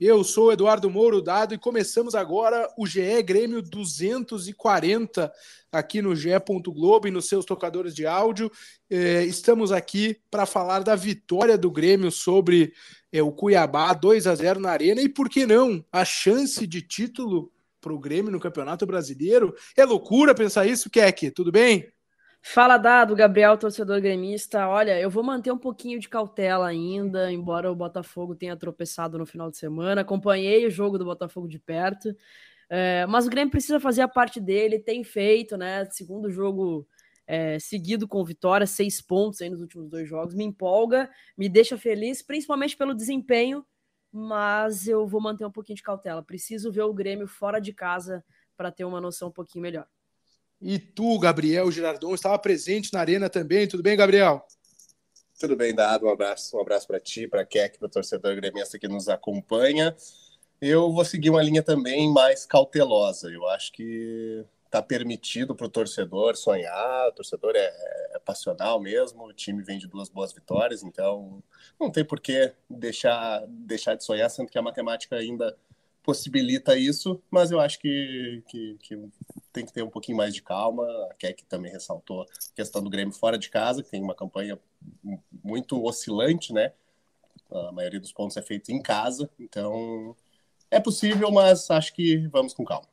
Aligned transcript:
Eu 0.00 0.24
sou 0.24 0.52
Eduardo 0.52 0.90
Mouro 0.90 1.22
Dado 1.22 1.54
e 1.54 1.58
começamos 1.58 2.16
agora 2.16 2.68
o 2.76 2.84
GE 2.84 3.22
Grêmio 3.22 3.62
240 3.62 5.32
aqui 5.70 6.02
no 6.02 6.16
GE. 6.16 6.30
Globo 6.66 7.06
e 7.06 7.12
nos 7.12 7.28
seus 7.28 7.44
tocadores 7.44 7.94
de 7.94 8.04
áudio. 8.04 8.50
Eh, 8.90 9.24
estamos 9.24 9.70
aqui 9.70 10.20
para 10.28 10.46
falar 10.46 10.82
da 10.82 10.96
vitória 10.96 11.56
do 11.56 11.70
Grêmio 11.70 12.10
sobre 12.10 12.72
eh, 13.12 13.22
o 13.22 13.30
Cuiabá 13.30 13.92
2 13.92 14.26
a 14.26 14.34
0 14.34 14.58
na 14.58 14.70
Arena 14.70 15.00
e 15.00 15.08
por 15.08 15.28
que 15.28 15.46
não 15.46 15.84
a 15.92 16.04
chance 16.04 16.66
de 16.66 16.82
título 16.82 17.52
para 17.80 17.92
o 17.92 17.98
Grêmio 17.98 18.32
no 18.32 18.40
Campeonato 18.40 18.84
Brasileiro. 18.84 19.54
É 19.76 19.84
loucura 19.84 20.34
pensar 20.34 20.66
isso, 20.66 20.90
Keck? 20.90 21.30
Tudo 21.30 21.52
bem? 21.52 21.88
Fala 22.46 22.76
dado, 22.76 23.16
Gabriel, 23.16 23.56
torcedor 23.56 24.02
gremista. 24.02 24.68
Olha, 24.68 25.00
eu 25.00 25.08
vou 25.08 25.22
manter 25.24 25.50
um 25.50 25.56
pouquinho 25.58 25.98
de 25.98 26.10
cautela 26.10 26.68
ainda, 26.68 27.32
embora 27.32 27.72
o 27.72 27.74
Botafogo 27.74 28.34
tenha 28.34 28.54
tropeçado 28.54 29.16
no 29.18 29.24
final 29.24 29.50
de 29.50 29.56
semana. 29.56 30.02
Acompanhei 30.02 30.66
o 30.66 30.70
jogo 30.70 30.98
do 30.98 31.06
Botafogo 31.06 31.48
de 31.48 31.58
perto, 31.58 32.14
é, 32.68 33.06
mas 33.06 33.26
o 33.26 33.30
Grêmio 33.30 33.50
precisa 33.50 33.80
fazer 33.80 34.02
a 34.02 34.08
parte 34.08 34.40
dele, 34.40 34.78
tem 34.78 35.02
feito, 35.02 35.56
né? 35.56 35.86
Segundo 35.86 36.30
jogo 36.30 36.86
é, 37.26 37.58
seguido 37.58 38.06
com 38.06 38.22
vitória, 38.22 38.66
seis 38.66 39.00
pontos 39.00 39.40
aí 39.40 39.48
nos 39.48 39.62
últimos 39.62 39.88
dois 39.88 40.06
jogos. 40.06 40.34
Me 40.34 40.44
empolga, 40.44 41.10
me 41.38 41.48
deixa 41.48 41.78
feliz, 41.78 42.20
principalmente 42.22 42.76
pelo 42.76 42.94
desempenho, 42.94 43.64
mas 44.12 44.86
eu 44.86 45.06
vou 45.06 45.20
manter 45.20 45.46
um 45.46 45.50
pouquinho 45.50 45.76
de 45.76 45.82
cautela. 45.82 46.22
Preciso 46.22 46.70
ver 46.70 46.82
o 46.82 46.92
Grêmio 46.92 47.26
fora 47.26 47.58
de 47.58 47.72
casa 47.72 48.22
para 48.54 48.70
ter 48.70 48.84
uma 48.84 49.00
noção 49.00 49.28
um 49.28 49.32
pouquinho 49.32 49.62
melhor. 49.62 49.88
E 50.66 50.78
tu, 50.78 51.18
Gabriel 51.18 51.70
Girardon, 51.70 52.14
estava 52.14 52.38
presente 52.38 52.90
na 52.90 52.98
arena 52.98 53.28
também. 53.28 53.68
Tudo 53.68 53.82
bem, 53.82 53.94
Gabriel? 53.94 54.42
Tudo 55.38 55.54
bem, 55.54 55.74
Dado. 55.74 56.06
Um 56.06 56.10
abraço, 56.10 56.56
um 56.56 56.60
abraço 56.62 56.86
para 56.86 56.98
ti, 56.98 57.28
para 57.28 57.44
Keck, 57.44 57.78
para 57.78 57.84
o 57.84 57.90
torcedor 57.90 58.34
gremista 58.34 58.78
que 58.78 58.88
nos 58.88 59.06
acompanha. 59.06 59.94
Eu 60.62 60.90
vou 60.90 61.04
seguir 61.04 61.28
uma 61.28 61.42
linha 61.42 61.62
também 61.62 62.10
mais 62.10 62.46
cautelosa. 62.46 63.30
Eu 63.30 63.46
acho 63.50 63.72
que 63.72 64.42
está 64.64 64.80
permitido 64.80 65.54
para 65.54 65.66
o 65.66 65.70
torcedor 65.70 66.34
sonhar. 66.34 67.08
O 67.08 67.12
torcedor 67.12 67.54
é, 67.54 67.70
é, 68.14 68.18
passional 68.24 68.80
mesmo. 68.80 69.26
O 69.26 69.34
time 69.34 69.62
vem 69.62 69.78
de 69.78 69.86
duas 69.86 70.08
boas 70.08 70.32
vitórias, 70.32 70.82
então 70.82 71.42
não 71.78 71.90
tem 71.90 72.06
por 72.06 72.20
que 72.20 72.50
deixar, 72.70 73.44
deixar 73.48 73.96
de 73.96 74.02
sonhar, 74.02 74.30
sendo 74.30 74.48
que 74.48 74.56
a 74.56 74.62
matemática 74.62 75.14
ainda 75.14 75.54
possibilita 76.04 76.76
isso, 76.76 77.20
mas 77.30 77.50
eu 77.50 77.58
acho 77.58 77.78
que, 77.80 78.42
que, 78.46 78.76
que, 78.82 79.08
tem 79.50 79.64
que 79.64 79.72
ter 79.72 79.82
um 79.82 79.88
pouquinho 79.88 80.18
mais 80.18 80.34
de 80.34 80.42
calma. 80.42 80.84
A 81.10 81.14
Keck 81.14 81.44
também 81.46 81.72
ressaltou 81.72 82.22
a 82.22 82.26
questão 82.54 82.82
do 82.82 82.90
Grêmio 82.90 83.14
fora 83.14 83.38
de 83.38 83.48
casa, 83.48 83.82
que 83.82 83.90
tem 83.90 84.02
uma 84.02 84.14
campanha 84.14 84.58
muito 85.42 85.82
oscilante, 85.82 86.52
né? 86.52 86.72
A 87.50 87.72
maioria 87.72 87.98
dos 87.98 88.12
pontos 88.12 88.36
é 88.36 88.42
feito 88.42 88.70
em 88.70 88.82
casa, 88.82 89.30
então 89.40 90.14
é 90.70 90.78
possível, 90.78 91.30
mas 91.30 91.70
acho 91.70 91.94
que 91.94 92.26
vamos 92.28 92.52
com 92.52 92.64
calma. 92.64 92.86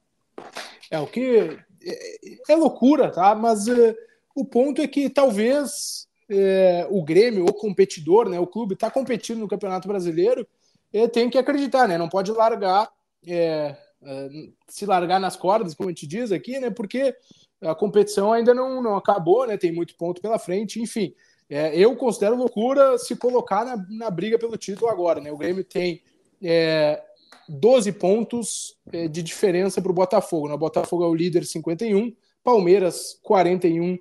É 0.89 0.99
o 0.99 1.07
que 1.07 1.59
é, 1.83 2.53
é 2.53 2.55
loucura, 2.55 3.11
tá? 3.11 3.35
Mas 3.35 3.67
uh, 3.67 3.95
o 4.33 4.45
ponto 4.45 4.81
é 4.81 4.87
que 4.87 5.09
talvez 5.09 6.07
uh, 6.29 6.97
o 6.97 7.03
Grêmio, 7.03 7.45
o 7.45 7.53
competidor, 7.53 8.29
né? 8.29 8.39
O 8.39 8.47
clube 8.47 8.75
está 8.75 8.89
competindo 8.89 9.39
no 9.39 9.47
Campeonato 9.47 9.87
Brasileiro, 9.87 10.47
e 10.93 11.07
tem 11.07 11.29
que 11.29 11.37
acreditar, 11.37 11.87
né? 11.87 11.97
Não 11.97 12.09
pode 12.09 12.31
largar 12.31 12.89
é, 13.27 13.75
é, 14.03 14.29
se 14.67 14.85
largar 14.85 15.19
nas 15.19 15.35
cordas, 15.35 15.73
como 15.73 15.89
a 15.89 15.91
gente 15.91 16.07
diz 16.07 16.31
aqui, 16.31 16.59
né? 16.59 16.69
Porque 16.69 17.15
a 17.61 17.75
competição 17.75 18.33
ainda 18.33 18.53
não, 18.53 18.81
não 18.81 18.95
acabou, 18.95 19.45
né? 19.45 19.57
Tem 19.57 19.71
muito 19.71 19.95
ponto 19.95 20.21
pela 20.21 20.39
frente, 20.39 20.81
enfim. 20.81 21.13
É, 21.49 21.77
eu 21.77 21.95
considero 21.95 22.35
loucura 22.35 22.97
se 22.97 23.15
colocar 23.15 23.65
na, 23.65 23.85
na 23.89 24.09
briga 24.09 24.39
pelo 24.39 24.57
título 24.57 24.89
agora, 24.89 25.19
né? 25.19 25.31
O 25.31 25.37
Grêmio 25.37 25.63
tem 25.63 26.01
é, 26.41 27.01
12 27.47 27.91
pontos 27.93 28.77
é, 28.91 29.07
de 29.07 29.21
diferença 29.21 29.81
para 29.81 29.91
o 29.91 29.95
Botafogo. 29.95 30.47
Né? 30.47 30.53
O 30.53 30.57
Botafogo 30.57 31.03
é 31.03 31.07
o 31.07 31.15
líder 31.15 31.45
51, 31.45 32.13
Palmeiras 32.43 33.19
41 33.21 33.97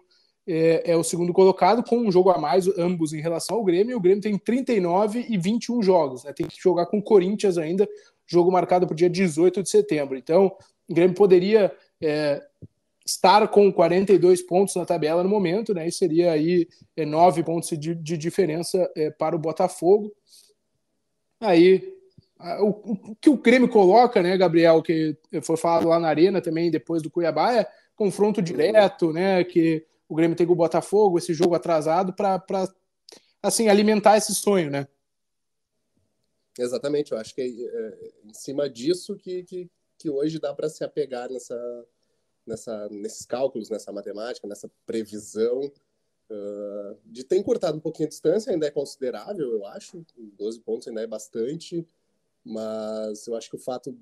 é, 0.47 0.92
é, 0.92 0.97
o 0.97 1.04
segundo 1.04 1.32
colocado, 1.32 1.82
com 1.82 1.98
um 1.98 2.10
jogo 2.10 2.31
a 2.31 2.38
mais, 2.38 2.66
ambos 2.78 3.12
em 3.12 3.20
relação 3.20 3.56
ao 3.56 3.64
Grêmio. 3.64 3.97
O 3.97 4.00
Grêmio 4.00 4.22
tem 4.22 4.37
39 4.37 5.26
e 5.28 5.38
21 5.38 5.82
jogos, 5.82 6.25
né? 6.25 6.32
Tem 6.32 6.47
que 6.47 6.60
jogar 6.60 6.87
com 6.87 6.98
o 6.98 7.02
Corinthians 7.02 7.58
ainda, 7.58 7.88
jogo 8.30 8.50
marcado 8.52 8.86
para 8.86 8.94
o 8.94 8.96
dia 8.96 9.10
18 9.10 9.62
de 9.62 9.68
setembro. 9.68 10.16
Então, 10.16 10.56
o 10.88 10.94
Grêmio 10.94 11.16
poderia 11.16 11.72
é, 12.00 12.41
estar 13.04 13.48
com 13.48 13.72
42 13.72 14.42
pontos 14.42 14.76
na 14.76 14.86
tabela 14.86 15.22
no 15.22 15.28
momento, 15.28 15.74
né? 15.74 15.88
E 15.88 15.92
seria 15.92 16.32
aí 16.32 16.69
é, 16.96 17.04
9 17.04 17.42
pontos 17.42 17.70
de, 17.70 17.94
de 17.94 18.16
diferença 18.16 18.90
é, 18.96 19.10
para 19.10 19.34
o 19.34 19.38
Botafogo. 19.38 20.12
Aí, 21.40 21.92
o, 22.60 23.14
que 23.20 23.28
o 23.28 23.36
Grêmio 23.36 23.69
coloca, 23.69 24.22
né, 24.22 24.36
Gabriel, 24.36 24.82
que 24.82 25.16
foi 25.42 25.56
falado 25.56 25.88
lá 25.88 25.98
na 25.98 26.08
Arena 26.08 26.40
também 26.40 26.70
depois 26.70 27.02
do 27.02 27.10
Cuiabá, 27.10 27.54
é 27.54 27.66
confronto 27.96 28.40
direto, 28.40 29.12
né? 29.12 29.42
Que 29.44 29.84
o 30.08 30.14
Grêmio 30.14 30.36
tem 30.36 30.46
com 30.46 30.52
o 30.52 30.56
Botafogo, 30.56 31.19
esse 31.19 31.34
jogo 31.34 31.54
atrasado, 31.54 32.12
para 32.12 32.42
assim, 33.42 33.69
alimentar 33.69 34.16
esse 34.16 34.34
sonho, 34.34 34.70
né? 34.70 34.86
Exatamente, 36.60 37.12
eu 37.12 37.19
acho 37.19 37.34
que 37.34 37.41
é, 37.41 37.47
é 37.47 38.10
em 38.25 38.34
cima 38.34 38.69
disso 38.69 39.16
que, 39.16 39.43
que, 39.44 39.71
que 39.98 40.10
hoje 40.10 40.38
dá 40.38 40.54
para 40.54 40.69
se 40.69 40.84
apegar 40.84 41.31
nessa, 41.31 41.87
nessa, 42.47 42.88
nesses 42.91 43.25
cálculos, 43.25 43.71
nessa 43.71 43.91
matemática, 43.91 44.47
nessa 44.47 44.70
previsão 44.84 45.60
uh, 46.31 46.99
de 47.06 47.25
ter 47.25 47.37
encurtado 47.37 47.78
um 47.78 47.81
pouquinho 47.81 48.06
a 48.06 48.10
distância, 48.10 48.53
ainda 48.53 48.66
é 48.66 48.70
considerável, 48.70 49.53
eu 49.53 49.65
acho, 49.66 50.04
12 50.37 50.60
pontos 50.60 50.87
ainda 50.87 51.00
é 51.00 51.06
bastante, 51.06 51.87
mas 52.44 53.26
eu 53.26 53.34
acho 53.34 53.49
que 53.49 53.56
o 53.56 53.60
fato 53.60 53.99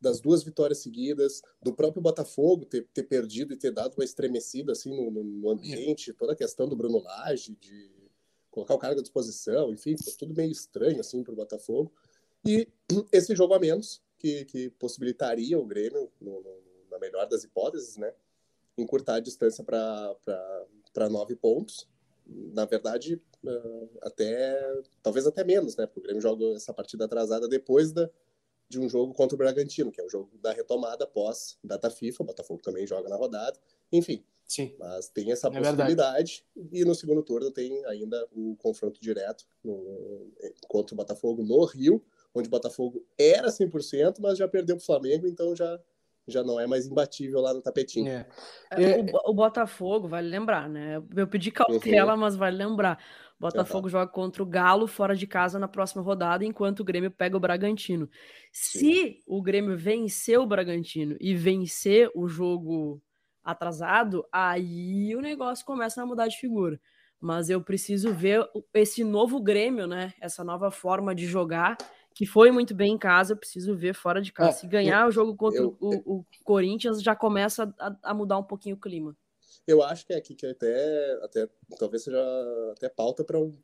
das 0.00 0.20
duas 0.20 0.42
vitórias 0.42 0.78
seguidas, 0.78 1.40
do 1.62 1.72
próprio 1.72 2.02
Botafogo 2.02 2.66
ter, 2.66 2.88
ter 2.92 3.04
perdido 3.04 3.54
e 3.54 3.56
ter 3.56 3.70
dado 3.70 3.94
uma 3.94 4.04
estremecida 4.04 4.72
assim 4.72 4.90
no, 4.90 5.22
no 5.22 5.50
ambiente, 5.50 6.12
toda 6.12 6.32
a 6.32 6.36
questão 6.36 6.68
do 6.68 6.74
Bruno 6.74 6.98
Lage, 6.98 7.56
de 7.60 8.01
colocar 8.52 8.74
o 8.74 8.78
cara 8.78 8.92
à 8.92 9.02
disposição, 9.02 9.72
enfim, 9.72 9.96
ficou 9.96 10.14
tudo 10.16 10.34
meio 10.34 10.52
estranho 10.52 11.00
assim 11.00 11.24
para 11.24 11.32
o 11.32 11.36
Botafogo. 11.36 11.92
E 12.46 12.68
esse 13.10 13.34
jogo 13.34 13.54
a 13.54 13.58
menos, 13.58 14.00
que, 14.18 14.44
que 14.44 14.70
possibilitaria 14.70 15.58
o 15.58 15.66
Grêmio, 15.66 16.12
no, 16.20 16.40
no, 16.42 16.62
na 16.90 16.98
melhor 16.98 17.26
das 17.26 17.42
hipóteses, 17.42 17.96
né, 17.96 18.12
encurtar 18.78 19.16
a 19.16 19.20
distância 19.20 19.64
para 19.64 21.08
nove 21.10 21.34
pontos. 21.34 21.88
Na 22.24 22.64
verdade, 22.64 23.20
uh, 23.44 23.88
até 24.02 24.80
talvez 25.02 25.26
até 25.26 25.42
menos, 25.42 25.76
né? 25.76 25.86
Porque 25.86 26.00
o 26.00 26.02
Grêmio 26.02 26.22
joga 26.22 26.44
essa 26.54 26.72
partida 26.72 27.04
atrasada 27.04 27.48
depois 27.48 27.90
da, 27.90 28.08
de 28.68 28.78
um 28.78 28.88
jogo 28.88 29.12
contra 29.12 29.34
o 29.34 29.38
Bragantino, 29.38 29.90
que 29.90 30.00
é 30.00 30.04
o 30.04 30.08
jogo 30.08 30.30
da 30.38 30.52
retomada 30.52 31.04
após 31.04 31.58
data 31.64 31.90
FIFA. 31.90 32.22
O 32.22 32.26
Botafogo 32.26 32.62
também 32.62 32.86
joga 32.86 33.08
na 33.08 33.16
rodada. 33.16 33.58
Enfim, 33.90 34.24
Sim. 34.46 34.74
Mas 34.78 35.08
tem 35.08 35.32
essa 35.32 35.48
É 35.48 35.50
possibilidade. 35.50 36.44
e 36.72 36.84
no 36.84 36.94
segundo 36.94 37.22
turno 37.22 37.50
tem 37.50 37.84
ainda 37.86 38.26
o 38.32 38.54
confronto 38.56 39.00
direto 39.00 39.44
no, 39.64 40.30
contra 40.68 40.94
o 40.94 40.96
Botafogo 40.96 41.42
no 41.42 41.64
Rio, 41.64 42.04
onde 42.34 42.48
o 42.48 42.50
Botafogo 42.50 43.04
era 43.18 43.48
100%, 43.48 44.16
mas 44.20 44.38
já 44.38 44.46
perdeu 44.46 44.76
para 44.76 44.82
o 44.82 44.86
Flamengo, 44.86 45.26
então 45.26 45.54
já, 45.56 45.80
já 46.26 46.42
não 46.42 46.60
é 46.60 46.66
mais 46.66 46.86
imbatível 46.86 47.40
lá 47.40 47.54
no 47.54 47.62
tapetinho. 47.62 48.08
É. 48.08 48.26
É, 48.72 48.98
o, 49.00 49.30
o 49.30 49.34
Botafogo, 49.34 50.08
vale 50.08 50.28
lembrar, 50.28 50.68
né? 50.68 51.02
Eu 51.16 51.26
pedi 51.26 51.50
cautela, 51.50 52.16
mas 52.16 52.36
vale 52.36 52.56
lembrar. 52.56 52.98
Botafogo 53.42 53.88
joga 53.88 54.06
contra 54.06 54.40
o 54.40 54.46
Galo 54.46 54.86
fora 54.86 55.16
de 55.16 55.26
casa 55.26 55.58
na 55.58 55.66
próxima 55.66 56.00
rodada, 56.00 56.44
enquanto 56.44 56.80
o 56.80 56.84
Grêmio 56.84 57.10
pega 57.10 57.36
o 57.36 57.40
Bragantino. 57.40 58.08
Se 58.52 59.20
o 59.26 59.42
Grêmio 59.42 59.76
vencer 59.76 60.38
o 60.38 60.46
Bragantino 60.46 61.16
e 61.20 61.34
vencer 61.34 62.08
o 62.14 62.28
jogo 62.28 63.02
atrasado, 63.44 64.24
aí 64.30 65.14
o 65.16 65.20
negócio 65.20 65.64
começa 65.64 66.02
a 66.02 66.06
mudar 66.06 66.28
de 66.28 66.36
figura. 66.36 66.80
mas 67.20 67.48
eu 67.48 67.62
preciso 67.62 68.12
ver 68.12 68.48
esse 68.74 69.04
novo 69.04 69.40
Grêmio, 69.40 69.86
né? 69.86 70.12
Essa 70.20 70.42
nova 70.42 70.72
forma 70.72 71.14
de 71.14 71.24
jogar, 71.24 71.76
que 72.14 72.26
foi 72.26 72.50
muito 72.50 72.74
bem 72.74 72.94
em 72.94 72.98
casa, 72.98 73.32
eu 73.32 73.36
preciso 73.36 73.76
ver 73.76 73.94
fora 73.94 74.20
de 74.20 74.32
casa. 74.32 74.50
É, 74.50 74.52
Se 74.52 74.66
ganhar 74.66 75.02
eu, 75.02 75.08
o 75.08 75.10
jogo 75.12 75.36
contra 75.36 75.60
eu, 75.60 75.76
o, 75.80 76.18
o, 76.18 76.26
Corinthians, 76.44 77.02
já 77.02 77.14
começa 77.14 77.72
a, 77.78 77.96
a, 78.02 78.14
mudar 78.14 78.38
um 78.38 78.42
pouquinho 78.42 78.76
o 78.76 78.80
clima. 78.80 79.16
Eu 79.66 79.82
acho 79.82 80.04
que 80.04 80.12
é 80.12 80.16
aqui 80.16 80.34
que 80.34 80.44
até, 80.44 81.18
até 81.22 81.48
talvez 81.78 82.02
seja 82.02 82.20
até 82.72 82.88
pauta 82.88 83.22
para 83.22 83.38
um, 83.38 83.56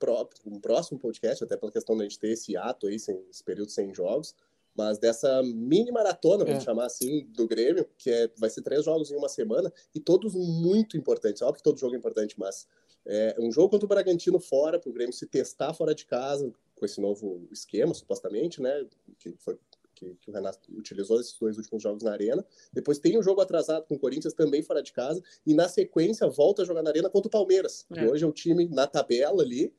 um 0.47 0.61
próximo 0.61 0.99
podcast, 0.99 1.43
até 1.43 1.57
pela 1.57 1.73
questão 1.73 1.97
da 1.97 2.05
gente 2.05 2.19
ter 2.19 2.29
esse 2.29 2.57
ato 2.57 2.87
aí, 2.87 2.99
sem, 2.99 3.21
esse 3.29 3.43
período 3.43 3.71
sem 3.71 3.93
jogos, 3.93 4.35
mas 4.79 4.97
dessa 4.97 5.43
mini 5.43 5.91
maratona, 5.91 6.45
vamos 6.45 6.63
é. 6.63 6.65
chamar 6.65 6.87
assim, 6.87 7.27
do 7.31 7.49
Grêmio, 7.49 7.85
que 7.99 8.09
é, 8.09 8.31
vai 8.39 8.49
ser 8.49 8.63
três 8.63 8.85
jogos 8.85 9.11
em 9.11 9.17
uma 9.17 9.29
semana, 9.29 9.73
e 9.93 9.99
todos 9.99 10.37
muito 10.37 10.97
importantes. 10.97 11.43
Óbvio 11.43 11.57
que 11.57 11.65
todo 11.65 11.81
jogo 11.81 11.97
é 11.97 11.99
importante, 11.99 12.39
mas 12.39 12.69
é 13.05 13.35
um 13.41 13.51
jogo 13.51 13.71
contra 13.71 13.87
o 13.87 13.89
Bragantino 13.89 14.39
fora, 14.39 14.79
para 14.79 14.89
o 14.89 14.93
Grêmio 14.93 15.13
se 15.13 15.27
testar 15.27 15.75
fora 15.75 15.93
de 15.97 16.07
casa, 16.07 16.53
com 16.77 16.87
esse 16.87 17.01
novo 17.01 17.49
esquema, 17.51 17.93
supostamente, 17.93 18.63
né? 18.63 18.87
Que, 19.19 19.35
foi, 19.41 19.59
que, 19.97 20.15
que 20.15 20.31
o 20.31 20.33
Renato 20.33 20.71
utilizou 20.73 21.21
esses 21.21 21.37
dois 21.37 21.57
últimos 21.57 21.83
jogos 21.83 22.05
na 22.05 22.13
Arena. 22.13 22.47
Depois 22.73 23.01
tem 23.01 23.19
um 23.19 23.23
jogo 23.23 23.41
atrasado 23.41 23.85
com 23.85 23.97
o 23.97 23.99
Corinthians 23.99 24.33
também 24.33 24.63
fora 24.63 24.81
de 24.81 24.93
casa, 24.93 25.21
e 25.45 25.55
na 25.55 25.69
sequência 25.69 26.29
volta 26.29 26.63
a 26.63 26.65
jogar 26.65 26.85
na 26.85 26.91
Arena 26.91 27.11
contra 27.11 27.27
o 27.27 27.33
Palmeiras, 27.33 27.85
é. 27.91 27.95
que 27.95 28.07
hoje 28.07 28.23
é 28.23 28.29
o 28.29 28.33
time 28.33 28.69
na 28.69 28.87
tabela 28.87 29.43
ali, 29.43 29.75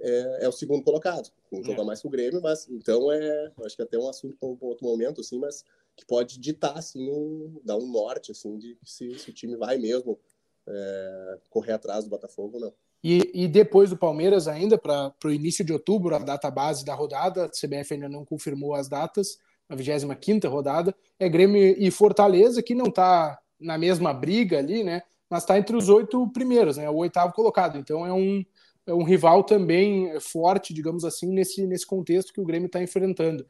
é, 0.00 0.44
é 0.44 0.48
o 0.48 0.52
segundo 0.52 0.82
colocado, 0.82 1.30
um 1.52 1.62
jogo 1.62 1.80
é. 1.80 1.82
a 1.82 1.86
mais 1.86 2.00
que 2.00 2.06
o 2.06 2.10
Grêmio, 2.10 2.40
mas 2.40 2.68
então 2.68 3.10
é, 3.12 3.52
acho 3.64 3.76
que 3.76 3.82
até 3.82 3.98
um 3.98 4.08
assunto 4.08 4.36
para 4.38 4.48
um 4.48 4.58
outro 4.60 4.86
momento, 4.86 5.20
assim, 5.20 5.38
mas 5.38 5.64
que 5.96 6.06
pode 6.06 6.38
ditar, 6.38 6.78
assim, 6.78 7.10
um, 7.10 7.60
dar 7.64 7.76
um 7.76 7.90
norte, 7.90 8.30
assim, 8.30 8.56
de 8.56 8.78
se, 8.84 9.18
se 9.18 9.30
o 9.30 9.32
time 9.32 9.56
vai 9.56 9.78
mesmo 9.78 10.18
é, 10.66 11.38
correr 11.50 11.72
atrás 11.72 12.04
do 12.04 12.10
Botafogo 12.10 12.56
ou 12.56 12.60
não. 12.60 12.72
E, 13.02 13.30
e, 13.32 13.48
depois 13.48 13.90
do 13.90 13.96
Palmeiras, 13.96 14.48
ainda 14.48 14.76
para 14.76 15.12
o 15.24 15.30
início 15.30 15.64
de 15.64 15.72
outubro, 15.72 16.14
a 16.14 16.18
data 16.18 16.50
base 16.50 16.84
da 16.84 16.94
rodada, 16.94 17.44
a 17.44 17.48
CBF 17.48 17.94
ainda 17.94 18.08
não 18.08 18.24
confirmou 18.24 18.74
as 18.74 18.88
datas, 18.88 19.38
a 19.68 19.76
25 19.76 20.48
rodada, 20.48 20.94
é 21.18 21.28
Grêmio 21.28 21.76
e 21.78 21.90
Fortaleza, 21.90 22.62
que 22.62 22.74
não 22.74 22.86
está 22.86 23.38
na 23.60 23.76
mesma 23.78 24.12
briga 24.12 24.58
ali, 24.58 24.82
né? 24.82 25.02
Mas 25.30 25.42
está 25.42 25.58
entre 25.58 25.76
os 25.76 25.88
oito 25.88 26.26
primeiros, 26.32 26.76
né? 26.76 26.88
O 26.88 26.96
oitavo 26.96 27.32
colocado. 27.34 27.76
Então 27.76 28.04
é 28.06 28.12
um, 28.12 28.40
é 28.40 28.44
um 28.88 29.04
rival 29.04 29.44
também 29.44 30.18
forte, 30.20 30.72
digamos 30.72 31.04
assim, 31.04 31.26
nesse, 31.28 31.66
nesse 31.66 31.86
contexto 31.86 32.32
que 32.32 32.40
o 32.40 32.44
Grêmio 32.44 32.66
está 32.66 32.82
enfrentando. 32.82 33.46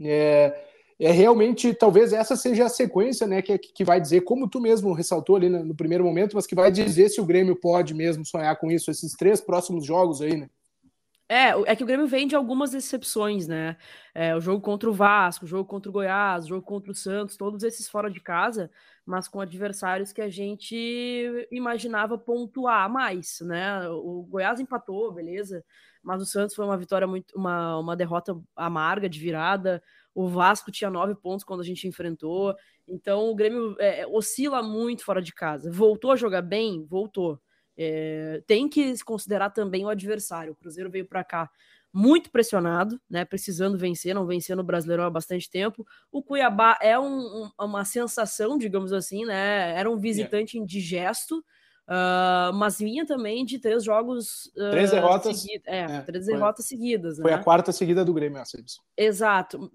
É, 0.00 0.64
é 0.98 1.10
realmente, 1.10 1.74
talvez 1.74 2.12
essa 2.12 2.36
seja 2.36 2.66
a 2.66 2.68
sequência, 2.68 3.26
né, 3.26 3.42
que, 3.42 3.58
que 3.58 3.84
vai 3.84 4.00
dizer, 4.00 4.22
como 4.22 4.48
tu 4.48 4.60
mesmo 4.60 4.92
ressaltou 4.92 5.36
ali 5.36 5.48
no, 5.48 5.64
no 5.64 5.74
primeiro 5.74 6.04
momento, 6.04 6.36
mas 6.36 6.46
que 6.46 6.54
vai 6.54 6.70
dizer 6.70 7.08
se 7.08 7.20
o 7.20 7.26
Grêmio 7.26 7.56
pode 7.56 7.94
mesmo 7.94 8.24
sonhar 8.24 8.56
com 8.58 8.70
isso, 8.70 8.90
esses 8.90 9.12
três 9.12 9.40
próximos 9.40 9.84
jogos 9.84 10.20
aí, 10.22 10.36
né? 10.36 10.48
É, 11.32 11.72
é 11.72 11.74
que 11.74 11.82
o 11.82 11.86
Grêmio 11.86 12.06
vem 12.06 12.26
de 12.26 12.36
algumas 12.36 12.72
decepções, 12.72 13.48
né? 13.48 13.78
É, 14.14 14.36
o 14.36 14.40
jogo 14.40 14.60
contra 14.60 14.90
o 14.90 14.92
Vasco, 14.92 15.46
o 15.46 15.48
jogo 15.48 15.64
contra 15.66 15.88
o 15.88 15.92
Goiás, 15.92 16.44
o 16.44 16.48
jogo 16.48 16.60
contra 16.60 16.92
o 16.92 16.94
Santos, 16.94 17.38
todos 17.38 17.62
esses 17.62 17.88
fora 17.88 18.10
de 18.10 18.20
casa, 18.20 18.70
mas 19.06 19.28
com 19.28 19.40
adversários 19.40 20.12
que 20.12 20.20
a 20.20 20.28
gente 20.28 20.76
imaginava 21.50 22.18
pontuar 22.18 22.90
mais, 22.90 23.38
né? 23.40 23.88
O 23.88 24.24
Goiás 24.28 24.60
empatou, 24.60 25.10
beleza, 25.10 25.64
mas 26.02 26.20
o 26.20 26.26
Santos 26.26 26.54
foi 26.54 26.66
uma 26.66 26.76
vitória 26.76 27.06
muito, 27.06 27.34
uma, 27.34 27.78
uma 27.78 27.96
derrota 27.96 28.38
amarga 28.54 29.08
de 29.08 29.18
virada. 29.18 29.82
O 30.14 30.28
Vasco 30.28 30.70
tinha 30.70 30.90
nove 30.90 31.14
pontos 31.14 31.46
quando 31.46 31.60
a 31.62 31.64
gente 31.64 31.88
enfrentou, 31.88 32.54
então 32.86 33.30
o 33.30 33.34
Grêmio 33.34 33.74
é, 33.78 34.06
oscila 34.06 34.62
muito 34.62 35.02
fora 35.02 35.22
de 35.22 35.32
casa. 35.32 35.72
Voltou 35.72 36.12
a 36.12 36.16
jogar 36.16 36.42
bem, 36.42 36.84
voltou. 36.84 37.40
É, 37.76 38.42
tem 38.46 38.68
que 38.68 39.02
considerar 39.04 39.50
também 39.50 39.84
o 39.84 39.88
adversário. 39.88 40.52
O 40.52 40.56
Cruzeiro 40.56 40.90
veio 40.90 41.06
para 41.06 41.24
cá 41.24 41.50
muito 41.92 42.30
pressionado, 42.30 42.98
né? 43.08 43.24
Precisando 43.24 43.76
vencer, 43.76 44.14
não 44.14 44.26
vencendo 44.26 44.60
o 44.60 44.64
Brasileirão 44.64 45.04
há 45.04 45.10
bastante 45.10 45.50
tempo. 45.50 45.86
O 46.10 46.22
Cuiabá 46.22 46.78
é 46.80 46.98
um, 46.98 47.18
um, 47.18 47.50
uma 47.60 47.84
sensação, 47.84 48.56
digamos 48.56 48.92
assim, 48.92 49.26
né? 49.26 49.78
Era 49.78 49.90
um 49.90 49.98
visitante 49.98 50.56
yeah. 50.56 50.64
indigesto, 50.64 51.38
uh, 51.86 52.52
mas 52.54 52.78
vinha 52.78 53.04
também 53.04 53.44
de 53.44 53.58
três 53.58 53.84
jogos. 53.84 54.46
Uh, 54.56 54.70
três 54.70 54.90
derrotas. 54.90 55.46
É, 55.66 55.80
é, 55.80 56.00
três 56.00 56.24
foi, 56.24 56.34
derrotas 56.34 56.64
seguidas. 56.64 57.18
Foi 57.18 57.30
né? 57.30 57.36
a 57.36 57.42
quarta 57.42 57.72
seguida 57.72 58.02
do 58.02 58.14
Grêmio, 58.14 58.40
Aceibs. 58.40 58.80
Exato. 58.96 59.70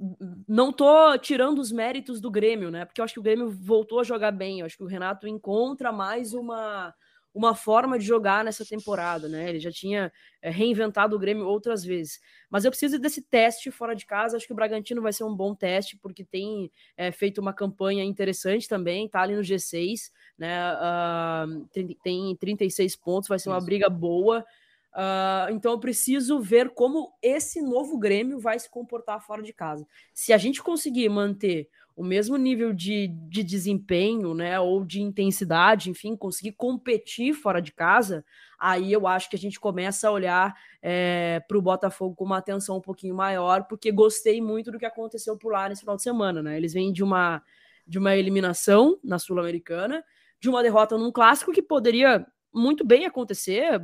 Não 0.48 0.74
tô 0.74 1.16
tirando 1.20 1.60
os 1.60 1.72
méritos 1.72 2.20
do 2.20 2.32
Grêmio, 2.32 2.72
né? 2.72 2.84
Porque 2.86 3.00
eu 3.00 3.06
acho 3.06 3.14
que 3.14 3.20
o 3.20 3.24
Grêmio 3.24 3.48
voltou 3.52 4.00
a 4.00 4.04
jogar 4.04 4.32
bem. 4.32 4.62
Eu 4.62 4.66
acho 4.66 4.76
que 4.78 4.84
o 4.84 4.88
Renato 4.88 5.28
encontra 5.28 5.92
mais 5.92 6.34
uma 6.34 6.96
uma 7.34 7.54
forma 7.54 8.00
de 8.00 8.06
jogar 8.06 8.44
nessa 8.44 8.66
temporada, 8.66 9.30
né? 9.30 9.50
Ele 9.50 9.60
já 9.60 9.72
tinha 9.72 10.12
é, 10.42 10.50
reinventado 10.50 11.16
o 11.16 11.20
Grêmio 11.20 11.46
outras 11.46 11.84
vezes. 11.84 12.20
Mas 12.50 12.66
eu 12.66 12.72
preciso 12.72 12.98
desse 12.98 13.22
teste 13.22 13.70
fora 13.70 13.96
de 13.96 14.06
casa. 14.06 14.38
Acho 14.38 14.48
que 14.48 14.54
o 14.54 14.56
Bragantino 14.56 15.02
vai 15.02 15.14
ser 15.14 15.24
um 15.24 15.36
bom 15.36 15.54
teste, 15.54 15.98
porque 15.98 16.24
tem 16.24 16.72
é, 16.96 17.12
feito 17.12 17.40
uma 17.40 17.54
campanha 17.54 18.04
interessante 18.04 18.68
também, 18.68 19.08
tá 19.08 19.22
ali 19.22 19.36
no 19.36 19.42
G6, 19.42 20.12
né? 20.38 20.74
Uh, 20.74 21.66
tem, 21.72 21.98
tem 22.04 22.36
36 22.36 22.96
pontos, 22.96 23.30
vai 23.30 23.38
ser 23.40 23.50
uma 23.50 23.62
briga 23.62 23.90
boa. 23.90 24.46
Uh, 24.94 25.52
então 25.52 25.74
eu 25.74 25.80
preciso 25.80 26.40
ver 26.40 26.72
como 26.72 27.14
esse 27.22 27.62
novo 27.62 28.00
Grêmio 28.00 28.40
vai 28.40 28.58
se 28.58 28.68
comportar 28.68 29.24
fora 29.24 29.44
de 29.44 29.54
casa. 29.54 29.86
Se 30.12 30.34
a 30.34 30.38
gente 30.40 30.64
conseguir 30.64 31.08
manter 31.10 31.70
o 31.98 32.04
mesmo 32.04 32.38
nível 32.38 32.72
de, 32.72 33.08
de 33.08 33.44
desempenho, 33.44 34.36
né, 34.36 34.60
ou 34.60 34.86
de 34.86 35.02
intensidade, 35.02 35.90
enfim, 35.90 36.16
conseguir 36.16 36.52
competir 36.52 37.34
fora 37.34 37.60
de 37.60 37.74
casa, 37.74 38.24
aí 38.60 38.94
eu 38.94 39.08
acho 39.08 39.28
que 39.28 39.36
a 39.36 39.40
gente 39.40 39.60
começa 39.60 40.08
a 40.08 40.12
olhar 40.12 40.56
é, 40.80 41.42
para 41.48 41.58
o 41.58 41.62
Botafogo 41.62 42.16
com 42.16 42.24
uma 42.24 42.38
atenção 42.38 42.78
um 42.78 42.82
pouquinho 42.82 43.16
maior, 43.16 43.64
porque 43.64 43.92
gostei 43.92 44.40
muito 44.40 44.72
do 44.72 44.78
que 44.78 44.86
aconteceu 44.86 45.36
por 45.36 45.52
lá 45.52 45.68
nesse 45.68 45.82
final 45.82 45.96
de 45.96 46.04
semana, 46.04 46.44
né? 46.44 46.56
Eles 46.56 46.72
vêm 46.72 46.94
de 46.94 47.04
uma 47.04 47.42
de 47.90 47.98
uma 47.98 48.14
eliminação 48.18 49.00
na 49.02 49.18
Sul-Americana, 49.18 50.04
de 50.42 50.50
uma 50.50 50.62
derrota 50.62 50.98
num 50.98 51.10
clássico 51.10 51.54
que 51.54 51.62
poderia 51.62 52.28
muito 52.58 52.86
bem 52.86 53.06
acontecer, 53.06 53.82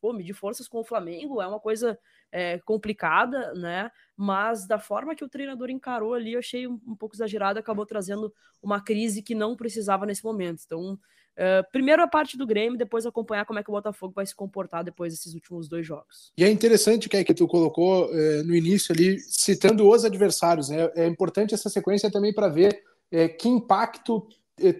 pô, 0.00 0.12
medir 0.12 0.34
forças 0.34 0.68
com 0.68 0.80
o 0.80 0.84
Flamengo 0.84 1.40
é 1.40 1.46
uma 1.46 1.60
coisa 1.60 1.98
é, 2.32 2.58
complicada, 2.58 3.54
né? 3.54 3.90
Mas 4.16 4.66
da 4.66 4.78
forma 4.78 5.14
que 5.14 5.24
o 5.24 5.28
treinador 5.28 5.70
encarou 5.70 6.14
ali, 6.14 6.32
eu 6.32 6.38
achei 6.38 6.66
um, 6.66 6.96
pouco 6.98 7.14
exagerado, 7.14 7.58
acabou 7.58 7.86
trazendo 7.86 8.32
uma 8.62 8.80
crise 8.80 9.22
que 9.22 9.34
não 9.34 9.56
precisava 9.56 10.04
nesse 10.04 10.24
momento. 10.24 10.62
Então, 10.64 10.98
é, 11.36 11.62
primeiro 11.70 12.02
a 12.02 12.08
parte 12.08 12.36
do 12.36 12.46
Grêmio, 12.46 12.78
depois 12.78 13.06
acompanhar 13.06 13.44
como 13.44 13.58
é 13.58 13.62
que 13.62 13.70
o 13.70 13.72
Botafogo 13.72 14.12
vai 14.14 14.26
se 14.26 14.34
comportar 14.34 14.82
depois 14.82 15.12
desses 15.12 15.34
últimos 15.34 15.68
dois 15.68 15.86
jogos. 15.86 16.32
E 16.36 16.44
é 16.44 16.50
interessante 16.50 17.08
que, 17.08 17.22
que 17.22 17.34
tu 17.34 17.46
colocou 17.46 18.10
é, 18.12 18.42
no 18.42 18.54
início 18.54 18.94
ali, 18.94 19.18
citando 19.20 19.88
os 19.88 20.04
adversários, 20.04 20.68
né? 20.68 20.90
É 20.94 21.06
importante 21.06 21.54
essa 21.54 21.68
sequência 21.68 22.10
também 22.10 22.34
para 22.34 22.48
ver 22.48 22.82
é, 23.10 23.28
que 23.28 23.48
impacto 23.48 24.26
é, 24.26 24.30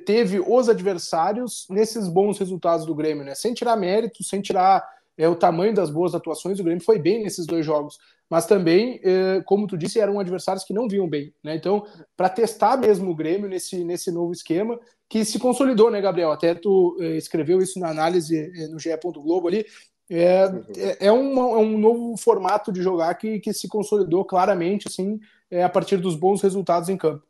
teve 0.04 0.40
os 0.40 0.68
adversários 0.68 1.66
nesses 1.68 2.08
bons 2.08 2.38
resultados 2.38 2.86
do 2.86 2.94
Grêmio, 2.94 3.24
né? 3.24 3.34
Sem 3.34 3.54
tirar 3.54 3.76
mérito, 3.76 4.24
sem 4.24 4.40
tirar 4.40 4.82
é, 5.16 5.28
o 5.28 5.36
tamanho 5.36 5.74
das 5.74 5.90
boas 5.90 6.14
atuações, 6.14 6.58
o 6.58 6.64
Grêmio 6.64 6.84
foi 6.84 6.98
bem 6.98 7.22
nesses 7.22 7.46
dois 7.46 7.64
jogos, 7.64 7.98
mas 8.28 8.46
também, 8.46 9.00
é, 9.02 9.42
como 9.44 9.66
tu 9.66 9.76
disse, 9.76 10.00
eram 10.00 10.20
adversários 10.20 10.64
que 10.64 10.74
não 10.74 10.88
vinham 10.88 11.08
bem, 11.08 11.32
né? 11.42 11.54
Então, 11.54 11.86
para 12.16 12.28
testar 12.28 12.76
mesmo 12.76 13.10
o 13.10 13.14
Grêmio 13.14 13.48
nesse, 13.48 13.84
nesse 13.84 14.10
novo 14.10 14.32
esquema, 14.32 14.78
que 15.08 15.24
se 15.24 15.38
consolidou, 15.38 15.90
né, 15.90 16.00
Gabriel? 16.00 16.32
Até 16.32 16.54
tu 16.54 16.96
é, 17.00 17.16
escreveu 17.16 17.60
isso 17.60 17.78
na 17.78 17.88
análise 17.88 18.50
no 18.70 18.78
GE. 18.78 18.90
Globo 19.02 19.48
ali. 19.48 19.64
É, 20.08 20.44
é, 20.76 21.06
é, 21.06 21.12
uma, 21.12 21.42
é, 21.42 21.56
um 21.56 21.76
novo 21.78 22.16
formato 22.16 22.72
de 22.72 22.80
jogar 22.82 23.12
que, 23.14 23.40
que 23.40 23.52
se 23.52 23.68
consolidou 23.68 24.24
claramente, 24.24 24.86
assim, 24.88 25.18
a 25.64 25.68
partir 25.68 25.96
dos 25.96 26.16
bons 26.16 26.42
resultados 26.42 26.88
em 26.88 26.96
campo. 26.96 27.25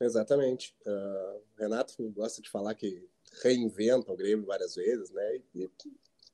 Exatamente. 0.00 0.74
Uh, 0.86 1.40
Renato 1.58 2.10
gosta 2.10 2.42
de 2.42 2.50
falar 2.50 2.74
que 2.74 3.06
reinventa 3.42 4.12
o 4.12 4.16
Grêmio 4.16 4.46
várias 4.46 4.74
vezes, 4.74 5.10
né? 5.10 5.40
E 5.54 5.70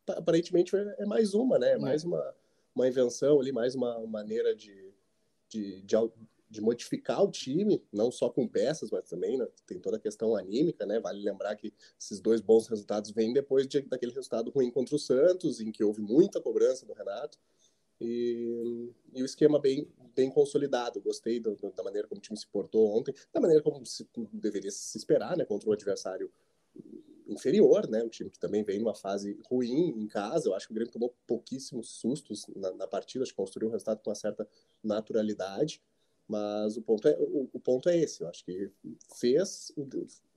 aparentemente 0.08 0.74
é 0.76 1.06
mais 1.06 1.34
uma, 1.34 1.58
né? 1.58 1.72
É 1.72 1.78
mais 1.78 2.04
uma, 2.04 2.34
uma 2.74 2.88
invenção 2.88 3.40
ali, 3.40 3.52
mais 3.52 3.74
uma 3.74 4.06
maneira 4.06 4.54
de, 4.54 4.92
de, 5.48 5.82
de, 5.82 5.96
de, 6.48 6.60
modificar 6.60 7.22
o 7.22 7.30
time, 7.30 7.82
não 7.92 8.10
só 8.10 8.28
com 8.28 8.48
peças, 8.48 8.90
mas 8.90 9.08
também 9.08 9.38
né? 9.38 9.46
tem 9.66 9.78
toda 9.78 9.96
a 9.96 10.00
questão 10.00 10.34
anímica, 10.34 10.86
né? 10.86 10.98
Vale 10.98 11.22
lembrar 11.22 11.54
que 11.56 11.72
esses 11.98 12.20
dois 12.20 12.40
bons 12.40 12.66
resultados 12.66 13.10
vêm 13.10 13.32
depois 13.32 13.66
de, 13.66 13.82
daquele 13.82 14.12
resultado 14.12 14.50
ruim 14.50 14.70
contra 14.70 14.96
o 14.96 14.98
Santos, 14.98 15.60
em 15.60 15.70
que 15.70 15.84
houve 15.84 16.00
muita 16.00 16.40
cobrança 16.40 16.86
do 16.86 16.92
Renato. 16.92 17.38
E, 18.00 18.90
e 19.12 19.22
o 19.22 19.26
esquema 19.26 19.58
bem, 19.60 19.86
bem 20.20 20.30
consolidado. 20.30 21.00
Gostei 21.00 21.40
do, 21.40 21.56
da 21.74 21.82
maneira 21.82 22.06
como 22.06 22.18
o 22.18 22.22
time 22.22 22.38
se 22.38 22.46
portou 22.46 22.94
ontem, 22.96 23.14
da 23.32 23.40
maneira 23.40 23.62
como 23.62 23.84
se, 23.86 24.06
deveria 24.32 24.70
se 24.70 24.98
esperar, 24.98 25.36
né? 25.36 25.46
Contra 25.46 25.70
o 25.70 25.72
adversário 25.72 26.30
inferior, 27.26 27.88
né? 27.88 28.02
Um 28.02 28.08
time 28.08 28.28
que 28.28 28.38
também 28.38 28.62
vem 28.62 28.78
numa 28.78 28.94
fase 28.94 29.38
ruim 29.48 29.88
em 29.88 30.06
casa. 30.06 30.48
Eu 30.48 30.54
acho 30.54 30.66
que 30.66 30.72
o 30.72 30.74
Grêmio 30.74 30.92
tomou 30.92 31.14
pouquíssimos 31.26 31.88
sustos 31.92 32.46
na, 32.54 32.70
na 32.72 32.86
partida, 32.86 33.22
acho 33.22 33.32
que 33.32 33.36
construiu 33.36 33.68
um 33.68 33.72
resultado 33.72 34.02
com 34.02 34.10
uma 34.10 34.16
certa 34.16 34.46
naturalidade. 34.82 35.82
Mas 36.28 36.76
o 36.76 36.82
ponto 36.82 37.08
é, 37.08 37.16
o, 37.18 37.48
o 37.52 37.58
ponto 37.58 37.88
é 37.88 37.96
esse, 37.96 38.22
eu 38.22 38.28
acho 38.28 38.44
que 38.44 38.70
fez 39.18 39.72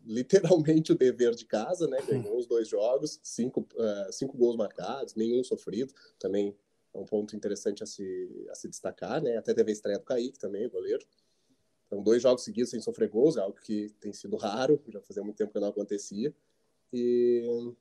literalmente 0.04 0.92
o 0.92 0.98
dever 0.98 1.36
de 1.36 1.46
casa, 1.46 1.88
né? 1.88 2.00
Ganhou 2.08 2.38
os 2.38 2.48
dois 2.48 2.68
jogos, 2.68 3.20
cinco, 3.22 3.68
uh, 3.76 4.12
cinco 4.12 4.36
gols 4.36 4.56
marcados, 4.56 5.14
nenhum 5.14 5.44
sofrido, 5.44 5.94
também 6.18 6.56
é 6.94 6.98
um 6.98 7.06
ponto 7.06 7.36
interessante 7.36 7.84
a 7.84 7.86
se, 7.86 8.48
a 8.50 8.56
se 8.56 8.68
destacar, 8.68 9.22
né? 9.22 9.38
Até 9.38 9.54
teve 9.54 9.72
a 9.72 9.74
estreia 9.74 9.98
do 9.98 10.06
Kaique 10.06 10.38
também, 10.38 10.70
goleiro. 10.70 11.06
Então, 11.88 12.02
dois 12.02 12.22
jogos 12.22 12.44
seguidos 12.44 12.72
sem 12.72 12.82
sofrer 12.82 13.10
gols, 13.10 13.38
é 13.38 13.42
algo 13.42 13.58
que 13.60 13.90
tem 14.00 14.14
sido 14.14 14.36
raro, 14.36 14.82
já 14.88 15.02
fazia 15.02 15.24
muito 15.24 15.38
tempo 15.38 15.54
que 15.54 15.60
não 15.60 15.70
acontecia. 15.70 16.34
E, 16.92 17.74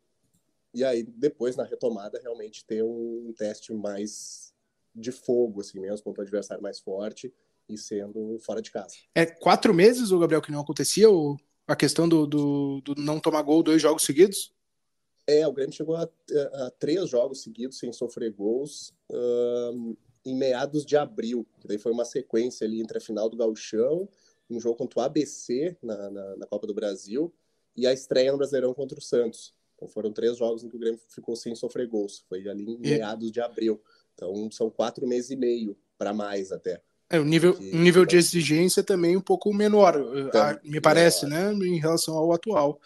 e 0.74 0.84
aí, 0.84 1.02
depois, 1.02 1.56
na 1.56 1.64
retomada, 1.64 2.20
realmente 2.22 2.64
ter 2.64 2.82
um 2.82 3.32
teste 3.36 3.72
mais 3.72 4.52
de 4.94 5.12
fogo, 5.12 5.60
assim 5.60 5.80
mesmo, 5.80 6.04
contra 6.04 6.22
o 6.22 6.24
adversário 6.24 6.62
mais 6.62 6.78
forte 6.80 7.32
e 7.68 7.78
sendo 7.78 8.38
fora 8.40 8.60
de 8.60 8.70
casa. 8.70 8.96
É 9.14 9.26
quatro 9.26 9.72
meses, 9.72 10.10
o 10.10 10.18
Gabriel, 10.18 10.42
que 10.42 10.52
não 10.52 10.60
acontecia 10.60 11.10
o, 11.10 11.36
a 11.66 11.76
questão 11.76 12.08
do, 12.08 12.26
do, 12.26 12.80
do, 12.82 12.94
não 12.96 13.20
tomar 13.20 13.42
gol 13.42 13.62
dois 13.62 13.80
jogos 13.80 14.04
seguidos? 14.04 14.52
É, 15.26 15.46
o 15.46 15.52
Grêmio 15.52 15.74
chegou 15.74 15.96
a, 15.96 16.02
a, 16.02 16.66
a 16.66 16.70
três 16.70 17.08
jogos 17.08 17.42
seguidos 17.42 17.78
sem 17.78 17.92
sofrer 17.92 18.32
gols 18.32 18.92
um, 19.10 19.96
em 20.24 20.36
meados 20.36 20.84
de 20.84 20.96
abril. 20.96 21.46
Que 21.60 21.68
daí 21.68 21.78
foi 21.78 21.92
uma 21.92 22.04
sequência 22.04 22.66
ali 22.66 22.80
entre 22.80 22.98
a 22.98 23.00
final 23.00 23.28
do 23.28 23.36
Gauchão, 23.36 24.08
um 24.50 24.60
jogo 24.60 24.76
contra 24.76 25.00
o 25.00 25.02
ABC 25.02 25.76
na, 25.82 26.10
na, 26.10 26.36
na 26.36 26.46
Copa 26.46 26.66
do 26.66 26.74
Brasil 26.74 27.32
e 27.76 27.86
a 27.86 27.92
estreia 27.92 28.32
no 28.32 28.38
Brasileirão 28.38 28.74
contra 28.74 28.98
o 28.98 29.02
Santos. 29.02 29.54
Então 29.76 29.88
foram 29.88 30.12
três 30.12 30.36
jogos 30.36 30.62
em 30.62 30.68
que 30.68 30.76
o 30.76 30.78
Grêmio 30.78 31.00
ficou 31.08 31.34
sem 31.34 31.54
sofrer 31.54 31.86
gols. 31.86 32.24
Foi 32.28 32.46
ali 32.48 32.64
em 32.64 32.78
meados 32.78 33.30
de 33.30 33.40
abril. 33.40 33.80
Então 34.14 34.50
são 34.50 34.70
quatro 34.70 35.06
meses 35.06 35.30
e 35.30 35.36
meio 35.36 35.76
para 35.96 36.12
mais 36.12 36.52
até. 36.52 36.82
É, 37.08 37.20
o 37.20 37.24
nível, 37.24 37.54
que, 37.54 37.76
nível 37.76 38.06
de 38.06 38.16
exigência 38.16 38.82
também 38.82 39.16
um 39.16 39.20
pouco 39.20 39.52
menor, 39.52 39.96
então, 40.16 40.58
me 40.64 40.80
parece, 40.80 41.26
menor. 41.26 41.54
né, 41.54 41.66
em 41.66 41.78
relação 41.78 42.14
ao 42.14 42.32
atual. 42.32 42.80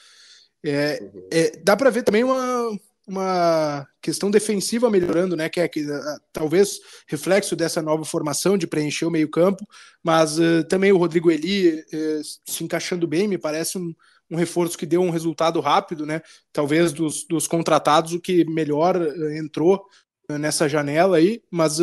É, 0.66 1.00
uhum. 1.00 1.28
é, 1.30 1.52
dá 1.62 1.76
para 1.76 1.90
ver 1.90 2.02
também 2.02 2.25
uma, 2.25 2.76
uma 3.06 3.88
questão 4.02 4.30
defensiva 4.30 4.90
melhorando, 4.90 5.37
né? 5.37 5.49
Que 5.49 5.61
é 5.61 5.68
que, 5.68 5.85
uh, 5.85 6.20
talvez 6.32 6.80
reflexo 7.06 7.54
dessa 7.54 7.80
nova 7.80 8.04
formação 8.04 8.58
de 8.58 8.66
preencher 8.66 9.04
o 9.04 9.11
meio-campo, 9.11 9.64
mas 10.02 10.38
uh, 10.38 10.64
também 10.68 10.90
o 10.90 10.96
Rodrigo 10.96 11.30
Eli 11.30 11.80
uh, 11.80 12.23
se 12.49 12.64
encaixando 12.64 13.06
bem, 13.06 13.28
me 13.28 13.38
parece 13.38 13.78
um, 13.78 13.94
um, 14.28 14.37
reforço 14.37 14.76
que 14.76 14.87
deu 14.87 15.02
um 15.02 15.11
resultado 15.11 15.61
rápido, 15.61 16.04
né? 16.04 16.20
Talvez 16.52 16.92
dos, 16.92 17.25
dos 17.28 17.46
contratados 17.46 18.12
o 18.12 18.20
que 18.20 18.44
melhor 18.44 18.96
entrou 19.37 19.87
nessa 20.28 20.68
janela 20.68 21.18
aí, 21.18 21.40
mas 21.49 21.78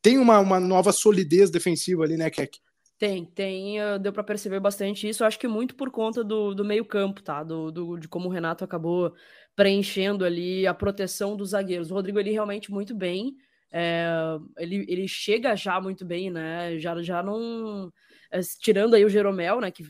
tem 0.00 0.16
uma, 0.16 0.38
uma 0.40 0.58
nova 0.58 0.90
solidez 0.90 1.50
defensiva 1.50 2.04
ali, 2.04 2.16
né, 2.16 2.30
Keck? 2.30 2.58
Tem, 2.98 3.24
tem, 3.24 3.76
deu 4.00 4.12
para 4.12 4.24
perceber 4.24 4.58
bastante 4.58 5.08
isso. 5.08 5.24
Acho 5.24 5.38
que 5.38 5.46
muito 5.46 5.76
por 5.76 5.90
conta 5.90 6.24
do, 6.24 6.52
do 6.52 6.64
meio-campo, 6.64 7.22
tá? 7.22 7.44
Do, 7.44 7.70
do, 7.70 7.96
de 7.96 8.08
como 8.08 8.28
o 8.28 8.32
Renato 8.32 8.64
acabou 8.64 9.14
preenchendo 9.54 10.24
ali 10.24 10.66
a 10.66 10.74
proteção 10.74 11.36
dos 11.36 11.50
zagueiros. 11.50 11.90
O 11.90 11.94
Rodrigo 11.94 12.18
ele 12.18 12.32
realmente 12.32 12.72
muito 12.72 12.94
bem. 12.94 13.36
É, 13.70 14.08
ele, 14.56 14.84
ele 14.88 15.06
chega 15.06 15.54
já 15.54 15.80
muito 15.80 16.04
bem, 16.04 16.30
né? 16.30 16.76
Já, 16.78 17.00
já 17.00 17.22
não. 17.22 17.92
É, 18.32 18.40
tirando 18.60 18.94
aí 18.94 19.04
o 19.04 19.08
Jeromel, 19.08 19.60
né? 19.60 19.70
Que 19.70 19.86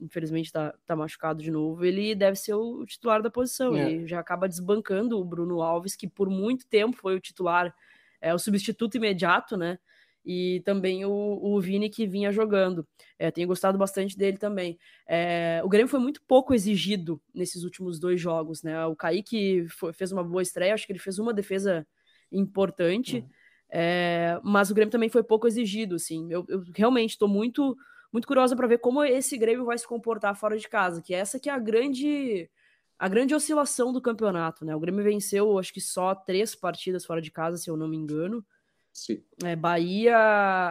infelizmente 0.00 0.52
tá, 0.52 0.74
tá 0.86 0.94
machucado 0.94 1.42
de 1.42 1.50
novo, 1.50 1.84
ele 1.84 2.14
deve 2.14 2.36
ser 2.36 2.54
o 2.54 2.84
titular 2.84 3.22
da 3.22 3.30
posição. 3.30 3.74
É. 3.76 3.90
Ele 3.90 4.06
já 4.06 4.20
acaba 4.20 4.48
desbancando 4.48 5.18
o 5.18 5.24
Bruno 5.24 5.62
Alves, 5.62 5.96
que 5.96 6.06
por 6.06 6.28
muito 6.28 6.66
tempo 6.66 6.96
foi 6.96 7.16
o 7.16 7.20
titular 7.20 7.74
é 8.20 8.34
o 8.34 8.38
substituto 8.38 8.96
imediato, 8.96 9.56
né? 9.56 9.78
E 10.24 10.60
também 10.64 11.04
o, 11.04 11.10
o 11.10 11.60
Vini 11.60 11.88
que 11.88 12.06
vinha 12.06 12.30
jogando. 12.30 12.86
É, 13.18 13.30
tenho 13.30 13.48
gostado 13.48 13.78
bastante 13.78 14.16
dele 14.16 14.36
também. 14.36 14.78
É, 15.08 15.60
o 15.64 15.68
Grêmio 15.68 15.88
foi 15.88 16.00
muito 16.00 16.20
pouco 16.26 16.54
exigido 16.54 17.20
nesses 17.34 17.64
últimos 17.64 17.98
dois 17.98 18.20
jogos, 18.20 18.62
né? 18.62 18.84
O 18.86 18.94
Kaique 18.94 19.66
foi, 19.68 19.92
fez 19.92 20.12
uma 20.12 20.22
boa 20.22 20.42
estreia, 20.42 20.74
acho 20.74 20.86
que 20.86 20.92
ele 20.92 20.98
fez 20.98 21.18
uma 21.18 21.32
defesa 21.32 21.86
importante, 22.30 23.18
uhum. 23.18 23.28
é, 23.70 24.40
mas 24.42 24.70
o 24.70 24.74
Grêmio 24.74 24.92
também 24.92 25.08
foi 25.08 25.22
pouco 25.22 25.46
exigido, 25.48 25.96
assim. 25.96 26.30
Eu, 26.30 26.44
eu 26.48 26.62
realmente 26.74 27.10
estou 27.10 27.28
muito 27.28 27.76
muito 28.12 28.26
curiosa 28.26 28.56
para 28.56 28.66
ver 28.66 28.78
como 28.78 29.04
esse 29.04 29.38
Grêmio 29.38 29.64
vai 29.64 29.78
se 29.78 29.86
comportar 29.86 30.34
fora 30.34 30.58
de 30.58 30.68
casa, 30.68 31.00
que 31.00 31.14
essa 31.14 31.38
que 31.38 31.48
é 31.48 31.52
a 31.52 31.58
grande 31.58 32.50
a 32.98 33.08
grande 33.08 33.34
oscilação 33.34 33.92
do 33.94 34.00
campeonato, 34.00 34.62
né? 34.62 34.76
O 34.76 34.80
Grêmio 34.80 35.02
venceu, 35.02 35.58
acho 35.58 35.72
que 35.72 35.80
só 35.80 36.14
três 36.14 36.54
partidas 36.54 37.04
fora 37.04 37.22
de 37.22 37.30
casa, 37.30 37.56
se 37.56 37.70
eu 37.70 37.76
não 37.76 37.88
me 37.88 37.96
engano. 37.96 38.44
Sim. 38.92 39.22
É, 39.44 39.54
Bahia, 39.54 40.16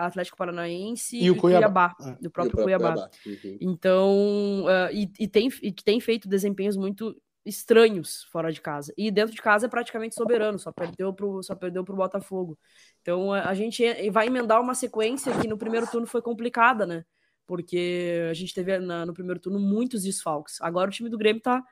Atlético 0.06 0.38
Paranaense 0.38 1.18
e, 1.18 1.32
o 1.32 1.38
Cuiabá, 1.38 1.96
Cuiabá 1.96 2.12
é. 2.18 2.22
do 2.22 2.30
próprio, 2.30 2.32
próprio 2.32 2.64
Cuiabá. 2.64 2.94
Cuiabá. 2.94 3.12
Uhum. 3.26 3.58
Então, 3.62 4.66
uh, 4.66 4.94
e, 4.94 5.12
e, 5.20 5.28
tem, 5.28 5.50
e 5.62 5.72
tem 5.72 6.00
feito 6.00 6.28
desempenhos 6.28 6.76
muito 6.76 7.16
estranhos 7.46 8.24
fora 8.26 8.52
de 8.52 8.62
casa. 8.62 8.94
E 8.98 9.10
dentro 9.10 9.34
de 9.34 9.42
casa 9.42 9.66
é 9.66 9.70
praticamente 9.70 10.16
soberano, 10.16 10.60
só 10.60 10.72
perdeu 10.72 11.14
pro, 11.14 11.42
só 11.42 11.56
perdeu 11.56 11.84
pro 11.84 11.96
Botafogo. 11.96 12.58
Então, 13.02 13.34
a 13.34 13.54
gente 13.54 13.84
vai 14.12 14.28
emendar 14.28 14.62
uma 14.62 14.76
sequência 14.76 15.38
que 15.40 15.48
no 15.48 15.58
primeiro 15.58 15.88
turno 15.88 16.06
foi 16.06 16.22
complicada, 16.22 16.86
né? 16.86 17.04
Porque 17.48 18.28
a 18.30 18.34
gente 18.34 18.54
teve 18.54 18.78
na, 18.80 19.06
no 19.06 19.14
primeiro 19.14 19.40
turno 19.40 19.60
muitos 19.60 20.04
desfalques. 20.04 20.62
Agora 20.62 20.90
o 20.90 20.94
time 20.94 21.10
do 21.10 21.18
Grêmio 21.18 21.42
tá 21.42 21.64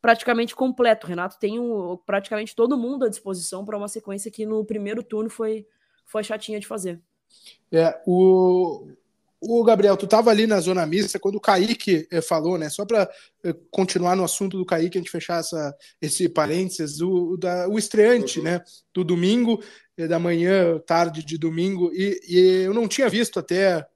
praticamente 0.00 0.54
completo. 0.54 1.06
O 1.06 1.08
Renato 1.08 1.38
tem 1.38 1.58
um, 1.58 1.96
praticamente 1.96 2.54
todo 2.54 2.76
mundo 2.76 3.06
à 3.06 3.08
disposição 3.08 3.64
para 3.64 3.76
uma 3.76 3.88
sequência 3.88 4.30
que 4.30 4.46
no 4.46 4.64
primeiro 4.64 5.02
turno 5.02 5.30
foi, 5.30 5.66
foi 6.04 6.24
chatinha 6.24 6.60
de 6.60 6.66
fazer. 6.66 7.00
É, 7.72 8.00
o, 8.06 8.88
o 9.46 9.62
Gabriel, 9.62 9.96
tu 9.96 10.06
estava 10.06 10.30
ali 10.30 10.46
na 10.46 10.58
zona 10.60 10.86
mista 10.86 11.18
quando 11.18 11.36
o 11.36 11.40
Kaique 11.40 12.08
eh, 12.10 12.22
falou, 12.22 12.56
né? 12.56 12.70
Só 12.70 12.84
para 12.86 13.10
eh, 13.44 13.54
continuar 13.70 14.16
no 14.16 14.24
assunto 14.24 14.56
do 14.56 14.64
Kaique, 14.64 14.96
a 14.96 15.00
gente 15.00 15.10
fechar 15.10 15.40
essa, 15.40 15.76
esse 16.00 16.28
parênteses, 16.28 17.00
o, 17.00 17.36
da, 17.36 17.68
o 17.68 17.78
estreante, 17.78 18.38
uhum. 18.38 18.44
né? 18.44 18.62
Do 18.92 19.04
domingo, 19.04 19.62
eh, 19.98 20.06
da 20.08 20.18
manhã, 20.18 20.78
tarde 20.86 21.22
de 21.22 21.36
domingo, 21.36 21.90
e, 21.92 22.18
e 22.26 22.38
eu 22.64 22.72
não 22.72 22.88
tinha 22.88 23.08
visto 23.08 23.38
até 23.38 23.86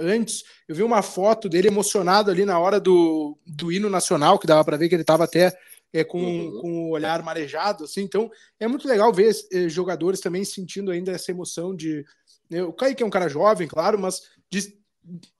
antes, 0.00 0.42
eu 0.66 0.74
vi 0.74 0.82
uma 0.82 1.02
foto 1.02 1.48
dele 1.48 1.68
emocionado 1.68 2.32
ali 2.32 2.44
na 2.44 2.58
hora 2.58 2.80
do, 2.80 3.38
do 3.46 3.70
hino 3.70 3.88
nacional, 3.88 4.36
que 4.36 4.46
dava 4.46 4.64
para 4.64 4.76
ver 4.76 4.88
que 4.88 4.94
ele 4.96 5.02
estava 5.02 5.22
até 5.22 5.56
é, 5.92 6.02
com, 6.02 6.22
uhum. 6.22 6.60
com 6.60 6.84
o 6.84 6.90
olhar 6.90 7.22
marejado, 7.22 7.84
assim, 7.84 8.02
então 8.02 8.30
é 8.58 8.66
muito 8.66 8.88
legal 8.88 9.12
ver 9.12 9.34
é, 9.52 9.68
jogadores 9.68 10.20
também 10.20 10.44
sentindo 10.44 10.90
ainda 10.90 11.12
essa 11.12 11.30
emoção 11.30 11.74
de. 11.74 12.04
Né, 12.48 12.62
o 12.62 12.72
Kaique 12.72 13.02
é 13.02 13.06
um 13.06 13.10
cara 13.10 13.28
jovem, 13.28 13.68
claro, 13.68 13.98
mas 13.98 14.22
de 14.50 14.76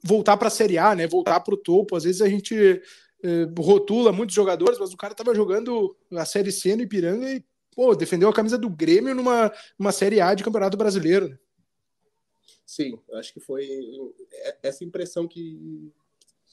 voltar 0.03 0.37
para 0.37 0.49
a 0.49 0.51
Série 0.51 0.79
A, 0.79 0.95
né? 0.95 1.07
Voltar 1.07 1.41
para 1.41 1.55
o 1.55 1.59
topo. 1.59 1.97
Às 1.97 2.05
vezes 2.05 2.21
a 2.21 2.29
gente 2.29 2.55
é, 3.23 3.49
rotula 3.59 4.13
muitos 4.13 4.35
jogadores, 4.35 4.79
mas 4.79 4.93
o 4.93 4.97
cara 4.97 5.13
estava 5.13 5.35
jogando 5.35 5.97
a 6.13 6.25
Série 6.25 6.51
C 6.51 6.75
no 6.75 6.83
Ipiranga 6.83 7.31
e 7.31 7.45
pô, 7.75 7.95
defendeu 7.95 8.29
a 8.29 8.35
camisa 8.35 8.59
do 8.59 8.69
Grêmio 8.69 9.15
numa, 9.15 9.53
numa 9.79 9.93
Série 9.93 10.21
A 10.21 10.35
de 10.35 10.45
Campeonato 10.45 10.77
Brasileiro. 10.77 11.29
Né? 11.29 11.39
Sim, 12.67 12.99
acho 13.15 13.33
que 13.33 13.41
foi 13.41 13.69
essa 14.63 14.85
impressão 14.85 15.29
que, 15.29 15.93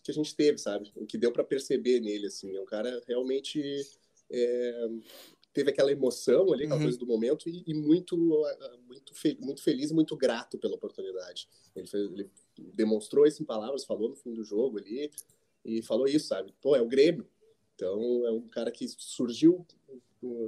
que 0.09 0.19
a 0.19 0.23
gente 0.23 0.35
teve, 0.35 0.57
sabe? 0.57 0.91
O 0.95 1.05
que 1.05 1.17
deu 1.17 1.31
para 1.31 1.43
perceber 1.43 1.99
nele, 1.99 2.27
assim. 2.27 2.55
É 2.55 2.61
um 2.61 2.65
cara 2.65 3.01
realmente 3.07 3.61
é, 4.31 4.87
teve 5.53 5.69
aquela 5.69 5.91
emoção 5.91 6.51
ali, 6.51 6.63
aquela 6.63 6.79
uhum. 6.79 6.85
coisa 6.85 6.97
do 6.97 7.05
momento 7.05 7.47
e, 7.47 7.63
e 7.67 7.73
muito, 7.73 8.17
muito, 8.87 9.13
fe, 9.13 9.37
muito 9.39 9.61
feliz 9.61 9.91
muito 9.91 10.15
grato 10.15 10.57
pela 10.57 10.75
oportunidade. 10.75 11.47
Ele, 11.75 11.87
fez, 11.87 12.11
ele 12.11 12.29
demonstrou 12.57 13.25
isso 13.25 13.41
em 13.41 13.45
palavras, 13.45 13.85
falou 13.85 14.09
no 14.09 14.15
fim 14.15 14.33
do 14.33 14.43
jogo 14.43 14.79
ali 14.79 15.11
e 15.63 15.81
falou 15.81 16.07
isso, 16.07 16.27
sabe? 16.27 16.53
Pô, 16.61 16.75
é 16.75 16.81
o 16.81 16.87
Grêmio. 16.87 17.27
Então, 17.75 18.25
é 18.25 18.31
um 18.31 18.47
cara 18.47 18.71
que 18.71 18.87
surgiu 18.87 19.65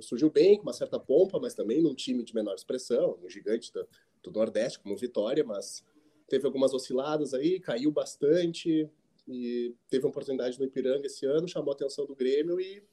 surgiu 0.02 0.30
bem, 0.30 0.58
com 0.58 0.64
uma 0.64 0.74
certa 0.74 1.00
pompa, 1.00 1.40
mas 1.40 1.54
também 1.54 1.82
num 1.82 1.96
time 1.96 2.26
de 2.26 2.36
menor 2.36 2.54
expressão, 2.56 3.18
um 3.24 3.30
gigante 3.30 3.72
da, 3.72 3.86
do 4.22 4.30
Nordeste, 4.30 4.80
como 4.80 4.98
Vitória, 4.98 5.46
mas 5.46 5.82
teve 6.28 6.46
algumas 6.46 6.74
osciladas 6.74 7.34
aí, 7.34 7.60
caiu 7.60 7.92
bastante 7.92 8.90
e 9.32 9.76
teve 9.90 10.06
uma 10.06 10.10
oportunidade 10.10 10.60
no 10.60 10.66
Ipiranga 10.66 11.08
esse 11.08 11.26
ano, 11.26 11.48
chamou 11.48 11.72
a 11.72 11.76
atenção 11.76 12.06
do 12.06 12.16
Grêmio 12.16 12.60
e 12.60 12.84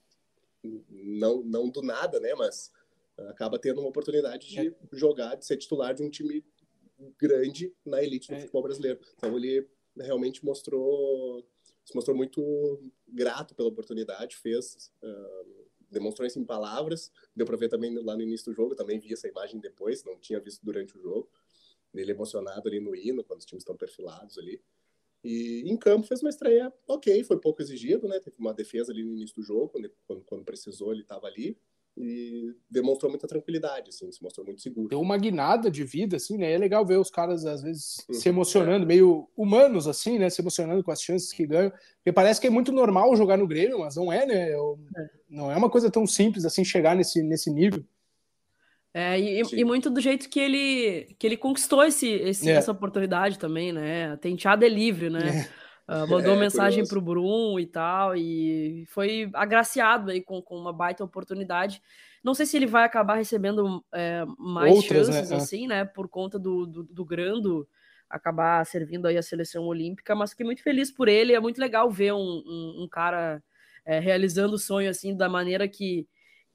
não, 0.89 1.43
não 1.43 1.69
do 1.69 1.83
nada, 1.83 2.21
né, 2.21 2.35
mas 2.35 2.73
acaba 3.29 3.59
tendo 3.59 3.81
uma 3.81 3.89
oportunidade 3.89 4.49
de 4.49 4.69
é. 4.69 4.75
jogar, 4.93 5.35
de 5.35 5.45
ser 5.45 5.57
titular 5.57 5.93
de 5.95 6.03
um 6.03 6.11
time 6.11 6.45
grande 7.19 7.75
na 7.85 8.03
elite 8.03 8.29
do 8.29 8.35
é. 8.35 8.41
futebol 8.41 8.63
brasileiro. 8.63 9.01
Então 9.17 9.37
ele 9.37 9.67
realmente 9.97 10.45
mostrou 10.45 11.45
se 11.85 11.95
mostrou 11.95 12.15
muito 12.15 12.83
grato 13.09 13.55
pela 13.55 13.69
oportunidade, 13.69 14.37
fez 14.37 14.93
uh, 15.03 15.69
demonstrou 15.91 16.27
isso 16.27 16.39
em 16.39 16.45
palavras. 16.45 17.11
Deu 17.35 17.47
para 17.47 17.57
ver 17.57 17.69
também 17.69 17.97
lá 17.99 18.15
no 18.15 18.23
início 18.23 18.53
do 18.53 18.55
jogo, 18.55 18.75
também 18.75 18.99
vi 18.99 19.13
essa 19.13 19.27
imagem 19.27 19.59
depois, 19.59 20.05
não 20.05 20.19
tinha 20.19 20.39
visto 20.39 20.63
durante 20.63 20.97
o 20.97 21.01
jogo. 21.01 21.31
Ele 21.95 22.13
emocionado 22.13 22.69
ali 22.69 22.79
no 22.79 22.95
hino, 22.95 23.25
quando 23.25 23.41
os 23.41 23.47
times 23.47 23.63
estão 23.63 23.75
perfilados 23.75 24.37
ali. 24.37 24.61
E 25.29 25.71
em 25.71 25.77
campo 25.77 26.07
fez 26.07 26.23
uma 26.23 26.31
estreia 26.31 26.73
ok, 26.89 27.23
foi 27.23 27.39
pouco 27.39 27.61
exigido, 27.61 28.09
né? 28.09 28.19
Teve 28.19 28.37
uma 28.39 28.55
defesa 28.55 28.93
ali 28.93 29.05
no 29.05 29.13
início 29.13 29.37
do 29.37 29.43
jogo, 29.43 29.69
quando, 29.69 29.91
quando, 30.07 30.23
quando 30.23 30.45
precisou 30.45 30.91
ele 30.91 31.03
estava 31.03 31.27
ali. 31.27 31.55
e 32.01 32.55
demonstrou 32.71 33.11
muita 33.11 33.27
tranquilidade, 33.27 33.91
assim, 33.91 34.11
se 34.13 34.23
mostrou 34.23 34.47
muito 34.47 34.63
seguro. 34.63 34.89
Deu 34.89 35.01
uma 35.01 35.19
guinada 35.19 35.71
de 35.71 35.85
vida, 35.85 36.17
assim, 36.17 36.39
né? 36.39 36.53
É 36.53 36.57
legal 36.57 36.87
ver 36.87 36.99
os 36.99 37.11
caras, 37.11 37.45
às 37.45 37.63
vezes, 37.63 37.97
uhum. 38.09 38.15
se 38.15 38.29
emocionando, 38.29 38.87
meio 38.87 39.29
humanos, 39.37 39.87
assim, 39.89 40.19
né? 40.19 40.31
Se 40.31 40.41
emocionando 40.41 40.83
com 40.83 40.93
as 40.93 41.03
chances 41.03 41.33
que 41.33 41.47
ganham. 41.47 41.71
Porque 41.71 42.13
parece 42.13 42.41
que 42.41 42.47
é 42.47 42.51
muito 42.51 42.73
normal 42.73 43.15
jogar 43.17 43.37
no 43.37 43.49
Grêmio, 43.49 43.81
mas 43.81 43.97
não 43.97 44.13
é, 44.13 44.25
né? 44.25 44.53
É. 44.53 44.57
Não 45.29 45.51
é 45.51 45.57
uma 45.57 45.69
coisa 45.69 45.91
tão 45.91 46.07
simples, 46.07 46.45
assim, 46.45 46.65
chegar 46.65 46.95
nesse, 46.97 47.23
nesse 47.23 47.51
nível. 47.51 47.85
É, 48.93 49.19
e, 49.21 49.43
e, 49.53 49.65
muito 49.65 49.91
do 49.91 50.01
jeito 50.01 50.29
que 50.29 50.41
ele, 50.41 51.15
que 51.19 51.27
ele 51.27 51.37
conquistou 51.37 51.85
esse, 51.85 52.09
esse 52.09 52.51
é. 52.51 52.55
essa 52.55 52.73
oportunidade 52.73 53.39
também, 53.39 53.73
né? 53.73 54.17
Tenteado 54.17 54.65
é 54.65 54.69
livre, 54.69 55.11
né? 55.11 55.47
É. 55.89 56.03
Uh, 56.05 56.09
mandou 56.09 56.35
é, 56.37 56.39
mensagem 56.39 56.87
para 56.87 56.99
o 56.99 57.03
Brum 57.03 57.59
e 57.59 57.67
tal, 57.67 58.17
e 58.17 58.85
foi 58.89 59.31
agraciado 59.35 60.11
aí 60.11 60.23
com, 60.23 60.41
com 60.41 60.57
uma 60.57 60.73
baita 60.73 61.05
oportunidade. 61.05 61.83
Não 62.25 62.35
sei 62.35 62.47
se 62.47 62.57
ele 62.57 62.67
vai 62.67 62.85
acabar 62.85 63.15
recebendo 63.15 63.85
é, 63.93 64.25
mais 64.39 64.75
Outras, 64.75 65.07
chances, 65.07 65.31
né? 65.31 65.37
Assim, 65.37 65.67
né? 65.67 65.85
Por 65.85 66.09
conta 66.09 66.39
do, 66.39 66.67
do, 66.67 66.83
do, 66.85 67.05
Grando 67.05 67.69
acabar 68.09 68.65
servindo 68.67 69.07
aí 69.07 69.17
a 69.17 69.23
seleção 69.23 69.65
olímpica, 69.65 70.15
mas 70.15 70.31
fiquei 70.31 70.45
muito 70.45 70.63
feliz 70.63 70.91
por 70.91 71.09
ele. 71.09 71.35
É 71.35 71.41
muito 71.41 71.61
legal 71.61 71.91
ver 71.91 72.13
um, 72.13 72.19
um, 72.19 72.83
um 72.83 72.89
cara 72.91 73.43
é, 73.85 73.99
realizando 73.99 74.55
o 74.55 74.59
sonho 74.59 74.91
assim 74.91 75.17
da 75.17 75.29
maneira 75.29 75.69
que, 75.69 76.07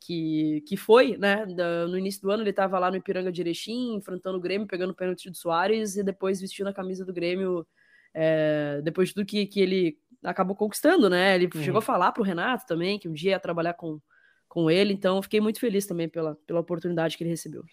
que, 0.05 0.61
que 0.67 0.75
foi, 0.75 1.17
né? 1.17 1.45
Da, 1.45 1.87
no 1.87 1.97
início 1.97 2.21
do 2.21 2.31
ano 2.31 2.43
ele 2.43 2.49
estava 2.49 2.77
lá 2.77 2.91
no 2.91 2.97
Ipiranga 2.97 3.31
de 3.31 3.41
Erechim, 3.41 3.95
enfrentando 3.95 4.37
o 4.37 4.41
Grêmio, 4.41 4.67
pegando 4.67 4.91
o 4.91 4.95
pênalti 4.95 5.29
do 5.29 5.37
Soares 5.37 5.95
e 5.95 6.03
depois 6.03 6.41
vestindo 6.41 6.67
a 6.67 6.73
camisa 6.73 7.05
do 7.05 7.13
Grêmio 7.13 7.65
é, 8.13 8.81
depois 8.83 9.09
de 9.09 9.15
tudo 9.15 9.25
que, 9.25 9.45
que 9.45 9.61
ele 9.61 9.97
acabou 10.23 10.55
conquistando, 10.55 11.09
né? 11.09 11.35
Ele 11.35 11.49
uhum. 11.53 11.61
chegou 11.61 11.79
a 11.79 11.81
falar 11.81 12.11
para 12.11 12.21
o 12.21 12.25
Renato 12.25 12.65
também 12.65 12.99
que 12.99 13.07
um 13.07 13.13
dia 13.13 13.31
ia 13.31 13.39
trabalhar 13.39 13.73
com, 13.73 13.99
com 14.47 14.69
ele, 14.69 14.93
então 14.93 15.21
fiquei 15.21 15.39
muito 15.39 15.59
feliz 15.59 15.85
também 15.85 16.09
pela, 16.09 16.35
pela 16.45 16.59
oportunidade 16.59 17.17
que 17.17 17.23
ele 17.23 17.31
recebeu. 17.31 17.63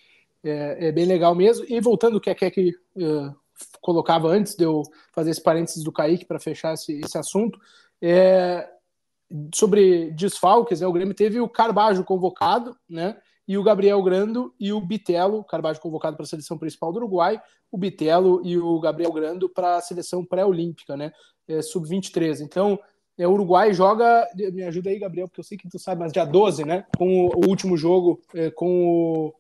É, 0.43 0.89
é 0.89 0.93
bem 0.93 1.07
legal 1.07 1.35
mesmo. 1.35 1.67
E 1.69 1.81
voltando 1.81 2.17
o 2.17 2.21
que 2.21 2.31
a 2.31 2.35
Keck 2.35 2.71
uh, 2.71 3.35
colocava 3.81 4.29
antes 4.29 4.55
de 4.55 4.65
eu 4.65 4.83
fazer 5.13 5.31
esse 5.31 5.43
parênteses 5.43 5.83
do 5.83 5.93
Kaique 5.93 6.25
para 6.25 6.41
fechar 6.41 6.75
esse, 6.75 7.01
esse 7.01 7.19
assunto, 7.19 7.59
é, 8.01 8.69
sobre 9.55 10.11
desfalques, 10.13 10.81
né, 10.81 10.87
o 10.87 10.93
Grêmio 10.93 11.15
teve 11.15 11.41
o 11.41 11.49
Carbajo 11.49 12.05
convocado, 12.05 12.77
né? 12.89 13.17
e 13.51 13.59
o 13.59 13.65
Gabriel 13.65 14.01
Grando 14.01 14.55
e 14.61 14.73
o 14.73 14.81
Bitelo, 14.81 15.43
Carvalho 15.43 15.81
convocado 15.81 16.17
para 16.17 16.23
a 16.23 16.29
seleção 16.29 16.57
principal 16.57 16.93
do 16.93 16.99
Uruguai, 16.99 17.43
o 17.69 17.77
Bitelo 17.77 18.41
e 18.45 18.57
o 18.57 18.79
Gabriel 18.79 19.11
Grando 19.11 19.49
para 19.49 19.75
a 19.75 19.81
seleção 19.81 20.25
pré-olímpica, 20.25 20.97
né? 20.97 21.11
É, 21.49 21.61
Sub-23. 21.61 22.43
Então, 22.43 22.79
é, 23.19 23.27
o 23.27 23.33
Uruguai 23.33 23.75
joga. 23.75 24.25
Me 24.37 24.63
ajuda 24.63 24.91
aí, 24.91 25.01
Gabriel, 25.01 25.27
porque 25.27 25.41
eu 25.41 25.45
sei 25.45 25.59
que 25.59 25.69
tu 25.69 25.81
sabe, 25.81 26.01
mas 26.01 26.13
dia 26.13 26.25
12, 26.25 26.65
né? 26.65 26.85
Com 26.97 27.27
o, 27.27 27.49
último 27.49 27.77
jogo 27.77 28.21
é, 28.33 28.53
com 28.53 28.87
o. 28.87 29.35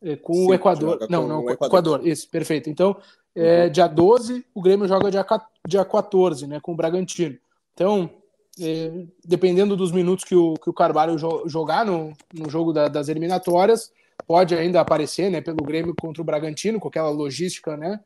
É, 0.00 0.16
com 0.16 0.32
Sim, 0.32 0.46
o 0.48 0.54
Equador. 0.54 1.06
Não, 1.10 1.28
não, 1.28 1.44
o 1.44 1.50
Equador. 1.50 1.66
Equador. 1.66 2.06
Isso, 2.06 2.30
perfeito. 2.30 2.70
Então, 2.70 2.96
é, 3.34 3.64
uhum. 3.64 3.72
dia 3.72 3.86
12, 3.86 4.42
o 4.54 4.62
Grêmio 4.62 4.88
joga 4.88 5.10
dia, 5.10 5.26
dia 5.68 5.84
14, 5.84 6.46
né? 6.46 6.60
Com 6.62 6.72
o 6.72 6.76
Bragantino. 6.76 7.36
Então, 7.74 8.10
é, 8.58 9.06
dependendo 9.24 9.76
dos 9.76 9.92
minutos 9.92 10.24
que 10.24 10.34
o, 10.34 10.54
que 10.54 10.70
o 10.70 10.72
Carvalho 10.72 11.18
jo 11.18 11.44
jogar 11.46 11.84
no, 11.84 12.12
no 12.32 12.48
jogo 12.48 12.72
da, 12.72 12.88
das 12.88 13.08
eliminatórias, 13.08 13.92
pode 14.26 14.54
ainda 14.54 14.80
aparecer 14.80 15.30
né, 15.30 15.40
pelo 15.40 15.64
Grêmio 15.64 15.94
contra 15.94 16.22
o 16.22 16.24
Bragantino, 16.24 16.80
com 16.80 16.88
aquela 16.88 17.10
logística, 17.10 17.76
né? 17.76 18.00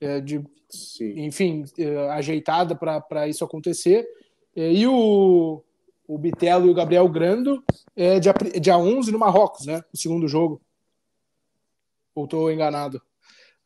É, 0.00 0.20
de, 0.20 0.44
enfim, 1.00 1.64
é, 1.76 2.10
ajeitada 2.10 2.74
para 2.74 3.26
isso 3.28 3.44
acontecer. 3.44 4.08
E 4.54 4.86
o, 4.86 5.62
o 6.06 6.18
Bitelo 6.18 6.66
e 6.66 6.70
o 6.70 6.74
Gabriel 6.74 7.08
Grando 7.08 7.62
é 7.94 8.18
dia, 8.18 8.34
dia 8.60 8.78
11 8.78 9.12
no 9.12 9.18
Marrocos, 9.18 9.66
né? 9.66 9.82
O 9.92 9.96
segundo 9.96 10.26
jogo. 10.26 10.60
Ou 12.14 12.24
estou 12.24 12.50
enganado? 12.50 13.00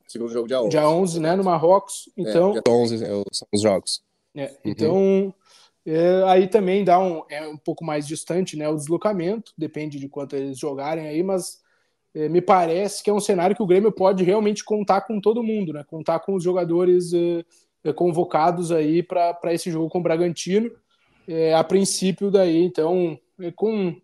Segundo 0.06 0.32
jogo 0.32 0.48
dia 0.48 0.60
11. 0.60 0.68
Dia 0.68 0.88
11, 0.88 1.20
né? 1.20 1.36
No 1.36 1.44
Marrocos. 1.44 2.10
Então, 2.16 2.50
é, 2.50 2.60
dia 2.60 2.74
11 2.74 2.98
são 3.32 3.48
os 3.52 3.62
jogos. 3.62 4.02
É, 4.34 4.54
uhum. 4.64 5.32
É, 5.84 6.22
aí 6.26 6.46
também 6.46 6.84
dá 6.84 6.98
um, 6.98 7.22
é 7.28 7.46
um 7.46 7.56
pouco 7.56 7.84
mais 7.84 8.06
distante 8.06 8.56
né, 8.56 8.68
o 8.68 8.76
deslocamento, 8.76 9.52
depende 9.58 9.98
de 9.98 10.08
quanto 10.08 10.36
eles 10.36 10.58
jogarem 10.58 11.08
aí, 11.08 11.22
mas 11.22 11.60
é, 12.14 12.28
me 12.28 12.40
parece 12.40 13.02
que 13.02 13.10
é 13.10 13.12
um 13.12 13.20
cenário 13.20 13.56
que 13.56 13.62
o 13.62 13.66
Grêmio 13.66 13.90
pode 13.90 14.22
realmente 14.22 14.64
contar 14.64 15.00
com 15.02 15.20
todo 15.20 15.42
mundo, 15.42 15.72
né? 15.72 15.82
Contar 15.84 16.20
com 16.20 16.34
os 16.34 16.44
jogadores 16.44 17.12
é, 17.12 17.44
é 17.84 17.92
convocados 17.92 18.70
aí 18.70 19.02
para 19.02 19.52
esse 19.52 19.70
jogo 19.70 19.88
com 19.88 19.98
o 19.98 20.02
Bragantino. 20.02 20.70
É, 21.26 21.54
a 21.54 21.64
princípio, 21.64 22.30
daí, 22.30 22.62
então, 22.64 23.18
é 23.40 23.50
com 23.50 23.96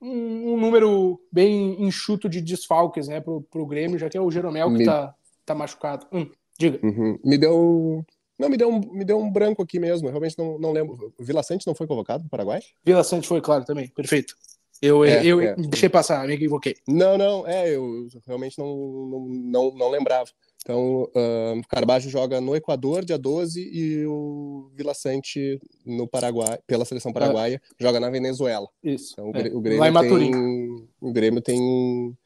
um, 0.00 0.52
um, 0.52 0.56
número 0.56 1.20
bem 1.30 1.82
enxuto 1.82 2.28
de 2.28 2.40
desfalques 2.40 3.08
né, 3.08 3.20
para 3.20 3.60
o 3.60 3.66
Grêmio, 3.66 3.98
já 3.98 4.08
que 4.08 4.16
é 4.16 4.20
o 4.20 4.30
Jeromel 4.30 4.72
que 4.72 4.80
está 4.80 5.06
me... 5.06 5.12
tá 5.44 5.54
machucado. 5.54 6.06
Hum, 6.12 6.26
diga. 6.58 6.80
Uhum. 6.82 7.18
Me 7.22 7.36
deu 7.36 8.04
não, 8.38 8.48
me 8.48 8.56
deu 8.56 8.68
um, 8.68 8.80
me 8.92 9.04
deu 9.04 9.18
um 9.18 9.30
branco 9.30 9.62
aqui 9.62 9.78
mesmo. 9.78 10.08
Eu 10.08 10.12
realmente 10.12 10.38
não, 10.38 10.58
não 10.58 10.72
lembro. 10.72 11.12
O 11.18 11.24
Vila 11.24 11.42
Sante 11.42 11.66
não 11.66 11.74
foi 11.74 11.86
convocado 11.86 12.22
para 12.22 12.26
o 12.26 12.30
Paraguai? 12.30 12.62
Vila 12.84 13.04
Sante 13.04 13.28
foi, 13.28 13.40
claro, 13.40 13.64
também. 13.64 13.88
Perfeito. 13.88 14.34
Eu, 14.80 15.04
é, 15.04 15.24
eu 15.24 15.40
é. 15.40 15.54
deixei 15.54 15.88
passar, 15.88 16.26
me 16.26 16.34
equivoquei. 16.34 16.74
Não, 16.88 17.16
não, 17.16 17.46
é, 17.46 17.70
eu 17.70 18.08
realmente 18.26 18.58
não, 18.58 18.66
não, 18.66 19.28
não, 19.28 19.74
não 19.76 19.90
lembrava. 19.90 20.28
Então, 20.60 21.04
uh, 21.04 21.62
Carbajo 21.68 22.10
joga 22.10 22.40
no 22.40 22.54
Equador, 22.56 23.04
dia 23.04 23.18
12, 23.18 23.60
e 23.60 24.04
o 24.06 24.70
Vila 24.74 24.92
Sante 24.92 25.60
no 25.86 26.08
Paraguai, 26.08 26.58
pela 26.66 26.84
seleção 26.84 27.12
paraguaia, 27.12 27.56
é. 27.56 27.84
joga 27.84 28.00
na 28.00 28.10
Venezuela. 28.10 28.68
Isso. 28.82 29.12
Então, 29.12 29.30
o, 29.30 29.36
é. 29.36 29.42
Grêmio 29.42 29.78
Lá 29.78 29.88
em 29.88 30.08
tem, 30.08 30.88
o 31.00 31.12
Grêmio 31.12 31.40
tem 31.40 32.16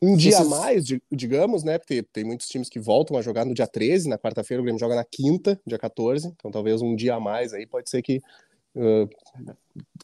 um 0.00 0.16
dia 0.16 0.38
a 0.38 0.44
mais, 0.44 0.84
digamos, 1.10 1.64
né? 1.64 1.78
Porque 1.78 2.02
tem 2.02 2.24
muitos 2.24 2.46
times 2.48 2.68
que 2.68 2.78
voltam 2.78 3.16
a 3.16 3.22
jogar 3.22 3.44
no 3.44 3.52
dia 3.52 3.66
13, 3.66 4.08
na 4.08 4.18
quarta-feira, 4.18 4.60
o 4.60 4.64
Grêmio 4.64 4.78
joga 4.78 4.94
na 4.94 5.04
quinta, 5.04 5.60
dia 5.66 5.78
14, 5.78 6.28
então 6.28 6.50
talvez 6.50 6.80
um 6.80 6.94
dia 6.94 7.16
a 7.16 7.20
mais 7.20 7.52
aí 7.52 7.66
pode 7.66 7.90
ser 7.90 8.00
que, 8.00 8.20
uh, 8.76 9.08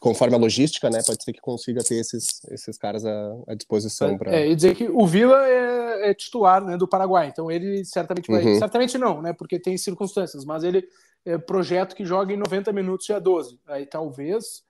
conforme 0.01 0.35
a 0.35 0.37
logística, 0.37 0.89
né? 0.89 0.99
Pode 1.05 1.23
ser 1.23 1.31
que 1.31 1.39
consiga 1.39 1.81
ter 1.81 1.95
esses, 1.95 2.43
esses 2.51 2.77
caras 2.77 3.05
à, 3.05 3.37
à 3.47 3.55
disposição. 3.55 4.17
Pra... 4.17 4.35
É, 4.35 4.49
e 4.49 4.55
dizer 4.55 4.75
que 4.75 4.89
o 4.89 5.07
Vila 5.07 5.47
é, 5.47 6.09
é, 6.09 6.13
titular 6.13 6.63
né, 6.63 6.75
do 6.77 6.87
Paraguai, 6.87 7.29
então 7.29 7.49
ele 7.49 7.85
certamente 7.85 8.29
vai. 8.29 8.43
Uhum. 8.43 8.59
Certamente 8.59 8.97
não, 8.97 9.21
né? 9.21 9.31
Porque 9.31 9.57
tem 9.57 9.77
circunstâncias, 9.77 10.43
mas 10.43 10.65
ele 10.65 10.85
é 11.25 11.37
projeto 11.37 11.95
que 11.95 12.05
joga 12.05 12.33
em 12.33 12.37
90 12.37 12.73
minutos 12.73 13.05
dia 13.05 13.19
12. 13.19 13.57
Aí 13.65 13.85
talvez, 13.85 14.61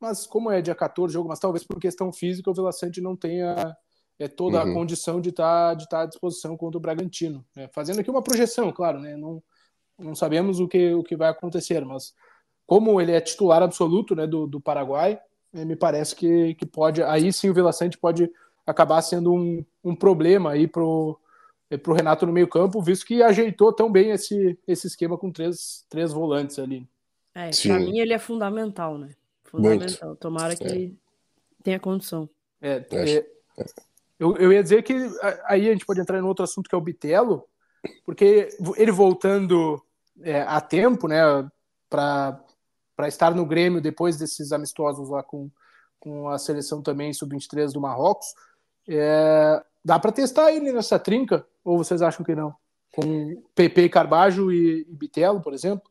mas 0.00 0.26
como 0.26 0.50
é 0.50 0.62
dia 0.62 0.74
14 0.74 1.12
jogo, 1.12 1.28
mas 1.28 1.38
talvez 1.38 1.64
por 1.64 1.78
questão 1.78 2.10
física 2.10 2.50
o 2.50 2.54
Vila 2.54 2.72
Sante 2.72 3.02
não 3.02 3.14
tenha 3.14 3.76
é, 4.20 4.28
toda 4.28 4.62
uhum. 4.62 4.70
a 4.70 4.74
condição 4.74 5.18
de 5.18 5.30
estar 5.30 5.70
tá, 5.70 5.74
de 5.74 5.88
tá 5.88 6.02
à 6.02 6.06
disposição 6.06 6.54
contra 6.54 6.76
o 6.76 6.80
Bragantino. 6.80 7.42
Né? 7.56 7.70
Fazendo 7.72 8.00
aqui 8.00 8.10
uma 8.10 8.22
projeção, 8.22 8.70
claro, 8.70 9.00
né? 9.00 9.16
não, 9.16 9.42
não 9.98 10.14
sabemos 10.14 10.60
o 10.60 10.68
que, 10.68 10.92
o 10.92 11.02
que 11.02 11.16
vai 11.16 11.30
acontecer, 11.30 11.82
mas 11.86 12.12
como 12.66 13.00
ele 13.00 13.12
é 13.12 13.20
titular 13.20 13.62
absoluto 13.62 14.14
né, 14.14 14.26
do, 14.26 14.46
do 14.46 14.60
Paraguai, 14.60 15.18
é, 15.54 15.64
me 15.64 15.74
parece 15.74 16.14
que, 16.14 16.54
que 16.54 16.66
pode, 16.66 17.02
aí 17.02 17.32
sim 17.32 17.48
o 17.48 17.54
Vila 17.54 17.72
Sante 17.72 17.96
pode 17.96 18.30
acabar 18.66 19.00
sendo 19.00 19.32
um, 19.32 19.64
um 19.82 19.96
problema 19.96 20.50
aí 20.50 20.68
pro, 20.68 21.18
é, 21.70 21.78
pro 21.78 21.94
Renato 21.94 22.26
no 22.26 22.32
meio 22.32 22.46
campo, 22.46 22.82
visto 22.82 23.06
que 23.06 23.22
ajeitou 23.22 23.72
tão 23.72 23.90
bem 23.90 24.10
esse, 24.10 24.56
esse 24.68 24.86
esquema 24.86 25.16
com 25.16 25.32
três, 25.32 25.86
três 25.88 26.12
volantes 26.12 26.58
ali. 26.58 26.86
É, 27.34 27.48
para 27.50 27.80
mim 27.80 27.98
ele 27.98 28.12
é 28.12 28.18
fundamental, 28.18 28.98
né? 28.98 29.14
Fundamental. 29.44 30.08
Muito. 30.08 30.20
Tomara 30.20 30.54
que 30.54 30.64
é. 30.64 30.66
ele 30.68 30.98
tenha 31.64 31.80
condição. 31.80 32.28
É, 32.60 32.84
é, 32.92 33.26
eu, 34.20 34.36
eu 34.36 34.52
ia 34.52 34.62
dizer 34.62 34.82
que 34.82 34.94
aí 35.46 35.66
a 35.66 35.72
gente 35.72 35.86
pode 35.86 35.98
entrar 35.98 36.18
em 36.18 36.22
outro 36.22 36.44
assunto 36.44 36.68
que 36.68 36.74
é 36.74 36.78
o 36.78 36.82
Bitelo, 36.82 37.42
porque 38.04 38.48
ele 38.76 38.92
voltando 38.92 39.82
é, 40.20 40.42
a 40.42 40.60
tempo, 40.60 41.08
né, 41.08 41.22
para 41.88 42.38
estar 43.08 43.34
no 43.34 43.46
Grêmio 43.46 43.80
depois 43.80 44.18
desses 44.18 44.52
amistosos 44.52 45.08
lá 45.08 45.22
com, 45.22 45.50
com 45.98 46.28
a 46.28 46.38
seleção 46.38 46.82
também 46.82 47.14
sub-23 47.14 47.72
do 47.72 47.80
Marrocos, 47.80 48.26
é, 48.86 49.64
dá 49.82 49.98
para 49.98 50.12
testar 50.12 50.52
ele 50.52 50.70
nessa 50.70 50.98
trinca? 50.98 51.46
Ou 51.64 51.78
vocês 51.78 52.02
acham 52.02 52.22
que 52.22 52.34
não? 52.34 52.54
Com 52.92 53.42
PP 53.54 53.88
Carbajo 53.88 54.52
e, 54.52 54.86
e 54.86 54.94
Bitelo, 54.94 55.40
por 55.40 55.54
exemplo? 55.54 55.90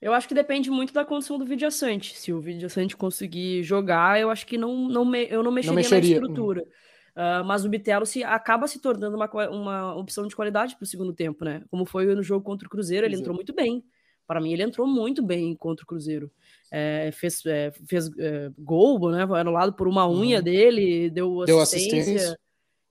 Eu 0.00 0.14
acho 0.14 0.26
que 0.26 0.34
depende 0.34 0.70
muito 0.70 0.94
da 0.94 1.04
condição 1.04 1.38
do 1.38 1.44
Vidiaçante. 1.44 2.16
Se 2.16 2.32
o 2.32 2.40
Vidiaçante 2.40 2.96
conseguir 2.96 3.62
jogar, 3.62 4.18
eu 4.18 4.30
acho 4.30 4.46
que 4.46 4.56
não, 4.56 4.88
não 4.88 5.04
me, 5.04 5.26
eu 5.28 5.42
não 5.42 5.50
mexeria, 5.50 5.74
não 5.74 5.76
mexeria. 5.76 6.20
na 6.20 6.26
estrutura. 6.26 6.62
Uhum. 6.62 6.87
Uh, 7.18 7.42
mas 7.44 7.64
o 7.64 7.68
Bitelo 7.68 8.06
se, 8.06 8.22
acaba 8.22 8.68
se 8.68 8.78
tornando 8.78 9.16
uma, 9.16 9.28
uma 9.50 9.96
opção 9.96 10.24
de 10.28 10.36
qualidade 10.36 10.76
para 10.76 10.84
o 10.84 10.86
segundo 10.86 11.12
tempo, 11.12 11.44
né? 11.44 11.64
Como 11.68 11.84
foi 11.84 12.14
no 12.14 12.22
jogo 12.22 12.44
contra 12.44 12.68
o 12.68 12.70
Cruzeiro, 12.70 13.04
ele 13.04 13.16
entrou 13.16 13.34
muito 13.34 13.52
bem. 13.52 13.84
Para 14.24 14.40
mim, 14.40 14.52
ele 14.52 14.62
entrou 14.62 14.86
muito 14.86 15.20
bem 15.20 15.52
contra 15.56 15.82
o 15.82 15.86
Cruzeiro. 15.86 16.30
É, 16.70 17.10
fez 17.10 17.44
é, 17.44 17.72
fez 17.88 18.08
é, 18.18 18.52
gol, 18.56 19.10
né? 19.10 19.24
Anulado 19.24 19.72
por 19.72 19.88
uma 19.88 20.08
unha 20.08 20.38
uhum. 20.38 20.44
dele, 20.44 21.10
deu 21.10 21.40
assistência. 21.40 21.46
Deu 21.46 21.60
assistência. 21.60 22.38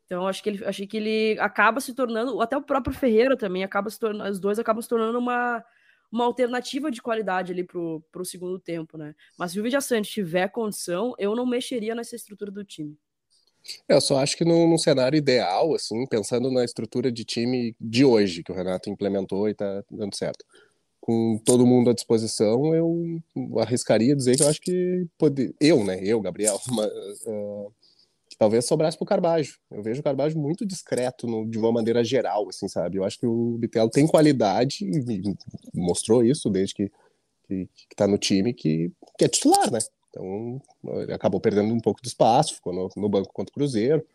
Então, 0.06 0.28
acho 0.28 0.44
que 0.44 0.50
ele, 0.50 0.66
achei 0.66 0.86
que 0.86 0.98
ele 0.98 1.40
acaba 1.40 1.80
se 1.80 1.94
tornando, 1.94 2.42
até 2.42 2.58
o 2.58 2.62
próprio 2.62 2.94
Ferreira 2.94 3.38
também 3.38 3.64
acaba 3.64 3.90
se 3.90 3.98
tornando, 3.98 4.30
os 4.30 4.40
dois 4.42 4.60
acabam 4.60 4.82
se 4.82 4.90
tornando 4.90 5.18
uma, 5.18 5.64
uma 6.12 6.26
alternativa 6.26 6.92
de 6.92 7.02
qualidade 7.02 7.54
ali 7.54 7.64
pro, 7.64 8.04
pro 8.12 8.26
segundo 8.26 8.60
tempo, 8.60 8.98
né? 8.98 9.16
Mas 9.38 9.52
se 9.54 9.60
o 9.60 9.64
Vidia 9.64 9.80
Santos 9.80 10.10
tiver 10.10 10.50
condição, 10.50 11.14
eu 11.18 11.34
não 11.34 11.46
mexeria 11.46 11.96
nessa 11.96 12.16
estrutura 12.16 12.52
do 12.52 12.66
time. 12.66 12.98
É, 13.88 13.96
eu 13.96 14.02
só 14.02 14.18
acho 14.20 14.38
que 14.38 14.46
num, 14.46 14.78
cenário 14.78 15.18
ideal, 15.18 15.74
assim, 15.74 16.06
pensando 16.06 16.52
na 16.52 16.64
estrutura 16.64 17.12
de 17.12 17.24
time 17.24 17.76
de 17.80 18.06
hoje, 18.06 18.44
que 18.44 18.52
o 18.52 18.56
Renato 18.56 18.90
implementou 18.90 19.50
e 19.50 19.54
tá 19.54 19.84
dando 19.90 20.16
certo, 20.16 20.46
com 21.00 21.40
todo 21.46 21.66
mundo 21.66 21.90
à 21.90 21.94
disposição, 21.94 22.76
eu 22.76 23.22
arriscaria 23.60 24.16
dizer 24.16 24.36
que 24.36 24.44
eu 24.44 24.50
acho 24.50 24.62
que 24.62 25.08
pode... 25.18 25.54
eu, 25.60 25.84
né, 25.84 26.00
eu, 26.04 26.20
Gabriel, 26.20 26.60
uma, 26.68 26.86
uh, 26.86 27.74
talvez 28.38 28.66
sobrasse 28.66 28.98
pro 28.98 29.06
Carbajo. 29.06 29.58
Eu 29.72 29.82
vejo 29.82 30.02
o 30.02 30.04
Carbajo 30.04 30.38
muito 30.38 30.66
discreto 30.66 31.26
no, 31.28 31.50
de 31.50 31.58
uma 31.58 31.72
maneira 31.72 32.04
geral, 32.04 32.48
assim, 32.50 32.68
sabe? 32.68 32.98
Eu 32.98 33.04
acho 33.04 33.18
que 33.18 33.26
o 33.26 33.58
Bitelo 33.58 33.90
tem 33.90 34.06
qualidade 34.06 34.84
e 34.84 35.34
mostrou 35.74 36.24
isso 36.24 36.50
desde 36.50 36.76
que 36.76 36.92
que, 37.48 37.70
que 37.90 37.96
tá 37.96 38.08
no 38.08 38.18
time 38.18 38.54
que, 38.54 38.92
que 39.18 39.26
é 39.26 39.28
titular, 39.28 39.72
né? 39.72 39.80
Então, 40.18 41.02
ele 41.02 41.14
acabou 41.14 41.40
perdendo 41.40 41.74
um 41.74 41.80
pouco 41.80 42.02
de 42.02 42.08
espaço, 42.08 42.56
ficou 42.56 42.74
no, 42.74 42.90
no 42.96 43.10
banco 43.10 43.32
contra 43.32 43.52
o 43.52 43.54
Cruzeiro, 43.54 44.06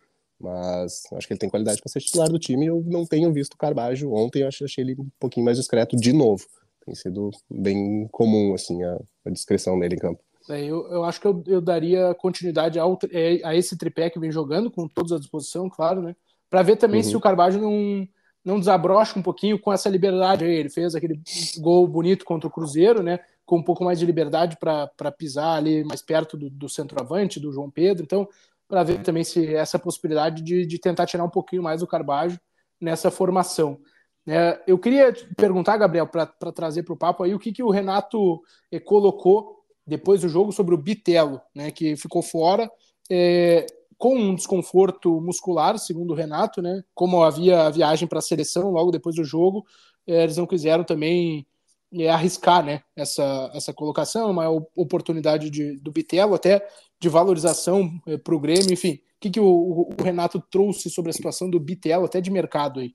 mas 0.41 1.05
acho 1.12 1.27
que 1.27 1.33
ele 1.33 1.41
tem 1.41 1.49
qualidade 1.49 1.81
para 1.81 1.91
ser 1.91 2.01
titular 2.01 2.29
do 2.29 2.38
time. 2.38 2.67
Eu 2.67 2.83
não 2.87 3.07
tenho 3.07 3.33
visto 3.33 3.55
o 3.55 3.59
Carbajo 3.59 4.12
ontem, 4.12 4.43
eu 4.43 4.49
achei 4.49 4.69
ele 4.79 4.97
um 4.99 5.09
pouquinho 5.19 5.45
mais 5.45 5.59
discreto 5.59 5.97
de 5.97 6.12
novo. 6.12 6.45
Tem 6.85 6.95
sido 6.95 7.31
bem 7.49 8.09
comum 8.11 8.55
assim 8.55 8.83
a, 8.83 8.99
a 9.25 9.31
discreção 9.31 9.79
dele 9.79 9.95
em 9.95 9.99
campo. 9.99 10.21
É, 10.51 10.65
eu, 10.65 10.88
eu 10.88 11.05
acho 11.05 11.21
que 11.21 11.27
eu, 11.27 11.43
eu 11.47 11.61
daria 11.61 12.15
continuidade 12.15 12.79
ao, 12.79 12.99
é, 13.11 13.41
a 13.45 13.55
esse 13.55 13.77
tripé 13.77 14.11
que 14.11 14.19
vem 14.19 14.33
jogando, 14.33 14.71
com 14.71 14.88
todos 14.88 15.12
à 15.12 15.19
disposição, 15.19 15.71
claro, 15.71 16.03
né? 16.03 16.17
Para 16.51 16.62
ver 16.62 16.77
também 16.77 17.01
uhum. 17.01 17.09
se 17.09 17.17
o 17.17 17.21
Carbajo 17.21 17.61
não, 17.61 18.07
não 18.45 18.59
desabrocha 18.59 19.19
um 19.19 19.23
pouquinho 19.23 19.59
com 19.59 19.73
essa 19.73 19.88
liberdade 19.88 20.45
aí. 20.45 20.53
Ele 20.53 20.69
fez 20.69 20.95
aquele 20.95 21.21
gol 21.59 21.87
bonito 21.87 22.25
contra 22.25 22.49
o 22.49 22.51
Cruzeiro, 22.51 23.03
né? 23.03 23.21
Com 23.44 23.59
um 23.59 23.62
pouco 23.62 23.85
mais 23.85 23.98
de 23.98 24.07
liberdade 24.07 24.57
para 24.59 25.12
pisar 25.12 25.57
ali 25.57 25.85
mais 25.85 26.00
perto 26.02 26.37
do, 26.37 26.48
do 26.48 26.68
centroavante, 26.68 27.40
do 27.40 27.52
João 27.52 27.70
Pedro. 27.70 28.05
Então, 28.05 28.28
para 28.68 28.83
ver 28.83 29.02
também 29.02 29.24
se 29.24 29.55
essa 29.55 29.78
possibilidade 29.78 30.42
de, 30.42 30.64
de 30.64 30.78
tentar 30.78 31.07
tirar 31.07 31.24
um 31.24 31.31
pouquinho 31.31 31.62
mais 31.62 31.83
o 31.83 31.87
Carbajo 31.87 32.40
nessa 32.81 33.11
formação. 33.11 33.78
É, 34.26 34.62
eu 34.66 34.78
queria 34.78 35.12
perguntar, 35.37 35.76
Gabriel, 35.76 36.07
para 36.07 36.26
trazer 36.52 36.83
para 36.85 36.94
o 36.94 36.96
papo 36.96 37.22
aí 37.22 37.35
o 37.35 37.38
que, 37.38 37.52
que 37.52 37.62
o 37.62 37.70
Renato 37.70 38.40
eh, 38.70 38.78
colocou 38.78 39.62
depois 39.87 40.20
do 40.20 40.28
jogo 40.28 40.52
sobre 40.52 40.74
o 40.74 40.78
Bitelo, 40.78 41.40
né, 41.55 41.70
que 41.70 41.96
ficou 41.96 42.22
fora 42.22 42.70
é, 43.11 43.66
com 43.98 44.16
um 44.16 44.35
desconforto 44.35 45.20
muscular, 45.20 45.78
segundo 45.78 46.12
o 46.12 46.16
Renato, 46.16 46.62
né, 46.62 46.83
como 46.94 47.22
havia 47.22 47.66
a 47.66 47.70
viagem 47.70 48.09
para 48.09 48.18
a 48.18 48.22
seleção 48.22 48.70
logo 48.70 48.90
depois 48.90 49.16
do 49.16 49.24
jogo, 49.24 49.66
é, 50.07 50.22
eles 50.22 50.37
não 50.37 50.46
quiseram 50.46 50.85
também 50.85 51.46
é, 51.94 52.09
arriscar 52.09 52.64
né, 52.64 52.83
essa, 52.96 53.50
essa 53.55 53.72
colocação, 53.72 54.31
uma 54.31 54.48
oportunidade 54.76 55.50
de, 55.50 55.76
do 55.76 55.92
Bitelo, 55.92 56.35
até 56.35 56.66
de 56.98 57.09
valorização 57.09 57.90
é, 58.07 58.16
para 58.16 58.35
o 58.35 58.40
Grêmio, 58.40 58.72
enfim. 58.72 58.94
O 58.94 59.20
que, 59.20 59.31
que 59.31 59.40
o, 59.40 59.46
o, 59.46 60.02
Renato 60.02 60.40
trouxe 60.50 60.90
sobre 60.90 61.11
a 61.11 61.14
situação 61.14 61.48
do 61.48 61.61
Bitelo, 61.61 62.05
até 62.05 62.20
de 62.20 62.31
mercado 62.31 62.81
aí? 62.81 62.94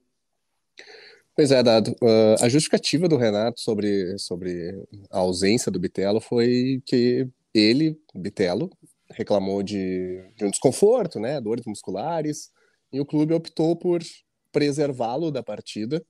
Pois 1.35 1.51
é, 1.51 1.61
Dado. 1.61 1.91
Uh, 2.01 2.35
a 2.41 2.49
justificativa 2.49 3.07
do 3.07 3.15
Renato 3.15 3.61
sobre, 3.61 4.17
sobre 4.17 4.75
a 5.11 5.19
ausência 5.19 5.71
do 5.71 5.79
Bitelo 5.79 6.19
foi 6.19 6.81
que 6.85 7.27
ele, 7.53 7.99
Bitelo, 8.13 8.71
reclamou 9.11 9.63
de, 9.63 10.21
de 10.35 10.45
um 10.45 10.49
desconforto, 10.49 11.19
né, 11.19 11.39
dores 11.39 11.65
musculares, 11.65 12.51
e 12.91 12.99
o 12.99 13.05
clube 13.05 13.33
optou 13.33 13.75
por 13.75 14.01
preservá-lo 14.51 15.31
da 15.31 15.43
partida, 15.43 16.03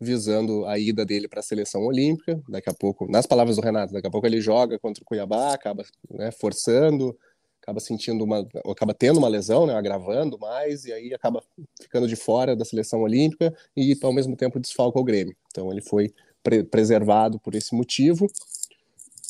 visando 0.00 0.64
a 0.66 0.78
ida 0.78 1.04
dele 1.04 1.28
para 1.28 1.40
a 1.40 1.42
seleção 1.42 1.84
olímpica. 1.84 2.40
Daqui 2.48 2.70
a 2.70 2.74
pouco, 2.74 3.10
nas 3.10 3.26
palavras 3.26 3.56
do 3.56 3.62
Renato, 3.62 3.92
daqui 3.92 4.06
a 4.06 4.10
pouco 4.10 4.26
ele 4.26 4.40
joga 4.40 4.78
contra 4.78 5.02
o 5.02 5.06
Cuiabá, 5.06 5.52
acaba 5.52 5.84
né, 6.10 6.30
forçando, 6.30 7.16
acaba 7.60 7.80
sentindo 7.80 8.24
uma, 8.24 8.46
acaba 8.70 8.94
tendo 8.94 9.18
uma 9.18 9.28
lesão, 9.28 9.66
né, 9.66 9.74
agravando 9.74 10.38
mais, 10.38 10.84
e 10.84 10.92
aí 10.92 11.12
acaba 11.12 11.42
ficando 11.80 12.06
de 12.06 12.16
fora 12.16 12.56
da 12.56 12.64
seleção 12.64 13.02
olímpica 13.02 13.54
e 13.76 13.94
ao 14.02 14.12
mesmo 14.12 14.36
tempo 14.36 14.58
desfalca 14.58 14.98
o 14.98 15.04
Grêmio. 15.04 15.36
Então 15.48 15.70
ele 15.70 15.82
foi 15.82 16.12
pre 16.42 16.64
preservado 16.64 17.38
por 17.38 17.54
esse 17.54 17.74
motivo. 17.74 18.26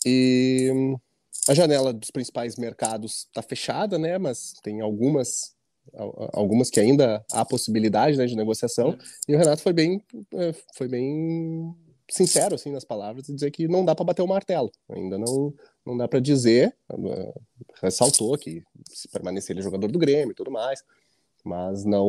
E 0.06 0.70
a 1.48 1.54
janela 1.54 1.92
dos 1.92 2.10
principais 2.10 2.56
mercados 2.56 3.26
está 3.26 3.42
fechada, 3.42 3.98
né, 3.98 4.18
mas 4.18 4.52
tem 4.62 4.80
algumas 4.80 5.56
algumas 6.32 6.70
que 6.70 6.80
ainda 6.80 7.24
há 7.32 7.44
possibilidade 7.44 8.16
né, 8.16 8.26
de 8.26 8.36
negociação. 8.36 8.96
E 9.26 9.34
o 9.34 9.38
Renato 9.38 9.62
foi 9.62 9.72
bem 9.72 10.02
é, 10.34 10.54
foi 10.74 10.88
bem 10.88 11.74
sincero 12.10 12.54
assim 12.54 12.72
nas 12.72 12.84
palavras 12.84 13.28
e 13.28 13.34
dizer 13.34 13.50
que 13.50 13.68
não 13.68 13.84
dá 13.84 13.94
para 13.94 14.04
bater 14.04 14.22
o 14.22 14.26
martelo. 14.26 14.70
Ainda 14.88 15.18
não 15.18 15.54
não 15.84 15.96
dá 15.96 16.06
para 16.06 16.20
dizer. 16.20 16.74
Uh, 16.92 17.40
ressaltou 17.82 18.36
que 18.36 18.62
se 18.88 19.08
permanecer 19.08 19.54
ele 19.54 19.60
é 19.60 19.62
jogador 19.62 19.90
do 19.90 19.98
Grêmio 19.98 20.32
e 20.32 20.34
tudo 20.34 20.50
mais, 20.50 20.82
mas 21.44 21.84
não 21.84 22.08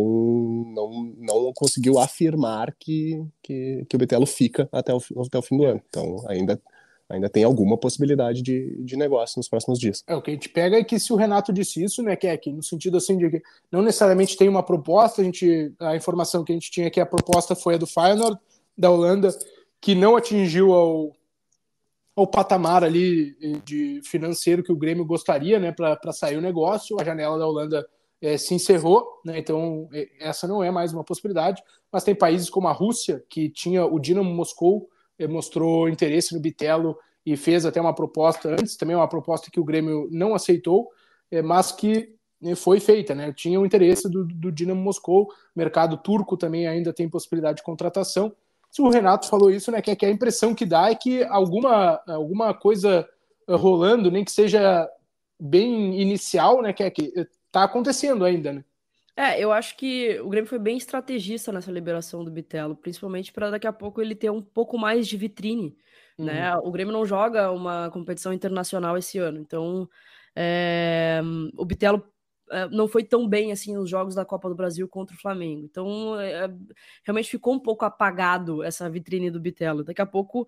não, 0.73 1.13
não 1.17 1.53
conseguiu 1.53 1.99
afirmar 1.99 2.73
que, 2.79 3.23
que, 3.41 3.85
que 3.87 3.95
o 3.95 3.99
Betelo 3.99 4.25
fica 4.25 4.67
até 4.71 4.93
o, 4.93 4.99
até 5.25 5.37
o 5.37 5.41
fim 5.41 5.57
do 5.57 5.65
ano. 5.65 5.81
Então 5.89 6.23
ainda 6.27 6.61
ainda 7.09 7.27
tem 7.27 7.43
alguma 7.43 7.75
possibilidade 7.75 8.41
de, 8.41 8.75
de 8.83 8.95
negócio 8.95 9.39
nos 9.39 9.49
próximos 9.49 9.79
dias. 9.79 10.03
É, 10.07 10.15
o 10.15 10.21
que 10.21 10.29
a 10.29 10.33
gente 10.33 10.47
pega 10.47 10.77
é 10.77 10.83
que 10.83 10.99
se 10.99 11.11
o 11.11 11.15
Renato 11.15 11.51
disse 11.51 11.83
isso, 11.83 12.03
né, 12.03 12.15
que 12.15 12.27
é 12.27 12.37
que 12.37 12.51
no 12.51 12.61
sentido 12.61 12.97
assim 12.97 13.17
de 13.17 13.29
que 13.29 13.41
não 13.71 13.81
necessariamente 13.81 14.37
tem 14.37 14.47
uma 14.47 14.61
proposta, 14.61 15.21
a 15.21 15.25
gente 15.25 15.73
a 15.79 15.95
informação 15.95 16.43
que 16.43 16.51
a 16.51 16.55
gente 16.55 16.69
tinha 16.69 16.87
é 16.87 16.89
que 16.89 17.01
a 17.01 17.05
proposta 17.05 17.55
foi 17.55 17.75
a 17.75 17.77
do 17.77 17.87
Feyenoord 17.87 18.39
da 18.77 18.91
Holanda, 18.91 19.29
que 19.81 19.95
não 19.95 20.15
atingiu 20.15 20.73
ao, 20.73 21.15
ao 22.15 22.27
patamar 22.27 22.83
ali 22.83 23.35
eh, 23.41 23.59
de 23.65 24.01
financeiro 24.03 24.63
que 24.63 24.71
o 24.71 24.77
Grêmio 24.77 25.03
gostaria, 25.03 25.59
né, 25.59 25.71
para 25.71 26.13
sair 26.13 26.37
o 26.37 26.41
negócio. 26.41 26.99
A 26.99 27.03
janela 27.03 27.37
da 27.37 27.47
Holanda 27.47 27.87
é, 28.21 28.37
se 28.37 28.53
encerrou, 28.53 29.21
né, 29.25 29.39
então 29.39 29.89
eh, 29.91 30.07
essa 30.19 30.47
não 30.47 30.63
é 30.63 30.69
mais 30.69 30.93
uma 30.93 31.03
possibilidade. 31.03 31.61
Mas 31.91 32.03
tem 32.03 32.13
países 32.13 32.49
como 32.49 32.67
a 32.67 32.71
Rússia, 32.71 33.23
que 33.27 33.49
tinha 33.49 33.85
o 33.85 33.99
Dinamo 33.99 34.33
Moscou, 34.33 34.89
mostrou 35.27 35.89
interesse 35.89 36.33
no 36.33 36.39
Bitelo 36.39 36.97
e 37.25 37.35
fez 37.35 37.65
até 37.65 37.79
uma 37.79 37.93
proposta 37.93 38.49
antes, 38.49 38.75
também 38.75 38.95
uma 38.95 39.07
proposta 39.07 39.51
que 39.51 39.59
o 39.59 39.63
Grêmio 39.63 40.07
não 40.11 40.33
aceitou, 40.33 40.89
é, 41.29 41.41
mas 41.41 41.71
que 41.71 42.13
foi 42.55 42.79
feita, 42.79 43.13
né? 43.13 43.33
Tinha 43.33 43.59
o 43.59 43.65
interesse 43.65 44.09
do, 44.09 44.23
do 44.23 44.51
Dinamo 44.51 44.81
Moscou, 44.81 45.27
mercado 45.53 45.97
turco 45.97 46.37
também 46.37 46.67
ainda 46.67 46.93
tem 46.93 47.09
possibilidade 47.09 47.57
de 47.57 47.63
contratação 47.63 48.33
se 48.71 48.81
o 48.81 48.89
Renato 48.89 49.27
falou 49.27 49.49
isso, 49.49 49.71
né, 49.71 49.81
que, 49.81 49.95
que 49.95 50.05
a 50.05 50.09
impressão 50.11 50.53
que 50.53 50.65
dá 50.65 50.89
é 50.89 50.95
que 50.95 51.23
alguma, 51.23 52.01
alguma 52.07 52.53
coisa 52.53 53.07
eh, 53.47 53.55
rolando, 53.55 54.11
nem 54.11 54.23
que 54.23 54.31
seja 54.31 54.87
bem 55.39 55.99
inicial, 55.99 56.61
né, 56.61 56.71
que 56.71 56.83
é 56.83 56.89
que 56.91 57.11
tá 57.51 57.63
acontecendo 57.63 58.23
ainda, 58.23 58.53
né? 58.53 58.63
É, 59.19 59.37
eu 59.37 59.51
acho 59.51 59.75
que 59.75 60.17
o 60.21 60.29
Grêmio 60.29 60.47
foi 60.47 60.57
bem 60.57 60.77
estrategista 60.77 61.51
nessa 61.51 61.69
liberação 61.69 62.23
do 62.23 62.31
Bitelo, 62.31 62.73
principalmente 62.73 63.33
para 63.33 63.49
daqui 63.49 63.67
a 63.67 63.73
pouco 63.73 64.01
ele 64.01 64.15
ter 64.15 64.29
um 64.29 64.41
pouco 64.41 64.77
mais 64.77 65.05
de 65.09 65.17
vitrine, 65.17 65.75
uhum. 66.17 66.23
né? 66.23 66.55
O 66.59 66.71
Grêmio 66.71 66.93
não 66.93 67.05
joga 67.05 67.51
uma 67.51 67.91
competição 67.91 68.31
internacional 68.31 68.97
esse 68.97 69.17
ano, 69.17 69.37
então 69.37 69.89
é, 70.33 71.19
o 71.57 71.65
Bitelo 71.65 72.01
eh, 72.49 72.69
não 72.69 72.87
foi 72.87 73.03
tão 73.03 73.27
bem 73.27 73.51
assim 73.51 73.75
nos 73.75 73.89
jogos 73.89 74.15
da 74.15 74.23
Copa 74.23 74.47
do 74.47 74.55
Brasil 74.55 74.87
contra 74.87 75.13
o 75.13 75.19
Flamengo. 75.19 75.65
Então, 75.65 76.17
é, 76.17 76.49
realmente 77.03 77.29
ficou 77.29 77.53
um 77.53 77.59
pouco 77.59 77.83
apagado 77.83 78.63
essa 78.63 78.89
vitrine 78.89 79.29
do 79.29 79.39
Bitelo. 79.39 79.83
Daqui 79.83 80.01
a 80.01 80.05
pouco, 80.05 80.47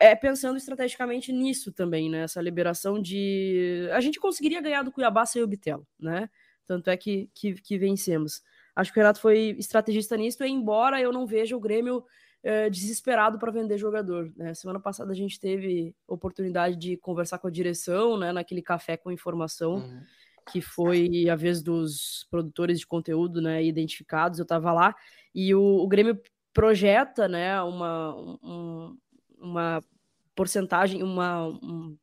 é 0.00 0.14
pensando 0.14 0.56
estrategicamente 0.56 1.32
nisso 1.32 1.72
também, 1.72 2.08
né? 2.08 2.20
Essa 2.20 2.40
liberação 2.40 3.02
de. 3.02 3.88
A 3.92 4.00
gente 4.00 4.20
conseguiria 4.20 4.60
ganhar 4.60 4.84
do 4.84 4.92
Cuiabá 4.92 5.26
sem 5.26 5.42
o 5.42 5.48
Bitelo, 5.48 5.84
né? 5.98 6.28
Tanto 6.66 6.88
é 6.90 6.96
que, 6.96 7.30
que, 7.34 7.54
que 7.54 7.78
vencemos. 7.78 8.42
Acho 8.74 8.92
que 8.92 8.98
o 8.98 9.02
Renato 9.02 9.20
foi 9.20 9.56
estrategista 9.58 10.16
nisso, 10.16 10.42
embora 10.44 11.00
eu 11.00 11.12
não 11.12 11.26
veja 11.26 11.56
o 11.56 11.60
Grêmio 11.60 12.04
é, 12.42 12.68
desesperado 12.68 13.38
para 13.38 13.52
vender 13.52 13.78
jogador. 13.78 14.32
Né? 14.36 14.52
Semana 14.54 14.80
passada 14.80 15.12
a 15.12 15.14
gente 15.14 15.38
teve 15.38 15.94
oportunidade 16.06 16.76
de 16.76 16.96
conversar 16.96 17.38
com 17.38 17.46
a 17.46 17.50
direção, 17.50 18.18
né? 18.18 18.32
Naquele 18.32 18.62
café 18.62 18.96
com 18.96 19.10
informação. 19.10 19.76
Uhum 19.76 20.02
que 20.50 20.60
foi 20.60 21.28
a 21.30 21.34
vez 21.34 21.62
dos 21.62 22.26
produtores 22.30 22.78
de 22.78 22.86
conteúdo, 22.86 23.40
né, 23.40 23.64
identificados, 23.64 24.38
eu 24.38 24.44
estava 24.44 24.72
lá, 24.72 24.94
e 25.34 25.54
o, 25.54 25.60
o, 25.60 25.88
Grêmio 25.88 26.20
projeta, 26.52 27.26
né, 27.26 27.60
uma, 27.62 28.14
um, 28.42 28.98
uma 29.38 29.82
porcentagem, 30.34 31.02
uma, 31.02 31.46
um, 31.46 31.96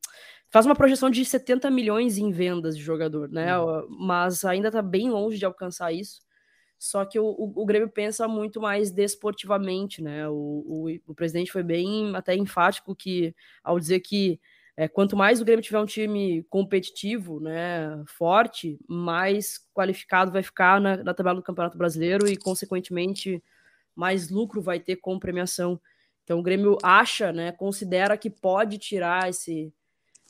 faz 0.52 0.66
uma 0.66 0.76
projeção 0.76 1.10
de 1.10 1.24
70 1.24 1.72
milhões 1.72 2.18
em 2.18 2.32
vendas 2.32 2.78
de 2.78 2.84
jogador, 2.84 3.30
né, 3.30 3.58
uhum. 3.58 3.88
mas 3.90 4.44
ainda 4.44 4.68
está 4.68 4.82
bem 4.82 5.10
longe 5.10 5.38
de 5.38 5.46
alcançar 5.46 5.92
isso, 5.92 6.22
só 6.78 7.06
que 7.06 7.20
o, 7.20 7.26
o, 7.26 7.62
o, 7.62 7.66
Grêmio 7.66 7.90
pensa 7.90 8.28
muito 8.28 8.60
mais 8.60 8.92
desportivamente, 8.92 10.02
né, 10.02 10.28
o, 10.28 10.34
o, 10.34 10.88
o 11.08 11.16
presidente 11.16 11.52
foi 11.52 11.64
bem 11.64 12.16
até 12.16 12.36
enfático 12.36 12.96
que, 12.96 13.34
ao 13.64 13.80
dizer 13.80 14.00
que 14.02 14.40
é, 14.78 14.88
quanto 14.88 15.16
mais 15.16 15.42
o 15.42 15.46
Grêmio 15.46 15.64
tiver 15.64 15.80
um 15.80 15.86
time 15.86 16.44
competitivo, 16.50 17.40
né, 17.40 18.04
forte, 18.08 18.80
mais 18.88 19.60
qualificado 19.74 20.32
vai 20.32 20.42
ficar 20.42 20.80
na, 20.80 20.98
na 20.98 21.14
tabela 21.14 21.36
do 21.36 21.44
Campeonato 21.44 21.78
Brasileiro 21.78 22.28
e, 22.28 22.38
consequentemente, 22.38 23.44
mais 23.96 24.30
lucro 24.30 24.62
vai 24.62 24.80
ter 24.80 24.96
com 24.96 25.20
premiação. 25.20 25.80
Então 26.24 26.40
o 26.40 26.44
Grêmio 26.44 26.78
acha, 26.82 27.32
né, 27.32 27.52
considera 27.52 28.18
que 28.18 28.30
pode 28.30 28.78
tirar 28.78 29.30
esse, 29.30 29.74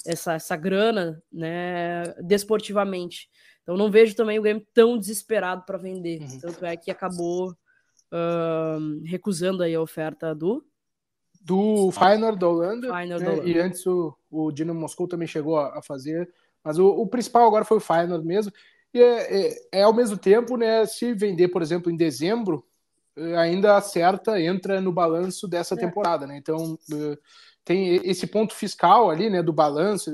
essa, 0.05 0.33
essa 0.33 0.55
grana, 0.55 1.21
né, 1.31 2.03
desportivamente. 2.21 3.29
Então 3.61 3.77
não 3.77 3.91
vejo 3.91 4.15
também 4.15 4.39
o 4.39 4.41
Grêmio 4.41 4.65
tão 4.73 4.97
desesperado 4.97 5.63
para 5.65 5.77
vender. 5.77 6.21
Uhum. 6.21 6.39
Tanto 6.39 6.65
é 6.65 6.75
que 6.75 6.89
acabou 6.89 7.51
uh, 7.51 9.03
recusando 9.05 9.63
aí 9.63 9.75
a 9.75 9.81
oferta 9.81 10.33
do 10.33 10.65
do 11.43 11.89
Feyenoord 11.91 12.39
da 12.39 12.47
Holanda, 12.47 12.93
Feyenoord 12.93 13.23
né? 13.23 13.25
da 13.25 13.31
Holanda. 13.31 13.49
e 13.49 13.59
antes 13.59 13.85
o, 13.87 14.15
o 14.29 14.51
Dinamo 14.51 14.79
Moscou 14.79 15.07
também 15.07 15.27
chegou 15.27 15.57
a, 15.57 15.79
a 15.79 15.81
fazer, 15.81 16.31
mas 16.63 16.77
o, 16.77 16.87
o 16.87 17.07
principal 17.07 17.47
agora 17.47 17.65
foi 17.65 17.77
o 17.77 17.81
Feyenoord 17.81 18.25
mesmo, 18.25 18.53
e 18.93 19.01
é, 19.01 19.47
é, 19.47 19.67
é, 19.71 19.81
ao 19.81 19.93
mesmo 19.93 20.17
tempo, 20.17 20.55
né, 20.55 20.85
se 20.85 21.13
vender, 21.13 21.47
por 21.47 21.61
exemplo, 21.61 21.91
em 21.91 21.95
dezembro, 21.95 22.63
eh, 23.15 23.35
ainda 23.37 23.75
acerta, 23.75 24.39
entra 24.39 24.79
no 24.81 24.91
balanço 24.91 25.47
dessa 25.47 25.73
É. 25.75 25.77
temporada, 25.77 26.27
né, 26.27 26.37
então 26.37 26.77
eh, 26.93 27.17
tem 27.63 27.95
esse 28.09 28.25
ponto 28.25 28.53
fiscal 28.53 29.09
ali, 29.09 29.29
né, 29.29 29.43
do 29.43 29.53
balanço 29.53 30.11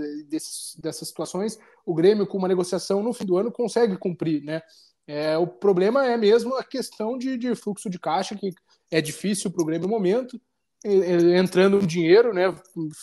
dessas 0.78 1.08
situações, 1.08 1.58
o 1.86 1.94
Grêmio 1.94 2.28
com 2.28 2.38
uma 2.38 2.48
negociação 2.48 3.02
no 3.02 3.14
fim 3.14 3.26
do 3.26 3.38
ano 3.38 3.52
consegue 3.52 3.98
cumprir, 3.98 4.44
né, 4.44 4.62
é, 5.08 5.38
o 5.38 5.48
problema 5.48 6.06
é 6.06 6.18
mesmo 6.18 6.56
a 6.56 6.64
questão 6.64 7.18
de, 7.18 7.38
de 7.38 7.56
fluxo 7.56 7.90
de 7.90 7.98
caixa, 7.98 8.36
que 8.36 8.52
é 8.92 9.00
difícil 9.00 9.50
para 9.50 9.64
o 9.64 9.66
Grêmio 9.66 9.88
no 9.88 9.94
momento, 9.94 10.40
entrando 10.84 11.86
dinheiro, 11.86 12.34
né, 12.34 12.54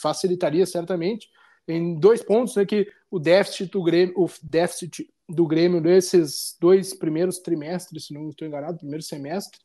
facilitaria 0.01 0.65
certamente. 0.67 1.29
Em 1.67 1.99
dois 1.99 2.23
pontos, 2.23 2.55
né, 2.57 2.67
que 2.67 2.87
o 3.11 3.19
déficit 3.19 3.71
do 3.71 3.83
Grêmio, 3.83 4.15
o 4.17 4.29
déficit 4.43 5.09
do 5.27 5.47
Grêmio 5.47 5.81
nesses 5.81 6.57
dois 6.61 6.93
primeiros 6.93 7.39
trimestres, 7.39 8.07
se 8.07 8.15
não 8.15 8.29
estou 8.29 8.47
enganado, 8.47 8.79
primeiro 8.79 9.03
semestre, 9.03 9.59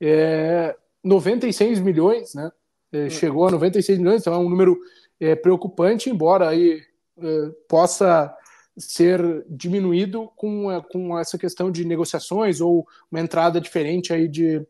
é 0.00 0.74
96 1.04 1.78
milhões, 1.80 2.34
né? 2.34 2.50
É, 2.92 3.10
chegou 3.10 3.46
a 3.46 3.50
96 3.50 3.98
milhões, 3.98 4.20
então 4.20 4.34
é 4.34 4.38
um 4.38 4.48
número 4.48 4.78
é, 5.20 5.34
preocupante, 5.34 6.10
embora 6.10 6.48
aí 6.48 6.82
é, 7.18 7.50
possa 7.68 8.34
ser 8.78 9.44
diminuído 9.48 10.30
com, 10.36 10.66
com 10.90 11.18
essa 11.18 11.38
questão 11.38 11.70
de 11.70 11.84
negociações 11.84 12.60
ou 12.60 12.86
uma 13.10 13.20
entrada 13.20 13.60
diferente 13.60 14.12
aí 14.12 14.28
de, 14.28 14.60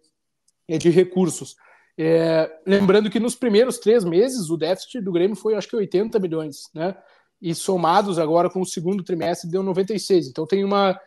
de 0.69 0.91
recursos. 0.91 1.57
É, 1.99 2.51
lembrando 2.67 3.11
que 3.11 3.19
nos 3.19 3.35
primeiros 3.35 3.79
três 3.79 4.05
meses 4.05 4.51
o 4.51 4.57
déficit 4.57 5.01
do 5.01 5.13
Grêmio 5.13 5.35
foi 5.35 5.55
acho 5.55 5.69
que 5.69 5.77
80 5.77 6.19
milhões, 6.19 6.69
né? 6.75 6.95
E 7.41 7.55
somados 7.55 8.19
agora 8.19 8.51
com 8.51 8.61
o 8.61 8.67
segundo 8.67 9.03
trimestre 9.03 9.51
deu 9.51 9.63
96. 9.63 10.29
Então 10.29 10.47
tem 10.47 10.63
uma 10.63 10.99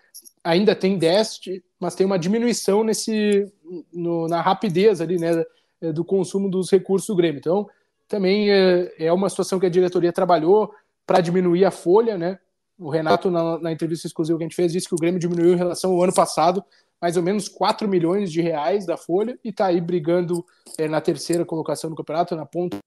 ainda 0.44 0.76
tem 0.76 0.98
déficit, 0.98 1.64
mas 1.80 1.96
tem 1.96 2.06
uma 2.06 2.18
diminuição 2.18 2.84
nesse 2.84 3.52
no, 3.94 4.28
na 4.28 4.42
rapidez 4.42 5.00
ali, 5.02 5.18
né, 5.18 5.44
do 5.82 6.04
consumo 6.04 6.50
dos 6.50 6.70
recursos 6.72 7.08
do 7.08 7.16
Grêmio. 7.16 7.40
Então 7.40 7.68
também 8.08 8.52
é, 8.52 8.94
é 8.98 9.14
uma 9.14 9.30
situação 9.30 9.60
que 9.60 9.66
a 9.66 9.70
diretoria 9.70 10.12
trabalhou 10.12 10.74
para 11.06 11.22
diminuir 11.22 11.66
a 11.66 11.72
folha, 11.72 12.18
né? 12.18 12.40
O 12.78 12.90
Renato 12.90 13.30
na, 13.30 13.60
na 13.60 13.72
entrevista 13.72 14.08
exclusiva 14.08 14.38
que 14.38 14.44
a 14.44 14.48
gente 14.48 14.56
fez 14.56 14.72
disse 14.72 14.88
que 14.88 14.96
o 14.96 14.98
Grêmio 14.98 15.20
diminuiu 15.20 15.54
em 15.54 15.58
relação 15.58 15.92
ao 15.92 16.04
ano 16.04 16.14
passado 16.14 16.64
mais 17.02 17.16
ou 17.16 17.24
menos 17.24 17.48
4 17.48 17.88
milhões 17.88 18.32
de 18.32 18.42
reais 18.42 18.86
da 18.86 18.98
folha 18.98 19.40
e 19.44 19.50
está 19.50 19.68
aí 19.68 19.80
brigando 19.80 20.46
é, 20.78 20.88
na 20.88 21.00
terceira 21.00 21.46
colocação 21.46 21.90
no 21.90 21.96
campeonato, 21.96 22.36
na 22.36 22.46
ponta. 22.46 22.78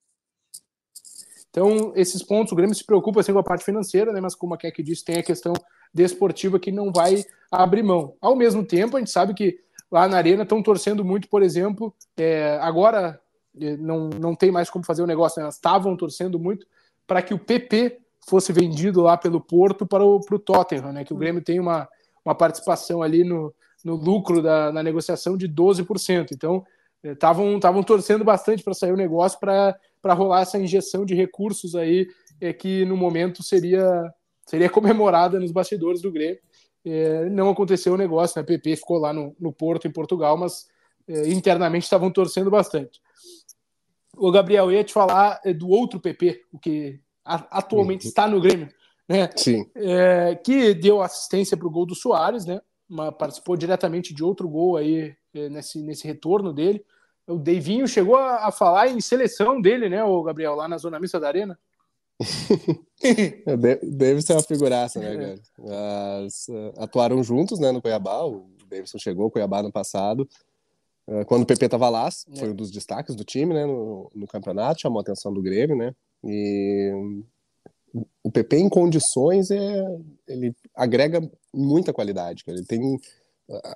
Então, 1.49 1.93
esses 1.95 2.23
pontos, 2.23 2.53
o 2.53 2.57
Grêmio 2.57 2.75
se 2.75 2.85
preocupa 2.85 3.21
assim, 3.21 3.33
com 3.33 3.39
a 3.39 3.43
parte 3.43 3.65
financeira, 3.65 4.13
né, 4.13 4.21
mas 4.21 4.35
como 4.35 4.55
a 4.55 4.59
Keck 4.59 4.83
disse, 4.83 5.05
tem 5.05 5.19
a 5.19 5.23
questão 5.23 5.53
desportiva 5.93 6.59
que 6.59 6.73
não 6.73 6.91
vai 6.91 7.25
abrir 7.51 7.83
mão. 7.83 8.15
Ao 8.21 8.35
mesmo 8.35 8.65
tempo, 8.65 8.97
a 8.97 9.01
gente 9.01 9.11
sabe 9.11 9.35
que 9.35 9.59
lá 9.93 10.09
na 10.09 10.17
Arena 10.17 10.43
estão 10.43 10.63
torcendo 10.63 11.05
muito, 11.05 11.29
por 11.29 11.43
exemplo, 11.43 11.95
é, 12.17 12.59
agora 12.63 13.21
não, 13.79 14.09
não 14.09 14.35
tem 14.35 14.51
mais 14.51 14.71
como 14.71 14.87
fazer 14.87 15.03
o 15.03 15.07
negócio, 15.07 15.39
né, 15.39 15.45
elas 15.45 15.57
estavam 15.57 15.95
torcendo 15.95 16.39
muito 16.39 16.67
para 17.07 17.21
que 17.21 17.35
o 17.35 17.39
PP 17.39 17.99
fosse 18.27 18.53
vendido 18.53 19.03
lá 19.03 19.19
pelo 19.19 19.41
Porto 19.41 19.87
para 19.87 20.03
o, 20.03 20.19
para 20.21 20.35
o 20.35 20.39
Tottenham, 20.39 20.93
né, 20.93 21.05
que 21.05 21.13
o 21.13 21.17
Grêmio 21.17 21.43
tem 21.43 21.61
uma, 21.61 21.87
uma 22.25 22.35
participação 22.35 23.03
ali 23.03 23.23
no, 23.23 23.55
no 23.85 23.95
lucro 23.95 24.41
da, 24.41 24.73
na 24.73 24.83
negociação 24.83 25.37
de 25.37 25.47
12%. 25.47 26.29
Então, 26.33 26.65
estavam 27.03 27.57
estavam 27.57 27.83
torcendo 27.83 28.25
bastante 28.25 28.63
para 28.63 28.75
sair 28.75 28.93
o 28.93 28.97
negócio 28.97 29.39
para 29.41 30.15
rolar 30.15 30.43
essa 30.43 30.59
injeção 30.59 31.05
de 31.05 31.15
recursos 31.15 31.75
aí 31.75 32.07
é, 32.41 32.53
que 32.53 32.85
no 32.85 32.97
momento 32.97 33.43
seria 33.43 34.13
seria 34.47 34.71
comemorada 34.71 35.39
nos 35.39 35.53
bastidores 35.53 36.01
do 36.01 36.13
Grêmio. 36.13 36.39
É, 36.85 37.29
não 37.31 37.51
aconteceu 37.51 37.95
o 37.95 37.97
negócio, 37.97 38.39
né? 38.41 38.45
PP 38.45 38.77
ficou 38.77 38.99
lá 38.99 39.13
no, 39.13 39.37
no 39.39 39.53
Porto, 39.53 39.87
em 39.87 39.93
Portugal, 39.93 40.37
mas 40.37 40.67
é, 41.07 41.29
internamente 41.29 41.85
estavam 41.85 42.11
torcendo 42.11 42.51
bastante. 42.51 43.01
O 44.17 44.31
Gabriel 44.31 44.71
eu 44.71 44.73
ia 44.73 44.85
te 44.85 44.93
falar 44.93 45.41
é, 45.45 45.53
do 45.53 45.69
outro 45.69 46.01
PP, 46.01 46.43
o 46.53 46.59
que 46.59 47.01
a, 47.25 47.59
atualmente 47.59 48.07
está 48.07 48.27
no 48.27 48.41
Grêmio, 48.41 48.69
né? 49.09 49.31
Sim. 49.37 49.65
É, 49.75 50.35
que 50.35 50.75
deu 50.75 51.01
assistência 51.01 51.57
para 51.57 51.67
o 51.67 51.71
gol 51.71 51.87
do 51.87 51.95
Soares, 51.95 52.45
né? 52.45 52.61
Uma, 52.89 53.11
participou 53.11 53.57
diretamente 53.57 54.13
de 54.13 54.23
outro 54.23 54.49
gol 54.49 54.77
aí 54.77 55.15
é, 55.35 55.49
nesse, 55.49 55.83
nesse 55.83 56.07
retorno 56.07 56.53
dele. 56.53 56.85
O 57.27 57.39
Deivinho 57.39 57.87
chegou 57.87 58.17
a, 58.17 58.49
a, 58.49 58.53
falar 58.53 58.89
em 58.89 59.01
seleção 59.01 59.61
dele, 59.61 59.89
né, 59.89 60.03
o 60.05 60.23
Gabriel, 60.23 60.55
lá 60.55 60.67
na 60.67 60.77
zona 60.77 60.99
mista 60.99 61.21
da 61.21 61.29
arena. 61.29 61.59
Deve 63.83 64.23
ser 64.23 64.35
uma 64.35 64.43
figuraça, 64.43 65.01
né, 65.01 65.17
cara? 65.17 66.25
As, 66.25 66.49
uh, 66.49 66.73
atuaram 66.77 67.23
juntos, 67.23 67.59
né, 67.59 67.73
no 67.73 67.83
Cuiabá. 67.83 68.25
O 68.25 68.47
Davidson 68.69 68.99
chegou 68.99 69.25
ao 69.25 69.31
Cuiabá 69.31 69.63
no 69.63 69.73
passado. 69.73 70.29
Uh, 71.07 71.25
quando 71.27 71.43
o 71.43 71.47
PP 71.47 71.69
tava 71.69 71.89
lá, 71.89 72.09
é. 72.09 72.37
foi 72.39 72.51
um 72.51 72.55
dos 72.55 72.71
destaques 72.71 73.15
do 73.15 73.25
time, 73.25 73.53
né, 73.55 73.67
no, 73.67 74.11
no 74.15 74.27
campeonato, 74.27 74.81
chamou 74.81 74.99
a 74.99 75.03
atenção 75.03 75.33
do 75.33 75.43
Grêmio, 75.43 75.77
né? 75.77 75.95
E 76.25 76.93
o 78.23 78.31
PP 78.31 78.57
em 78.57 78.69
condições 78.69 79.51
é 79.51 79.85
ele 80.29 80.55
agrega 80.75 81.21
muita 81.53 81.93
qualidade, 81.93 82.45
cara. 82.45 82.57
ele 82.57 82.67
tem 82.67 82.99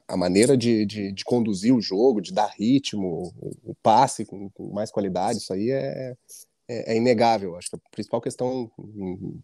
a 0.08 0.16
maneira 0.16 0.56
de, 0.56 0.86
de, 0.86 1.12
de, 1.12 1.24
conduzir 1.24 1.74
o 1.74 1.82
jogo, 1.82 2.20
de 2.20 2.32
dar 2.32 2.54
ritmo, 2.56 3.32
o 3.64 3.74
passe 3.82 4.24
com, 4.24 4.48
com 4.50 4.72
mais 4.72 4.90
qualidade, 4.90 5.38
isso 5.38 5.52
aí 5.52 5.70
é, 5.70 6.14
é, 6.68 6.92
é, 6.92 6.96
inegável. 6.96 7.56
Acho 7.56 7.70
que 7.70 7.76
a 7.76 7.90
principal 7.90 8.20
questão 8.20 8.70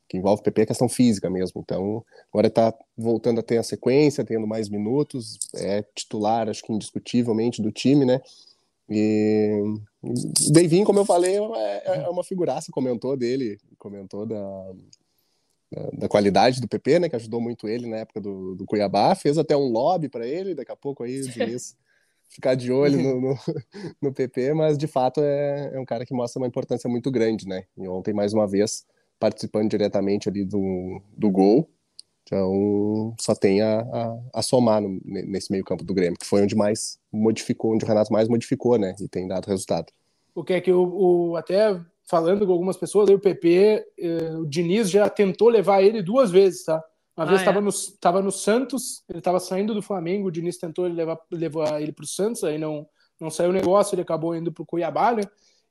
que 0.09 0.17
envolve 0.17 0.41
o 0.41 0.45
PP 0.45 0.61
é 0.61 0.65
a 0.65 0.67
questão 0.67 0.89
física 0.89 1.31
mesmo. 1.31 1.61
Então, 1.61 2.05
agora 2.33 2.49
está 2.49 2.75
voltando 2.97 3.41
a 3.41 3.43
ter 3.43 3.59
a 3.59 3.63
sequência, 3.63 4.25
tendo 4.25 4.47
mais 4.47 4.69
minutos, 4.69 5.39
é 5.55 5.83
titular, 5.95 6.49
acho 6.49 6.63
que 6.63 6.73
indiscutivelmente 6.73 7.63
do 7.63 7.71
time, 7.71 8.05
né? 8.05 8.21
E 8.89 9.63
o 10.03 10.85
como 10.85 10.99
eu 10.99 11.05
falei, 11.05 11.37
é, 11.37 12.05
é 12.05 12.09
uma 12.09 12.25
figuraça, 12.25 12.73
comentou 12.73 13.17
dele, 13.17 13.59
comentou 13.79 14.27
da, 14.27 14.73
da 15.93 16.09
qualidade 16.09 16.61
do 16.61 16.69
PP, 16.69 16.99
né, 16.99 17.09
que 17.09 17.17
ajudou 17.17 17.41
muito 17.41 17.69
ele 17.69 17.87
na 17.87 17.99
época 17.99 18.21
do, 18.21 18.55
do 18.55 18.67
Cuiabá, 18.67 19.15
fez 19.15 19.39
até 19.39 19.57
um 19.57 19.69
lobby 19.69 20.09
para 20.09 20.27
ele, 20.27 20.55
daqui 20.55 20.73
a 20.73 20.77
pouco 20.77 21.03
aí 21.05 21.21
o 21.21 21.29
Diniz 21.29 21.77
ficar 22.33 22.55
de 22.55 22.73
olho 22.73 23.01
no, 23.01 23.21
no, 23.21 23.38
no, 24.01 24.12
PP, 24.12 24.55
mas 24.55 24.79
de 24.79 24.87
fato 24.87 25.21
é, 25.23 25.73
é 25.75 25.81
um 25.81 25.85
cara 25.85 26.05
que 26.07 26.14
mostra 26.14 26.40
uma 26.40 26.49
importância 26.49 26.88
muito 26.88 27.11
grande, 27.11 27.47
né, 27.47 27.64
e 27.77 27.87
ontem 27.88 28.14
mais 28.14 28.33
uma 28.33 28.47
vez 28.47 28.85
participando 29.18 29.71
diretamente 29.71 30.29
ali 30.29 30.45
do, 30.45 31.01
do 31.16 31.31
gol, 31.31 31.68
então 32.25 33.14
só 33.21 33.35
tem 33.35 33.61
a, 33.61 33.81
a, 33.81 34.18
a 34.35 34.42
somar 34.42 34.81
no, 34.81 35.01
nesse 35.05 35.53
meio 35.53 35.64
campo 35.64 35.85
do 35.85 35.95
Grêmio, 35.95 36.18
que 36.18 36.27
foi 36.27 36.42
onde 36.42 36.57
mais 36.57 36.99
modificou, 37.12 37.75
onde 37.75 37.85
o 37.85 37.88
Renato 37.88 38.12
mais 38.12 38.29
modificou, 38.29 38.79
né, 38.79 38.95
e 39.01 39.09
tem 39.09 39.29
dado 39.29 39.49
resultado. 39.49 39.92
O 40.35 40.42
que 40.42 40.55
é 40.55 40.61
que 40.61 40.73
o, 40.73 41.31
o 41.31 41.37
até 41.37 41.79
falando 42.05 42.47
com 42.47 42.53
algumas 42.53 42.77
pessoas, 42.77 43.09
aí 43.09 43.14
o 43.14 43.21
PP, 43.21 43.87
eh, 43.99 44.37
o 44.37 44.47
Diniz 44.47 44.90
já 44.90 45.09
tentou 45.09 45.49
levar 45.49 45.83
ele 45.83 46.03
duas 46.03 46.31
vezes, 46.31 46.64
tá? 46.64 46.83
Uma 47.16 47.25
ah, 47.25 47.29
vez 47.29 47.40
estava 47.40 47.59
é? 47.59 47.61
no, 47.61 47.70
tava 48.01 48.22
no 48.22 48.33
Santos, 48.33 49.05
ele 49.09 49.18
estava 49.18 49.38
saindo 49.38 49.75
do 49.75 49.83
Flamengo, 49.83 50.29
o 50.29 50.31
Diniz 50.31 50.57
tentou 50.57 50.87
levar, 50.87 51.18
levar 51.31 51.81
ele 51.81 51.92
para 51.92 52.05
o 52.05 52.09
Santos, 52.09 52.42
aí 52.42 52.59
não, 52.59 52.87
não 53.20 53.31
saiu 53.31 53.51
o 53.51 53.53
negócio, 53.53 53.94
ele 53.94 54.03
acabou 54.03 54.35
indo 54.35 54.51
para 54.51 54.62
o 54.62 54.66
Cuiabá, 54.66 55.12
né? 55.12 55.22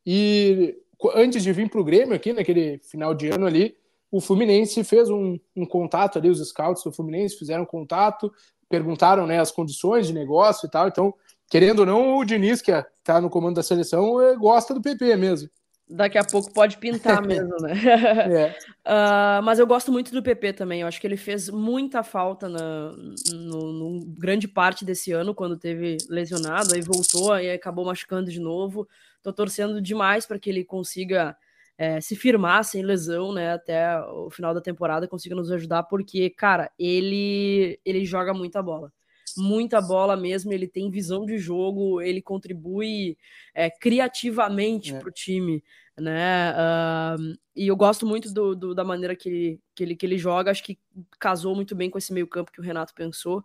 E 0.06 0.76
antes 1.16 1.42
de 1.42 1.52
vir 1.52 1.70
para 1.70 1.82
o 1.82 1.84
Grêmio 1.84 2.16
aqui, 2.16 2.32
naquele 2.32 2.80
final 2.80 3.16
de 3.16 3.30
ano 3.30 3.48
ali, 3.48 3.76
o 4.12 4.22
Fluminense 4.22 4.84
fez 4.84 5.10
um, 5.10 5.40
um 5.56 5.66
contato 5.66 6.20
ali, 6.20 6.30
os 6.30 6.48
scouts 6.48 6.84
do 6.84 6.92
Fluminense 6.92 7.38
fizeram 7.38 7.66
contato, 7.66 8.32
perguntaram 8.70 9.26
né, 9.26 9.40
as 9.40 9.52
condições 9.52 10.08
de 10.08 10.14
negócio 10.14 10.68
e 10.68 10.70
tal, 10.70 10.88
então, 10.88 11.14
querendo 11.50 11.80
ou 11.80 11.86
não, 11.86 12.18
o 12.18 12.26
Diniz, 12.26 12.62
que 12.62 12.72
está 12.72 13.20
no 13.20 13.30
comando 13.30 13.56
da 13.56 13.64
seleção, 13.64 14.22
eh, 14.22 14.36
gosta 14.36 14.74
do 14.74 14.82
PP 14.82 15.16
mesmo 15.16 15.50
daqui 15.92 16.18
a 16.18 16.24
pouco 16.24 16.54
pode 16.54 16.78
pintar 16.78 17.22
mesmo, 17.26 17.56
né? 17.58 17.74
é. 17.76 18.56
uh, 18.86 19.42
mas 19.44 19.60
eu 19.60 19.68
gosto 19.68 19.92
muito 19.92 20.12
do 20.12 20.24
PP 20.24 20.54
também. 20.54 20.82
Eu 20.82 20.88
acho 20.88 21.00
que 21.00 21.06
ele 21.06 21.18
fez 21.18 21.50
muita 21.50 22.04
falta 22.04 22.48
na 22.48 22.92
no, 23.32 23.74
no, 23.74 24.06
grande 24.18 24.48
parte 24.48 24.86
desse 24.86 25.12
ano, 25.12 25.36
quando 25.36 25.58
teve 25.58 25.98
lesionado, 26.10 26.74
aí 26.74 26.82
voltou, 26.82 27.34
aí 27.34 27.52
acabou 27.52 27.86
machucando 27.86 28.32
de 28.32 28.40
novo. 28.40 28.88
Tô 29.22 29.32
torcendo 29.32 29.82
demais 29.82 30.26
para 30.26 30.40
que 30.40 30.50
ele 30.50 30.64
consiga 30.64 31.36
é, 31.78 32.00
se 32.00 32.16
firmar 32.16 32.64
sem 32.64 32.84
lesão, 32.84 33.34
né? 33.34 33.54
Até 33.54 34.00
o 34.00 34.30
final 34.30 34.54
da 34.54 34.62
temporada, 34.62 35.08
consiga 35.08 35.36
nos 35.36 35.52
ajudar, 35.52 35.84
porque, 35.84 36.30
cara, 36.30 36.72
ele, 36.78 37.80
ele 37.86 38.06
joga 38.06 38.34
muita 38.34 38.62
bola. 38.62 38.92
Muita 39.38 39.82
bola 39.82 40.16
mesmo, 40.16 40.52
ele 40.54 40.68
tem 40.68 40.90
visão 40.90 41.26
de 41.26 41.38
jogo, 41.38 42.02
ele 42.02 42.22
contribui 42.22 43.18
é, 43.54 43.70
criativamente 43.70 44.94
é. 44.94 45.00
para 45.00 45.10
o 45.10 45.12
time, 45.12 45.64
né? 45.98 46.54
Uh, 46.54 47.38
e 47.56 47.68
eu 47.68 47.76
gosto 47.76 48.06
muito 48.06 48.34
do, 48.34 48.56
do, 48.56 48.76
da 48.76 48.84
maneira 48.84 49.16
que 49.16 49.30
ele, 49.30 49.60
que, 49.76 49.84
ele, 49.84 49.96
que 49.96 50.06
ele 50.06 50.18
joga, 50.18 50.52
acho 50.52 50.64
que 50.64 50.80
casou 51.20 51.56
muito 51.56 51.76
bem 51.76 51.90
com 51.90 51.98
esse 51.98 52.14
meio 52.14 52.28
campo 52.28 52.52
que 52.52 52.60
o 52.60 52.64
Renato 52.64 52.94
pensou. 52.94 53.44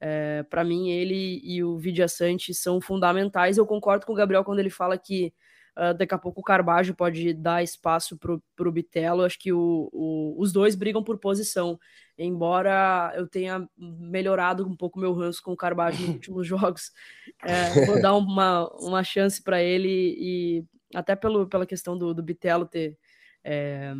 É, 0.00 0.42
para 0.44 0.64
mim, 0.64 0.90
ele 0.90 1.40
e 1.44 1.62
o 1.62 1.78
Vidia 1.78 2.08
Sante 2.08 2.52
são 2.52 2.80
fundamentais. 2.80 3.56
Eu 3.56 3.64
concordo 3.64 4.04
com 4.04 4.12
o 4.12 4.16
Gabriel 4.16 4.42
quando 4.42 4.58
ele 4.58 4.68
fala 4.68 4.98
que 4.98 5.32
Uh, 5.76 5.94
daqui 5.96 6.14
a 6.14 6.18
pouco 6.18 6.40
o 6.40 6.44
Carbajo 6.44 6.94
pode 6.94 7.32
dar 7.32 7.62
espaço 7.62 8.18
para 8.18 8.68
o 8.68 8.72
Bitelo. 8.72 9.24
Acho 9.24 9.38
que 9.38 9.52
o, 9.52 9.88
o, 9.92 10.34
os 10.38 10.52
dois 10.52 10.74
brigam 10.74 11.02
por 11.02 11.18
posição. 11.18 11.78
Embora 12.18 13.12
eu 13.16 13.26
tenha 13.26 13.66
melhorado 13.76 14.66
um 14.66 14.76
pouco 14.76 15.00
meu 15.00 15.14
ranço 15.14 15.42
com 15.42 15.52
o 15.52 15.56
Carbajo 15.56 16.00
nos 16.02 16.10
últimos 16.14 16.46
jogos, 16.46 16.92
é, 17.42 17.86
vou 17.86 18.00
dar 18.00 18.14
uma, 18.14 18.68
uma 18.80 19.02
chance 19.02 19.42
para 19.42 19.62
ele 19.62 20.14
e 20.18 20.64
até 20.94 21.16
pelo, 21.16 21.46
pela 21.46 21.66
questão 21.66 21.96
do, 21.96 22.12
do 22.12 22.22
Bitelo 22.22 22.66
ter 22.66 22.98
é, 23.44 23.92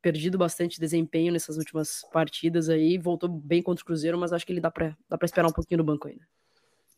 perdido 0.00 0.38
bastante 0.38 0.80
desempenho 0.80 1.32
nessas 1.32 1.56
últimas 1.56 2.02
partidas 2.12 2.68
aí, 2.68 2.96
voltou 2.96 3.28
bem 3.28 3.62
contra 3.62 3.82
o 3.82 3.86
Cruzeiro, 3.86 4.16
mas 4.18 4.32
acho 4.32 4.46
que 4.46 4.52
ele 4.52 4.60
dá 4.60 4.70
para 4.70 4.96
dá 5.08 5.18
esperar 5.22 5.48
um 5.48 5.52
pouquinho 5.52 5.78
no 5.78 5.84
banco 5.84 6.08
ainda. 6.08 6.24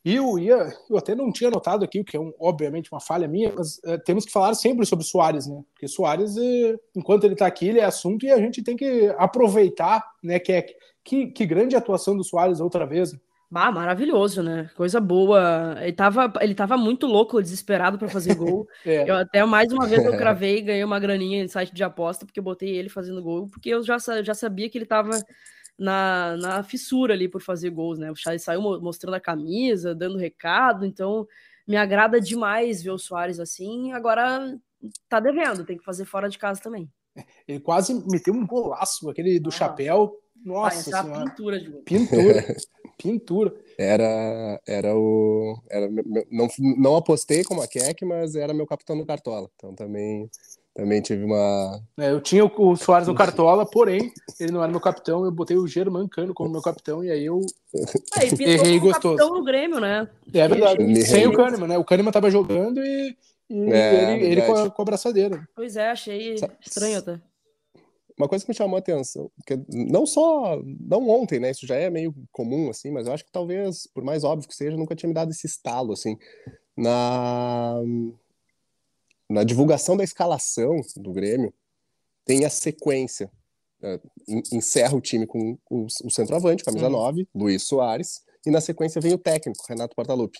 E 0.03 0.15
eu, 0.15 0.39
ia, 0.39 0.71
eu 0.89 0.97
até 0.97 1.13
não 1.13 1.31
tinha 1.31 1.49
notado 1.49 1.83
aqui, 1.83 1.99
o 1.99 2.05
que 2.05 2.15
é 2.15 2.19
um, 2.19 2.33
obviamente 2.39 2.91
uma 2.91 3.01
falha 3.01 3.27
minha, 3.27 3.51
mas 3.53 3.81
é, 3.83 3.97
temos 3.97 4.25
que 4.25 4.31
falar 4.31 4.53
sempre 4.53 4.85
sobre 4.85 5.05
Soares, 5.05 5.45
né? 5.45 5.61
Porque 5.73 5.89
Soares, 5.89 6.37
é, 6.37 6.75
enquanto 6.95 7.25
ele 7.25 7.33
está 7.33 7.45
aqui, 7.45 7.67
ele 7.67 7.79
é 7.79 7.85
assunto 7.85 8.25
e 8.25 8.31
a 8.31 8.37
gente 8.37 8.63
tem 8.63 8.77
que 8.77 9.13
aproveitar, 9.17 10.03
né? 10.23 10.39
Que, 10.39 10.53
é, 10.53 10.65
que, 11.03 11.27
que 11.27 11.45
grande 11.45 11.75
atuação 11.75 12.15
do 12.15 12.23
Soares 12.23 12.61
outra 12.61 12.85
vez. 12.85 13.13
Ah, 13.53 13.71
maravilhoso, 13.71 14.43
né? 14.43 14.69
Coisa 14.75 15.01
boa. 15.01 15.75
Ele 15.81 15.93
tava, 15.93 16.31
ele 16.39 16.53
tava 16.53 16.77
muito 16.77 17.07
louco, 17.07 17.41
desesperado 17.41 17.97
para 17.97 18.07
fazer 18.07 18.35
gol. 18.35 18.67
é. 18.85 19.09
Eu 19.09 19.15
até 19.15 19.43
mais 19.43 19.73
uma 19.73 19.87
vez 19.87 20.05
eu 20.05 20.15
cravei 20.17 20.59
e 20.59 20.61
ganhei 20.61 20.83
uma 20.83 20.99
graninha 20.99 21.43
em 21.43 21.47
site 21.47 21.73
de 21.73 21.83
aposta, 21.83 22.25
porque 22.25 22.39
eu 22.39 22.43
botei 22.43 22.69
ele 22.69 22.89
fazendo 22.89 23.23
gol, 23.23 23.47
porque 23.47 23.69
eu 23.69 23.83
já, 23.83 23.97
já 24.23 24.35
sabia 24.35 24.69
que 24.69 24.77
ele 24.77 24.85
tava 24.85 25.19
na, 25.79 26.35
na 26.35 26.63
fissura 26.63 27.13
ali 27.13 27.29
por 27.29 27.41
fazer 27.41 27.69
gols, 27.69 27.97
né? 27.97 28.11
O 28.11 28.15
Charles 28.15 28.43
saiu 28.43 28.61
mostrando 28.81 29.15
a 29.15 29.19
camisa, 29.19 29.95
dando 29.95 30.17
recado, 30.17 30.85
então 30.85 31.25
me 31.65 31.77
agrada 31.77 32.19
demais 32.19 32.83
ver 32.83 32.91
o 32.91 32.97
Soares 32.97 33.39
assim. 33.39 33.93
Agora 33.93 34.59
tá 35.07 35.19
devendo, 35.19 35.65
tem 35.65 35.77
que 35.77 35.83
fazer 35.83 36.03
fora 36.03 36.29
de 36.29 36.37
casa 36.37 36.61
também. 36.61 36.89
Ele 37.47 37.59
quase 37.59 37.93
meteu 38.11 38.33
um 38.33 38.45
golaço, 38.45 39.09
aquele 39.09 39.39
do 39.39 39.49
ah. 39.49 39.53
chapéu. 39.53 40.15
Nossa 40.43 40.83
senhora. 40.83 41.25
pintura 41.25 41.59
de 41.59 41.69
gol. 41.69 41.81
Pintura. 41.81 42.55
pintura. 42.97 43.55
Era, 43.77 44.61
era 44.65 44.95
o. 44.95 45.61
Era, 45.69 45.89
não, 46.31 46.47
não 46.77 46.95
apostei 46.95 47.43
como 47.43 47.61
a 47.61 47.67
Keck, 47.67 48.05
mas 48.05 48.35
era 48.35 48.53
meu 48.53 48.65
capitão 48.65 48.95
no 48.95 49.05
Cartola. 49.05 49.49
Então 49.55 49.75
também 49.75 50.29
também 50.73 51.01
tive 51.01 51.23
uma. 51.23 51.81
É, 51.97 52.11
eu 52.11 52.21
tinha 52.21 52.45
o 52.45 52.75
Soares 52.75 53.07
no 53.07 53.15
Cartola, 53.15 53.65
porém, 53.65 54.11
ele 54.39 54.51
não 54.51 54.61
era 54.63 54.71
meu 54.71 54.79
capitão. 54.79 55.25
Eu 55.25 55.31
botei 55.31 55.57
o 55.57 55.67
German 55.67 56.07
Cano 56.07 56.33
como 56.33 56.49
meu 56.49 56.61
capitão 56.61 57.03
e 57.03 57.11
aí 57.11 57.25
eu 57.25 57.41
ah, 58.15 58.23
errei 58.23 58.79
gostoso. 58.79 59.17
capitão 59.17 59.37
no 59.37 59.43
Grêmio, 59.43 59.79
né? 59.79 60.07
É 60.33 60.47
verdade. 60.47 60.81
Ele... 60.81 61.01
Sem 61.01 61.27
o 61.27 61.33
Kahneman, 61.33 61.67
né? 61.67 61.77
O 61.77 61.83
Kahneman 61.83 62.11
tava 62.11 62.29
jogando 62.29 62.79
e, 62.79 63.17
e 63.49 63.73
é, 63.73 64.13
ele, 64.13 64.25
ele 64.25 64.41
com, 64.43 64.53
a, 64.53 64.69
com 64.69 64.81
a 64.81 64.85
braçadeira. 64.85 65.47
Pois 65.55 65.75
é, 65.75 65.89
achei 65.89 66.35
estranho 66.61 66.99
até. 66.99 67.19
Uma 68.17 68.27
coisa 68.27 68.43
que 68.43 68.51
me 68.51 68.55
chamou 68.55 68.75
a 68.75 68.79
atenção, 68.79 69.31
que 69.47 69.57
não 69.69 70.05
só, 70.05 70.61
não 70.81 71.09
ontem, 71.09 71.39
né? 71.39 71.51
Isso 71.51 71.65
já 71.65 71.75
é 71.75 71.89
meio 71.89 72.13
comum, 72.33 72.69
assim, 72.69 72.91
mas 72.91 73.07
eu 73.07 73.13
acho 73.13 73.23
que 73.23 73.31
talvez, 73.31 73.87
por 73.93 74.03
mais 74.03 74.25
óbvio 74.25 74.47
que 74.47 74.55
seja, 74.55 74.75
nunca 74.75 74.93
tinha 74.93 75.07
me 75.07 75.13
dado 75.13 75.31
esse 75.31 75.47
estalo, 75.47 75.93
assim. 75.93 76.17
Na 76.75 77.81
na 79.29 79.43
divulgação 79.43 79.95
da 79.95 80.03
escalação 80.03 80.81
do 80.97 81.13
Grêmio, 81.13 81.53
tem 82.25 82.45
a 82.45 82.49
sequência. 82.49 83.31
Uh, 83.81 84.41
encerra 84.51 84.95
o 84.95 85.01
time 85.01 85.25
com 85.25 85.57
o, 85.69 85.85
o 86.03 86.09
centroavante, 86.09 86.63
camisa 86.63 86.87
uhum. 86.87 86.91
9, 86.91 87.27
Luiz 87.33 87.63
Soares, 87.63 88.21
e 88.45 88.51
na 88.51 88.59
sequência 88.59 88.99
vem 88.99 89.13
o 89.13 89.17
técnico, 89.17 89.63
Renato 89.67 89.95
Portaluppi. 89.95 90.39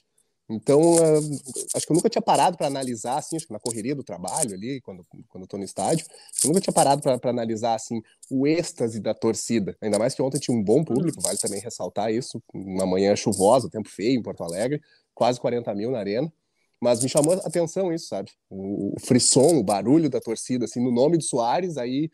Então, 0.50 0.96
uh, 0.96 1.40
acho 1.76 1.86
que 1.86 1.92
eu 1.92 1.96
nunca 1.96 2.10
tinha 2.10 2.22
parado 2.22 2.58
para 2.58 2.66
analisar, 2.66 3.20
assim, 3.20 3.38
na 3.52 3.60
correria 3.60 3.94
do 3.94 4.04
trabalho 4.04 4.56
ali, 4.56 4.82
quando, 4.82 5.06
quando 5.28 5.44
eu 5.44 5.48
tô 5.48 5.58
no 5.58 5.64
estádio, 5.64 6.08
eu 6.44 6.48
nunca 6.48 6.60
tinha 6.60 6.74
parado 6.74 7.02
para 7.02 7.30
analisar, 7.30 7.76
assim, 7.76 8.02
o 8.32 8.48
êxtase 8.48 9.00
da 9.00 9.14
torcida. 9.14 9.78
Ainda 9.80 10.00
mais 10.00 10.16
que 10.16 10.22
ontem 10.24 10.40
tinha 10.40 10.58
um 10.58 10.64
bom 10.64 10.84
público, 10.84 11.22
vale 11.22 11.38
também 11.38 11.62
ressaltar 11.62 12.12
isso, 12.12 12.42
uma 12.52 12.86
manhã 12.86 13.16
chuvosa, 13.16 13.70
tempo 13.70 13.88
feio 13.88 14.20
em 14.20 14.24
Porto 14.24 14.44
Alegre, 14.44 14.82
quase 15.14 15.40
40 15.40 15.74
mil 15.76 15.92
na 15.92 16.00
arena. 16.00 16.34
Mas 16.82 17.04
me 17.04 17.10
chamou 17.10 17.34
a 17.34 17.38
atenção 17.38 17.92
isso, 17.92 18.08
sabe? 18.08 18.32
O, 18.50 18.94
o 18.96 19.00
frisson, 19.02 19.58
o 19.58 19.64
barulho 19.64 20.10
da 20.10 20.22
torcida, 20.22 20.66
assim, 20.66 20.82
no 20.82 20.92
nome 20.92 21.18
do 21.18 21.24
Soares, 21.24 21.78
aí 21.78 22.10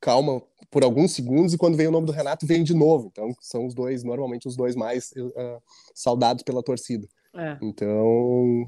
calma 0.00 0.42
por 0.70 0.82
alguns 0.82 1.12
segundos 1.12 1.52
e 1.52 1.58
quando 1.58 1.76
vem 1.76 1.86
o 1.86 1.90
nome 1.90 2.06
do 2.06 2.12
Renato 2.12 2.46
vem 2.46 2.64
de 2.64 2.74
novo. 2.74 3.08
Então 3.12 3.34
são 3.40 3.66
os 3.66 3.74
dois, 3.74 4.02
normalmente 4.02 4.48
os 4.48 4.56
dois 4.56 4.74
mais 4.74 5.12
uh, 5.12 5.62
saudados 5.94 6.42
pela 6.42 6.62
torcida. 6.62 7.06
É. 7.34 7.56
Então, 7.62 8.66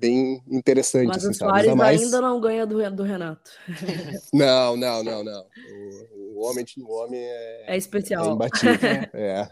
bem 0.00 0.42
interessante. 0.50 1.08
Mas 1.08 1.24
assim, 1.24 1.30
o 1.30 1.34
Soares 1.34 1.74
mais... 1.74 2.02
ainda 2.02 2.20
não 2.20 2.40
ganha 2.40 2.66
do, 2.66 2.90
do 2.90 3.02
Renato. 3.04 3.50
não, 4.34 4.76
não, 4.76 5.04
não, 5.04 5.22
não. 5.22 5.46
O, 6.12 6.38
o, 6.38 6.44
homem, 6.44 6.64
o 6.78 6.92
homem 6.92 7.20
é, 7.20 7.74
é 7.74 7.76
especial. 7.76 8.30
É 8.30 8.32
imbatível. 8.32 8.90
é. 9.14 9.48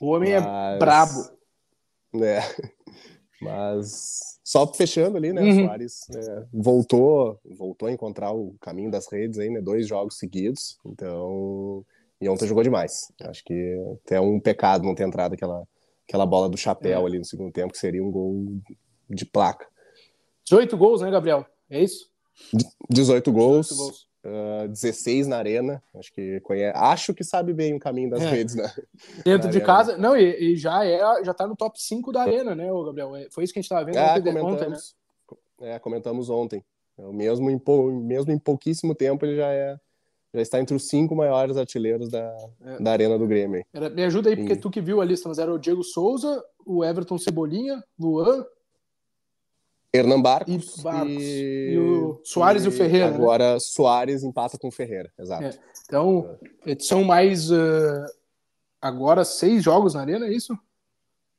O 0.00 0.06
homem 0.06 0.32
é 0.32 0.40
Mas... 0.40 0.74
é 0.74 0.78
brabo. 0.78 1.30
É. 2.22 2.40
Mas 3.40 4.38
só 4.42 4.66
fechando 4.66 5.16
ali, 5.16 5.32
né? 5.32 5.42
Uhum. 5.42 5.62
O 5.62 5.66
Soares 5.66 6.10
é, 6.10 6.44
voltou, 6.52 7.38
voltou 7.44 7.88
a 7.88 7.92
encontrar 7.92 8.32
o 8.32 8.54
caminho 8.60 8.90
das 8.90 9.10
redes 9.10 9.38
aí, 9.38 9.50
né? 9.50 9.60
Dois 9.60 9.86
jogos 9.86 10.18
seguidos. 10.18 10.78
Então. 10.84 11.84
E 12.20 12.28
ontem 12.28 12.48
jogou 12.48 12.64
demais. 12.64 13.12
Acho 13.22 13.44
que 13.44 13.76
até 14.04 14.20
um 14.20 14.40
pecado 14.40 14.84
não 14.84 14.94
ter 14.94 15.04
entrado 15.04 15.34
aquela, 15.34 15.62
aquela 16.08 16.26
bola 16.26 16.48
do 16.48 16.56
chapéu 16.56 17.02
é. 17.02 17.04
ali 17.04 17.18
no 17.18 17.24
segundo 17.24 17.52
tempo, 17.52 17.72
que 17.72 17.78
seria 17.78 18.02
um 18.02 18.10
gol 18.10 18.58
de 19.08 19.24
placa. 19.24 19.66
18 20.44 20.76
gols, 20.76 21.00
né, 21.00 21.10
Gabriel? 21.10 21.46
É 21.70 21.82
isso? 21.82 22.10
18 22.90 23.30
gols. 23.30 23.68
18 23.68 23.76
gols. 23.76 24.07
Uh, 24.24 24.64
ah, 24.64 24.66
16 24.66 25.28
na 25.28 25.36
arena, 25.36 25.82
acho 25.94 26.12
que 26.12 26.40
conhece, 26.40 26.76
acho 26.76 27.14
que 27.14 27.22
sabe 27.22 27.52
bem 27.52 27.74
o 27.74 27.78
caminho 27.78 28.10
das 28.10 28.22
é. 28.22 28.30
redes, 28.30 28.56
né? 28.56 28.68
Dentro 29.24 29.48
de 29.48 29.58
arena. 29.58 29.64
casa, 29.64 29.96
não, 29.96 30.16
e, 30.16 30.52
e, 30.52 30.56
já 30.56 30.84
é, 30.84 30.98
já 31.24 31.32
tá 31.32 31.46
no 31.46 31.54
top 31.54 31.80
5 31.80 32.10
da 32.10 32.22
arena, 32.22 32.54
né, 32.54 32.66
Gabriel? 32.84 33.14
É, 33.14 33.28
foi 33.30 33.44
isso 33.44 33.52
que 33.52 33.60
a 33.60 33.62
gente 33.62 33.68
tava 33.68 33.84
vendo 33.84 33.96
é, 33.96 34.20
comentamos, 34.20 34.52
ontem, 34.52 34.70
né? 34.70 34.76
É, 35.60 35.78
comentamos 35.78 36.30
ontem. 36.30 36.64
É, 36.98 37.02
mesmo 37.12 37.48
em, 37.48 37.60
mesmo 38.02 38.32
em 38.32 38.38
pouquíssimo 38.38 38.94
tempo 38.94 39.24
ele 39.24 39.36
já 39.36 39.52
é 39.52 39.78
já 40.34 40.42
está 40.42 40.60
entre 40.60 40.76
os 40.76 40.88
cinco 40.88 41.14
maiores 41.14 41.56
artilheiros 41.56 42.10
da, 42.10 42.36
é. 42.62 42.82
da 42.82 42.92
arena 42.92 43.18
do 43.18 43.26
Grêmio. 43.26 43.64
Era, 43.72 43.88
me 43.88 44.04
ajuda 44.04 44.28
aí, 44.28 44.36
porque 44.36 44.56
tu 44.56 44.70
que 44.70 44.80
viu 44.80 45.00
a 45.00 45.04
lista, 45.04 45.28
mas 45.28 45.38
era 45.38 45.52
o 45.52 45.58
Diego 45.58 45.82
Souza, 45.82 46.44
o 46.66 46.84
Everton 46.84 47.16
Cebolinha, 47.16 47.82
Luan, 47.98 48.44
Hernan 49.92 50.20
Barcos, 50.20 50.76
e, 50.76 50.82
Barcos. 50.82 51.22
E... 51.22 51.70
e, 51.72 51.78
o 51.78 52.20
Soares 52.24 52.62
e, 52.62 52.66
e 52.66 52.68
o 52.68 52.72
Ferreira. 52.72 53.10
Né? 53.10 53.16
Agora 53.16 53.54
né? 53.54 53.58
Soares 53.60 54.22
empata 54.22 54.58
com 54.58 54.68
o 54.68 54.72
Ferreira, 54.72 55.10
exato. 55.18 55.44
É. 55.44 55.50
Então, 55.86 56.38
são 56.80 57.02
mais 57.02 57.50
uh, 57.50 58.04
agora 58.80 59.24
seis 59.24 59.62
jogos 59.62 59.94
na 59.94 60.00
arena, 60.00 60.26
é 60.26 60.32
isso? 60.32 60.56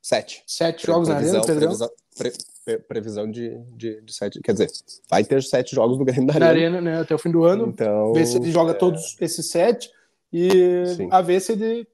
Sete. 0.02 0.44
Sete 0.48 0.84
Pre 0.84 0.94
jogos 0.94 1.10
previsão, 1.10 1.34
na 1.34 1.44
arena, 1.44 1.60
previsão, 1.60 1.90
pre 2.16 2.32
previsão 2.88 3.32
de, 3.32 3.58
de, 3.76 4.02
de, 4.02 4.14
sete. 4.14 4.40
Quer 4.42 4.54
dizer, 4.54 4.70
vai 5.10 5.24
ter 5.24 5.42
sete 5.44 5.76
jogos 5.76 5.98
do 5.98 6.06
Grêmio 6.06 6.26
na 6.26 6.34
arena. 6.34 6.46
Na 6.46 6.52
arena, 6.52 6.82
né? 6.82 7.02
Até 7.02 7.16
o 7.16 7.20
fim 7.20 7.32
do 7.32 7.44
ano. 7.44 7.68
Então, 7.68 8.14
ver 8.14 8.26
se 8.26 8.38
ele 8.38 8.52
joga 8.52 8.72
é... 8.72 8.76
todos 8.76 9.18
esses 9.20 9.50
sete 9.50 9.90
e 10.32 10.86
Sim. 10.96 11.08
a 11.12 11.22
ver 11.22 11.40
se 11.40 11.54
ele. 11.54 11.88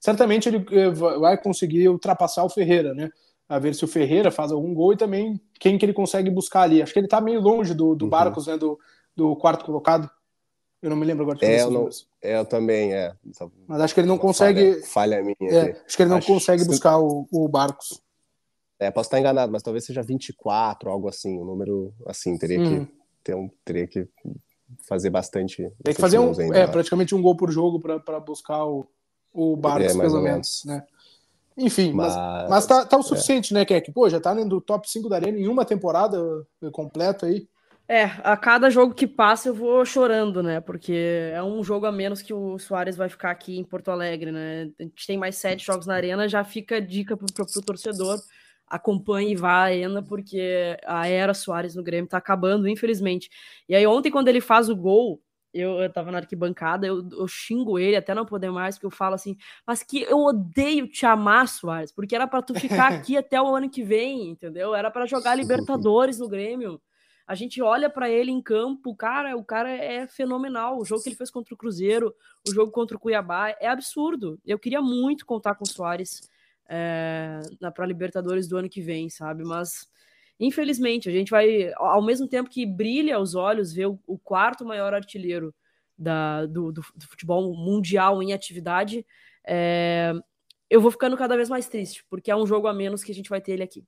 Certamente 0.00 0.48
ele 0.48 0.64
eh, 0.70 0.90
vai 0.90 1.36
conseguir 1.36 1.88
ultrapassar 1.88 2.44
o 2.44 2.48
Ferreira, 2.48 2.94
né? 2.94 3.10
A 3.50 3.58
ver 3.58 3.74
se 3.74 3.84
o 3.84 3.88
Ferreira 3.88 4.30
faz 4.30 4.52
algum 4.52 4.72
gol 4.72 4.92
e 4.92 4.96
também 4.96 5.40
quem 5.58 5.76
que 5.76 5.84
ele 5.84 5.92
consegue 5.92 6.30
buscar 6.30 6.62
ali. 6.62 6.80
Acho 6.80 6.92
que 6.92 7.00
ele 7.00 7.08
tá 7.08 7.20
meio 7.20 7.40
longe 7.40 7.74
do, 7.74 7.96
do 7.96 8.04
uhum. 8.04 8.08
Barcos, 8.08 8.46
né, 8.46 8.56
do, 8.56 8.78
do 9.16 9.34
quarto 9.34 9.64
colocado. 9.64 10.08
Eu 10.80 10.88
não 10.88 10.96
me 10.96 11.04
lembro 11.04 11.24
agora 11.24 11.36
de 11.36 11.44
é, 11.44 11.60
eu, 11.60 11.70
não, 11.70 11.88
é, 12.22 12.38
eu 12.38 12.44
também, 12.44 12.94
é. 12.94 13.12
Mas 13.66 13.80
acho 13.80 13.92
que 13.92 14.00
ele 14.00 14.06
não 14.06 14.16
consegue. 14.16 14.74
Falha, 14.82 15.16
falha 15.16 15.22
minha. 15.22 15.52
É, 15.52 15.82
acho 15.84 15.96
que 15.96 16.02
ele 16.02 16.10
não 16.10 16.18
acho... 16.18 16.28
consegue 16.28 16.64
buscar 16.64 16.98
o, 17.00 17.26
o 17.32 17.48
Barcos. 17.48 18.00
É, 18.78 18.88
posso 18.88 19.08
estar 19.08 19.18
enganado, 19.18 19.50
mas 19.50 19.64
talvez 19.64 19.84
seja 19.84 20.00
24, 20.00 20.88
algo 20.88 21.08
assim. 21.08 21.36
O 21.36 21.42
um 21.42 21.44
número 21.44 21.92
assim, 22.06 22.38
teria 22.38 22.58
que 22.62 22.88
ter 23.24 23.34
um, 23.34 23.50
teria 23.64 23.86
que 23.86 24.08
fazer 24.88 25.10
bastante. 25.10 25.70
Tem 25.82 25.92
que 25.92 26.00
fazer 26.00 26.20
um, 26.20 26.30
ainda, 26.38 26.56
é, 26.56 26.66
praticamente 26.68 27.16
um 27.16 27.20
gol 27.20 27.36
por 27.36 27.50
jogo 27.50 27.80
para 27.80 28.20
buscar 28.20 28.64
o, 28.64 28.86
o 29.32 29.56
Barcos, 29.56 29.96
é, 29.96 29.98
pelo 29.98 30.22
menos, 30.22 30.62
né? 30.64 30.86
Enfim, 31.60 31.92
mas, 31.92 32.16
mas, 32.16 32.48
mas 32.48 32.66
tá, 32.66 32.86
tá, 32.86 32.96
o 32.96 33.00
é. 33.00 33.02
suficiente, 33.02 33.52
é. 33.52 33.58
né, 33.58 33.64
Keck? 33.64 33.92
Pô, 33.92 34.08
já 34.08 34.18
tá 34.18 34.34
no 34.34 34.60
top 34.60 34.90
5 34.90 35.08
da 35.08 35.16
Arena 35.16 35.38
em 35.38 35.46
uma 35.46 35.64
temporada 35.64 36.18
completa 36.72 37.26
aí. 37.26 37.46
É, 37.86 38.04
a 38.22 38.36
cada 38.36 38.70
jogo 38.70 38.94
que 38.94 39.04
passa 39.04 39.48
eu 39.48 39.54
vou 39.54 39.84
chorando, 39.84 40.44
né? 40.44 40.60
Porque 40.60 41.32
é 41.34 41.42
um 41.42 41.62
jogo 41.62 41.86
a 41.86 41.92
menos 41.92 42.22
que 42.22 42.32
o 42.32 42.56
Soares 42.56 42.96
vai 42.96 43.08
ficar 43.08 43.32
aqui 43.32 43.58
em 43.58 43.64
Porto 43.64 43.90
Alegre, 43.90 44.30
né? 44.30 44.70
A 44.78 44.84
gente 44.84 45.06
tem 45.06 45.18
mais 45.18 45.36
sete 45.36 45.66
jogos 45.66 45.88
na 45.88 45.94
arena, 45.94 46.28
já 46.28 46.44
fica 46.44 46.76
a 46.76 46.80
dica 46.80 47.16
pro, 47.16 47.26
pro, 47.34 47.44
pro 47.44 47.62
torcedor. 47.62 48.20
Acompanhe 48.68 49.32
e 49.32 49.36
vá 49.36 49.54
à 49.54 49.62
arena, 49.62 50.00
porque 50.00 50.76
a 50.86 51.08
era 51.08 51.34
Soares 51.34 51.74
no 51.74 51.82
Grêmio 51.82 52.08
tá 52.08 52.18
acabando, 52.18 52.68
infelizmente. 52.68 53.28
E 53.68 53.74
aí, 53.74 53.84
ontem, 53.84 54.08
quando 54.08 54.28
ele 54.28 54.40
faz 54.40 54.68
o 54.68 54.76
gol, 54.76 55.20
eu, 55.52 55.80
eu 55.80 55.92
tava 55.92 56.10
na 56.10 56.18
arquibancada, 56.18 56.86
eu, 56.86 57.08
eu 57.10 57.26
xingo 57.26 57.78
ele 57.78 57.96
até 57.96 58.14
não 58.14 58.24
poder 58.24 58.50
mais, 58.50 58.76
porque 58.76 58.86
eu 58.86 58.90
falo 58.90 59.14
assim, 59.14 59.36
mas 59.66 59.82
que 59.82 60.02
eu 60.02 60.18
odeio 60.18 60.86
te 60.86 61.04
amar, 61.04 61.48
Soares, 61.48 61.92
porque 61.92 62.14
era 62.14 62.26
para 62.26 62.42
tu 62.42 62.54
ficar 62.54 62.92
aqui 62.92 63.16
até 63.16 63.40
o 63.40 63.54
ano 63.54 63.68
que 63.68 63.82
vem, 63.82 64.28
entendeu? 64.30 64.74
Era 64.74 64.90
para 64.90 65.06
jogar 65.06 65.34
Libertadores 65.34 66.18
no 66.18 66.28
Grêmio. 66.28 66.80
A 67.26 67.34
gente 67.36 67.62
olha 67.62 67.88
para 67.88 68.10
ele 68.10 68.30
em 68.32 68.42
campo, 68.42 68.94
cara, 68.94 69.36
o 69.36 69.44
cara 69.44 69.70
é 69.70 70.04
fenomenal. 70.06 70.78
O 70.78 70.84
jogo 70.84 71.00
que 71.00 71.08
ele 71.08 71.16
fez 71.16 71.30
contra 71.30 71.54
o 71.54 71.56
Cruzeiro, 71.56 72.12
o 72.48 72.52
jogo 72.52 72.72
contra 72.72 72.96
o 72.96 73.00
Cuiabá, 73.00 73.50
é 73.60 73.68
absurdo. 73.68 74.40
Eu 74.44 74.58
queria 74.58 74.82
muito 74.82 75.24
contar 75.24 75.54
com 75.54 75.62
o 75.62 75.68
Soares 75.68 76.28
é, 76.68 77.40
para 77.74 77.86
Libertadores 77.86 78.48
do 78.48 78.56
ano 78.56 78.68
que 78.68 78.80
vem, 78.80 79.08
sabe? 79.08 79.44
Mas 79.44 79.88
infelizmente 80.40 81.08
a 81.08 81.12
gente 81.12 81.30
vai, 81.30 81.72
ao 81.76 82.02
mesmo 82.02 82.26
tempo 82.26 82.50
que 82.50 82.64
brilha 82.64 83.16
aos 83.16 83.34
olhos 83.34 83.72
ver 83.72 83.86
o, 83.86 83.98
o 84.06 84.18
quarto 84.18 84.64
maior 84.64 84.94
artilheiro 84.94 85.54
da, 85.96 86.46
do, 86.46 86.72
do, 86.72 86.80
do, 86.96 87.06
futebol 87.06 87.54
mundial 87.54 88.22
em 88.22 88.32
atividade, 88.32 89.06
é, 89.46 90.12
eu 90.70 90.80
vou 90.80 90.90
ficando 90.90 91.16
cada 91.16 91.36
vez 91.36 91.50
mais 91.50 91.68
triste, 91.68 92.04
porque 92.08 92.30
é 92.30 92.36
um 92.36 92.46
jogo 92.46 92.66
a 92.66 92.72
menos 92.72 93.04
que 93.04 93.12
a 93.12 93.14
gente 93.14 93.28
vai 93.28 93.40
ter 93.40 93.52
ele 93.52 93.62
aqui. 93.62 93.84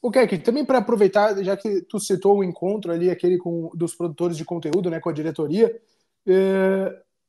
O 0.00 0.10
que 0.10 0.38
também 0.38 0.64
para 0.64 0.78
aproveitar, 0.78 1.42
já 1.42 1.56
que 1.56 1.82
tu 1.82 1.98
citou 1.98 2.38
o 2.38 2.44
encontro 2.44 2.92
ali, 2.92 3.10
aquele 3.10 3.38
com, 3.38 3.70
dos 3.74 3.94
produtores 3.94 4.36
de 4.36 4.44
conteúdo, 4.44 4.90
né, 4.90 5.00
com 5.00 5.08
a 5.08 5.12
diretoria, 5.12 5.80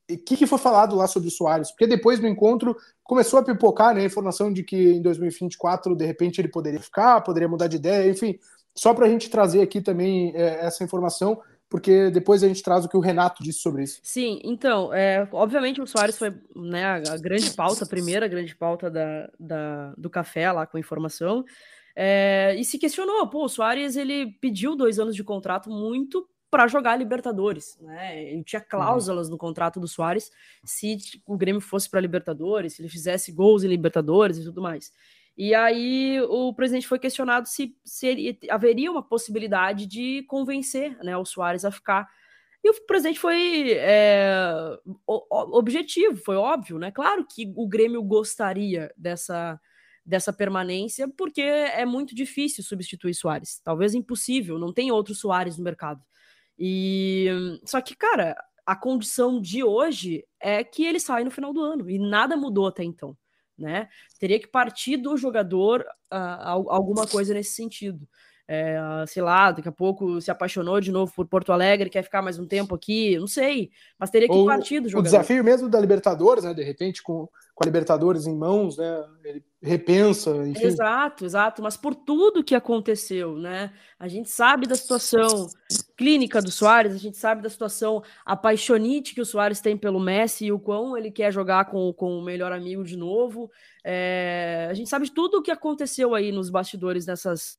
o 0.10 0.18
que, 0.18 0.38
que 0.38 0.48
foi 0.48 0.60
falado 0.60 0.96
lá 0.96 1.08
sobre 1.08 1.30
o 1.30 1.32
Soares? 1.32 1.72
Porque 1.72 1.88
depois 1.88 2.20
do 2.20 2.28
encontro 2.28 2.76
começou 3.04 3.40
a 3.40 3.44
pipocar 3.44 3.94
né, 3.96 4.02
a 4.02 4.06
informação 4.06 4.52
de 4.54 4.64
que 4.64 4.94
em 4.94 5.02
2024, 5.02 5.96
de 5.96 6.06
repente, 6.06 6.40
ele 6.40 6.48
poderia 6.48 6.80
ficar, 6.80 7.22
poderia 7.22 7.48
mudar 7.48 7.68
de 7.68 7.78
ideia, 7.78 8.10
enfim, 8.10 8.38
só 8.76 8.94
para 8.94 9.06
a 9.06 9.10
gente 9.10 9.30
trazer 9.30 9.62
aqui 9.62 9.82
também 9.82 10.32
é, 10.36 10.66
essa 10.66 10.84
informação, 10.84 11.42
porque 11.70 12.12
depois 12.12 12.44
a 12.44 12.48
gente 12.48 12.62
traz 12.62 12.86
o 12.86 12.90
que 12.90 12.98
o 12.98 13.02
Renato 13.02 13.44
disse 13.44 13.60
sobre 13.60 13.84
isso. 13.84 14.00
Sim, 14.04 14.40
então, 14.44 14.94
é, 14.94 15.28
obviamente 15.32 15.82
o 15.82 15.88
Soares 15.88 16.18
foi 16.18 16.34
né, 16.56 16.86
a 16.86 17.18
grande 17.18 17.52
pauta, 17.52 17.86
a 17.86 17.88
primeira 17.88 18.28
grande 18.28 18.56
pauta 18.56 18.92
da, 18.92 19.30
da, 19.40 19.94
do 19.98 20.10
café 20.10 20.52
lá 20.52 20.68
com 20.68 20.78
informação. 20.78 21.44
É, 21.96 22.56
e 22.58 22.64
se 22.66 22.78
questionou, 22.78 23.28
pô, 23.28 23.46
o 23.46 23.50
Soares 23.50 23.96
ele 23.96 24.34
pediu 24.42 24.76
dois 24.76 25.00
anos 25.00 25.16
de 25.16 25.24
contrato 25.24 25.70
muito 25.70 26.28
para 26.56 26.68
jogar 26.68 26.96
Libertadores, 26.96 27.78
né? 27.82 28.32
Ele 28.32 28.42
tinha 28.42 28.62
uhum. 28.62 28.68
cláusulas 28.70 29.28
uhum. 29.28 29.34
no 29.34 29.38
contrato 29.38 29.78
do 29.78 29.90
Soares 29.90 30.32
se 30.64 30.98
o 31.28 31.36
Grêmio 31.36 31.60
fosse 31.60 31.90
para 31.90 32.00
Libertadores, 32.00 32.76
se 32.76 32.82
ele 32.82 32.88
fizesse 32.88 33.30
gols 33.34 33.66
em 33.66 33.68
Libertadores 33.68 34.38
e 34.38 34.44
tudo 34.46 34.62
mais. 34.62 34.94
E 35.38 35.54
aí 35.54 36.22
o 36.30 36.54
presidente 36.54 36.88
foi 36.88 36.98
questionado 36.98 37.50
se, 37.50 37.76
se 37.84 38.40
haveria 38.50 38.90
uma 38.90 39.04
possibilidade 39.04 39.86
de 39.86 40.24
convencer 40.30 40.98
né, 41.04 41.18
o 41.18 41.26
Soares 41.26 41.66
a 41.66 41.72
ficar. 41.72 42.08
E 42.64 42.70
o 42.70 42.86
presidente 42.88 43.20
foi 43.20 43.74
é, 43.74 44.34
objetivo, 45.06 46.16
foi 46.24 46.38
óbvio, 46.38 46.80
né? 46.80 46.90
Claro 46.90 47.28
que 47.30 47.52
o 47.54 47.68
Grêmio 47.68 48.02
gostaria 48.02 48.94
dessa 48.96 49.60
dessa 50.06 50.32
permanência, 50.32 51.08
porque 51.18 51.42
é 51.42 51.84
muito 51.84 52.14
difícil 52.14 52.64
substituir 52.64 53.16
Soares. 53.16 53.60
Talvez 53.64 53.96
impossível, 53.96 54.60
não 54.60 54.72
tem 54.72 54.92
outro 54.92 55.16
Soares 55.16 55.58
no 55.58 55.64
mercado. 55.64 56.00
E 56.58 57.28
só 57.66 57.82
que, 57.82 57.96
cara, 57.96 58.36
a 58.66 58.76
condição 58.76 59.40
de 59.40 59.64
hoje 59.64 60.26
é 60.40 60.64
que 60.64 60.86
ele 60.86 61.00
sai 61.00 61.24
no 61.24 61.32
final 61.32 61.54
do 61.54 61.62
ano 61.62 61.90
e 61.90 62.00
nada 62.00 62.36
mudou 62.38 62.68
até 62.68 62.84
então, 62.84 63.18
né? 63.58 63.90
Teria 64.20 64.40
que 64.40 64.48
partir 64.48 64.98
do 64.98 65.16
jogador 65.18 65.82
uh, 66.12 66.70
alguma 66.70 67.08
coisa 67.08 67.34
nesse 67.34 67.52
sentido 67.52 68.08
é, 68.48 68.78
sei 69.08 69.24
lá, 69.24 69.52
daqui 69.52 69.68
a 69.68 69.72
pouco 69.72 70.22
se 70.22 70.30
apaixonou 70.30 70.80
de 70.80 70.92
novo 70.92 71.12
por 71.16 71.26
Porto 71.26 71.52
Alegre, 71.52 71.90
quer 71.90 72.04
ficar 72.04 72.22
mais 72.22 72.38
um 72.38 72.46
tempo 72.46 72.76
aqui, 72.76 73.18
não 73.18 73.28
sei, 73.28 73.72
mas 73.98 74.12
teria 74.12 74.28
que 74.28 74.36
Ou 74.36 74.46
partir 74.46 74.80
do. 74.80 74.98
O 74.98 75.02
desafio 75.02 75.44
mesmo 75.44 75.68
da 75.68 75.80
Libertadores, 75.80 76.44
né, 76.44 76.54
de 76.54 76.64
repente 76.64 77.02
com, 77.02 77.28
com 77.56 77.64
a 77.64 77.66
Libertadores 77.66 78.28
em 78.28 78.36
mãos, 78.36 78.78
né, 78.78 79.04
ele 79.24 79.44
repensa, 79.64 80.30
enfim. 80.46 80.64
Exato, 80.64 81.26
exato, 81.26 81.64
mas 81.64 81.76
por 81.76 81.96
tudo 81.96 82.44
que 82.44 82.54
aconteceu, 82.54 83.36
né, 83.36 83.74
a 83.98 84.08
gente 84.08 84.30
sabe 84.30 84.68
da 84.68 84.76
situação 84.76 85.48
clínica 85.98 86.40
do 86.40 86.52
Soares, 86.52 86.94
a 86.94 87.00
gente 87.00 87.18
sabe 87.18 87.42
da 87.42 87.50
situação 87.50 88.04
apaixonite 88.24 89.16
que 89.16 89.22
o 89.22 89.26
Soares 89.26 89.60
tem 89.60 89.76
pelo 89.76 90.00
Messi 90.00 90.46
e 90.46 90.52
o 90.52 90.60
quão 90.60 90.96
ele 90.96 91.10
quer 91.10 91.34
jogar 91.34 91.66
com, 91.66 91.92
com 91.94 92.20
o 92.20 92.24
melhor 92.24 92.52
amigo 92.52 92.84
de 92.84 92.96
novo, 92.96 93.50
é, 93.84 94.68
a 94.70 94.74
gente 94.76 94.90
sabe 94.90 95.06
de 95.06 95.12
tudo 95.12 95.38
o 95.38 95.42
que 95.42 95.50
aconteceu 95.50 96.14
aí 96.14 96.32
nos 96.32 96.52
bastidores 96.52 97.08
dessas 97.08 97.58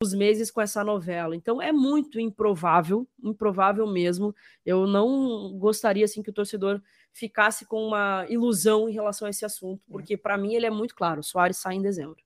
os 0.00 0.14
meses 0.14 0.50
com 0.50 0.60
essa 0.60 0.84
novela. 0.84 1.34
Então 1.34 1.60
é 1.60 1.72
muito 1.72 2.20
improvável, 2.20 3.06
improvável 3.22 3.86
mesmo. 3.86 4.34
Eu 4.64 4.86
não 4.86 5.52
gostaria 5.58 6.04
assim 6.04 6.22
que 6.22 6.30
o 6.30 6.32
torcedor 6.32 6.80
ficasse 7.12 7.66
com 7.66 7.88
uma 7.88 8.24
ilusão 8.28 8.88
em 8.88 8.92
relação 8.92 9.26
a 9.26 9.30
esse 9.30 9.44
assunto, 9.44 9.82
uhum. 9.88 9.92
porque 9.92 10.16
para 10.16 10.38
mim 10.38 10.54
ele 10.54 10.66
é 10.66 10.70
muito 10.70 10.94
claro. 10.94 11.22
Soares 11.22 11.58
sai 11.58 11.74
em 11.74 11.82
dezembro. 11.82 12.16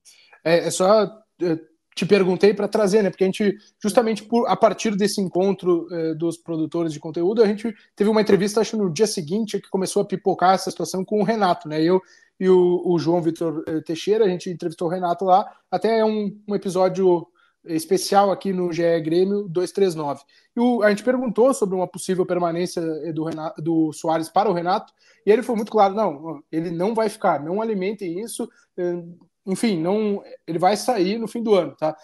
É, 0.45 0.67
é 0.67 0.71
só 0.71 1.05
é, 1.41 1.59
te 1.95 2.05
perguntei 2.05 2.53
para 2.53 2.69
trazer, 2.69 3.03
né? 3.03 3.09
Porque 3.09 3.25
a 3.25 3.27
gente 3.27 3.57
justamente 3.83 4.23
por, 4.25 4.47
a 4.47 4.57
partir 4.57 4.95
desse 4.95 5.23
encontro 5.23 5.89
é, 5.91 6.15
dos 6.15 6.37
produtores 6.37 6.93
de 6.93 7.01
conteúdo, 7.01 7.43
a 7.43 7.47
gente 7.47 7.75
teve 7.97 8.11
uma 8.11 8.21
entrevista 8.21 8.61
acho 8.61 8.77
no 8.77 8.93
dia 8.93 9.07
seguinte 9.07 9.59
que 9.59 9.71
começou 9.71 10.03
a 10.03 10.07
pipocar 10.07 10.55
essa 10.55 10.71
situação 10.71 11.03
com 11.07 11.21
o 11.23 11.25
Renato, 11.25 11.69
né? 11.69 11.83
Eu 11.83 12.03
e 12.39 12.51
o, 12.51 12.83
o 12.85 12.99
João 12.99 13.23
Vitor 13.23 13.65
é, 13.67 13.81
Teixeira, 13.81 14.27
a 14.27 14.29
gente 14.29 14.51
entrevistou 14.51 14.89
o 14.89 14.91
Renato 14.91 15.25
lá, 15.25 15.51
até 15.71 16.01
é 16.01 16.05
um, 16.05 16.39
um 16.47 16.55
episódio 16.55 17.27
especial 17.65 18.31
aqui 18.31 18.53
no 18.53 18.73
GE 18.73 19.01
Grêmio 19.01 19.49
239. 19.49 20.23
E 20.57 20.61
o, 20.61 20.83
a 20.83 20.91
gente 20.91 21.05
perguntou 21.05 21.55
sobre 21.55 21.75
uma 21.75 21.87
possível 21.87 22.27
permanência 22.27 22.83
do, 23.13 23.25
Renato, 23.25 23.63
do 23.63 23.93
Soares 23.93 24.29
para 24.29 24.51
o 24.51 24.53
Renato, 24.53 24.93
e 25.25 25.31
ele 25.31 25.43
foi 25.43 25.57
muito 25.57 25.71
claro: 25.71 25.95
não, 25.95 26.43
ele 26.51 26.71
não 26.71 26.95
vai 26.95 27.09
ficar, 27.09 27.43
não 27.43 27.63
alimentem 27.63 28.21
isso, 28.21 28.49
eh, 28.77 29.03
enfim, 29.47 29.81
não, 29.81 30.23
ele 30.47 30.59
vai 30.59 30.77
sair 30.77 31.19
no 31.19 31.29
fim 31.29 31.43
do 31.43 31.55
ano, 31.55 31.75
tá? 31.77 31.97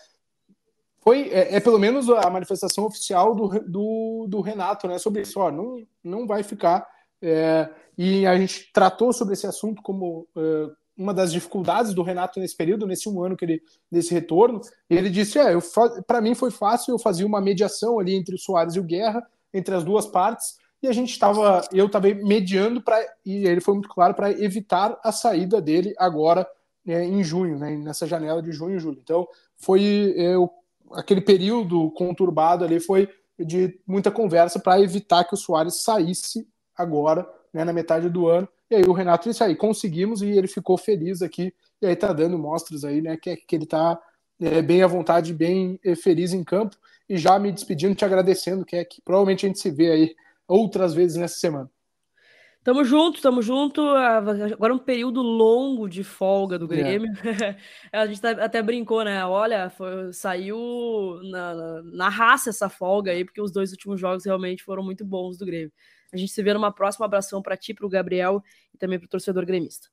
Foi, 1.00 1.28
é, 1.30 1.56
é 1.56 1.60
pelo 1.60 1.78
menos 1.78 2.08
a 2.10 2.28
manifestação 2.28 2.84
oficial 2.84 3.34
do, 3.34 3.48
do, 3.60 4.26
do, 4.28 4.40
Renato, 4.40 4.86
né, 4.86 4.98
sobre 4.98 5.22
isso, 5.22 5.40
ó, 5.40 5.50
não, 5.50 5.86
não 6.02 6.26
vai 6.26 6.42
ficar. 6.42 6.86
É, 7.20 7.68
e 7.96 8.26
a 8.26 8.36
gente 8.36 8.70
tratou 8.72 9.12
sobre 9.12 9.34
esse 9.34 9.46
assunto 9.46 9.82
como 9.82 10.28
uma 10.98 11.14
das 11.14 11.32
dificuldades 11.32 11.94
do 11.94 12.02
Renato 12.02 12.40
nesse 12.40 12.56
período, 12.56 12.86
nesse 12.86 13.08
um 13.08 13.22
ano 13.22 13.36
que 13.36 13.44
ele 13.44 13.62
desse 13.90 14.12
retorno. 14.12 14.60
Ele 14.90 15.08
disse: 15.08 15.38
é, 15.38 15.52
para 16.06 16.20
mim 16.20 16.34
foi 16.34 16.50
fácil, 16.50 16.92
eu 16.92 16.98
fazia 16.98 17.24
uma 17.24 17.40
mediação 17.40 18.00
ali 18.00 18.16
entre 18.16 18.34
o 18.34 18.38
Soares 18.38 18.74
e 18.74 18.80
o 18.80 18.84
Guerra, 18.84 19.24
entre 19.54 19.74
as 19.74 19.84
duas 19.84 20.06
partes, 20.06 20.56
e 20.82 20.88
a 20.88 20.92
gente 20.92 21.10
estava, 21.10 21.62
eu 21.72 21.86
estava 21.86 22.08
mediando 22.08 22.82
para 22.82 22.98
e 23.24 23.46
ele 23.46 23.60
foi 23.60 23.74
muito 23.74 23.88
claro 23.88 24.14
para 24.14 24.30
evitar 24.30 24.98
a 25.02 25.12
saída 25.12 25.60
dele 25.60 25.94
agora 25.96 26.46
é, 26.86 27.04
em 27.04 27.22
junho, 27.22 27.58
né, 27.58 27.70
nessa 27.76 28.06
janela 28.06 28.42
de 28.42 28.50
junho 28.50 28.76
e 28.76 28.80
julho. 28.80 28.98
Então 29.02 29.28
foi 29.56 30.14
é, 30.16 30.36
o, 30.36 30.50
aquele 30.92 31.20
período 31.20 31.90
conturbado 31.92 32.64
ali 32.64 32.80
foi 32.80 33.08
de 33.38 33.78
muita 33.86 34.10
conversa 34.10 34.58
para 34.58 34.80
evitar 34.80 35.22
que 35.24 35.34
o 35.34 35.36
Soares 35.36 35.82
saísse 35.82 36.48
agora, 36.76 37.28
né, 37.52 37.64
na 37.64 37.72
metade 37.72 38.08
do 38.08 38.26
ano 38.26 38.48
e 38.70 38.76
aí 38.76 38.84
o 38.86 38.92
Renato 38.92 39.28
disse 39.28 39.42
aí, 39.42 39.56
conseguimos 39.56 40.20
e 40.22 40.26
ele 40.26 40.46
ficou 40.46 40.76
feliz 40.76 41.22
aqui. 41.22 41.54
E 41.80 41.86
aí 41.86 41.96
tá 41.96 42.12
dando 42.12 42.38
mostras 42.38 42.84
aí, 42.84 43.00
né, 43.00 43.16
que, 43.16 43.36
que 43.36 43.56
ele 43.56 43.66
tá 43.66 43.98
é, 44.40 44.60
bem 44.60 44.82
à 44.82 44.86
vontade, 44.86 45.32
bem 45.32 45.78
é, 45.84 45.94
feliz 45.94 46.32
em 46.32 46.44
campo. 46.44 46.76
E 47.08 47.16
já 47.16 47.38
me 47.38 47.50
despedindo, 47.50 47.94
te 47.94 48.04
agradecendo, 48.04 48.64
que 48.64 48.76
é 48.76 48.84
que 48.84 49.00
provavelmente 49.00 49.46
a 49.46 49.48
gente 49.48 49.58
se 49.58 49.70
vê 49.70 49.90
aí 49.90 50.16
outras 50.46 50.92
vezes 50.92 51.16
nessa 51.16 51.38
semana. 51.38 51.70
Tamo 52.62 52.84
junto, 52.84 53.22
tamo 53.22 53.40
junto. 53.40 53.80
Agora 53.80 54.74
um 54.74 54.78
período 54.78 55.22
longo 55.22 55.88
de 55.88 56.04
folga 56.04 56.58
do 56.58 56.66
é. 56.66 56.76
Grêmio. 56.76 57.10
É. 57.24 57.56
a 57.98 58.06
gente 58.06 58.20
tá, 58.20 58.32
até 58.32 58.60
brincou, 58.60 59.02
né? 59.02 59.24
Olha, 59.24 59.70
foi, 59.70 60.12
saiu 60.12 61.18
na, 61.30 61.82
na 61.84 62.08
raça 62.10 62.50
essa 62.50 62.68
folga 62.68 63.12
aí, 63.12 63.24
porque 63.24 63.40
os 63.40 63.50
dois 63.50 63.70
últimos 63.70 63.98
jogos 63.98 64.26
realmente 64.26 64.62
foram 64.62 64.82
muito 64.82 65.02
bons 65.02 65.38
do 65.38 65.46
Grêmio. 65.46 65.72
A 66.12 66.16
gente 66.16 66.32
se 66.32 66.42
vê 66.42 66.54
numa 66.54 66.72
próxima 66.72 67.06
abração 67.06 67.42
para 67.42 67.56
ti, 67.56 67.74
para 67.74 67.86
o 67.86 67.88
Gabriel 67.88 68.42
e 68.74 68.78
também 68.78 68.98
para 68.98 69.06
o 69.06 69.08
torcedor 69.08 69.44
gremista. 69.44 69.88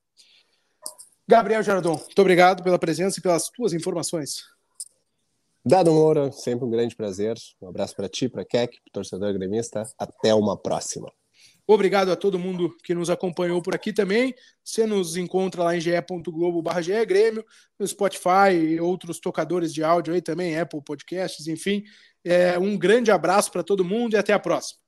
Gabriel 1.28 1.63
Jardon, 1.63 1.95
muito 1.95 2.22
obrigado 2.22 2.63
pela 2.63 2.78
presença 2.78 3.20
e 3.20 3.22
pelas 3.22 3.49
tuas 3.49 3.74
informações. 3.74 4.43
Dado 5.66 5.91
Moura, 5.91 6.32
sempre 6.32 6.63
um 6.63 6.70
grande 6.70 6.95
prazer. 6.95 7.36
Um 7.59 7.68
abraço 7.68 7.95
para 7.95 8.07
ti, 8.07 8.30
para 8.30 8.45
Keck, 8.45 8.80
para 8.82 8.89
o 8.89 8.93
torcedor 8.93 9.34
gremista. 9.34 9.84
Até 9.97 10.34
uma 10.36 10.55
próxima. 10.55 11.11
Obrigado 11.68 12.11
a 12.11 12.16
todo 12.16 12.38
mundo 12.38 12.78
que 12.84 12.93
nos 12.93 13.09
acompanhou 13.09 13.59
por 13.59 13.74
aqui 13.74 13.91
também. 13.91 14.36
Você 14.63 14.86
nos 14.86 15.18
encontra 15.18 15.63
lá 15.63 15.76
em 15.76 15.82
ge.globo.br 15.82 16.70
Grêmio, 17.07 17.43
no 17.80 17.88
Spotify 17.88 18.53
e 18.53 18.80
outros 18.80 19.20
tocadores 19.20 19.74
de 19.74 19.84
áudio 19.84 20.13
aí 20.13 20.22
também, 20.22 20.59
Apple 20.59 20.84
Podcasts, 20.84 21.47
enfim. 21.47 21.84
É, 22.24 22.59
um 22.59 22.78
grande 22.78 23.09
abraço 23.09 23.51
para 23.51 23.63
todo 23.63 23.84
mundo 23.84 24.13
e 24.13 24.18
até 24.18 24.34
a 24.34 24.39
próxima. 24.39 24.85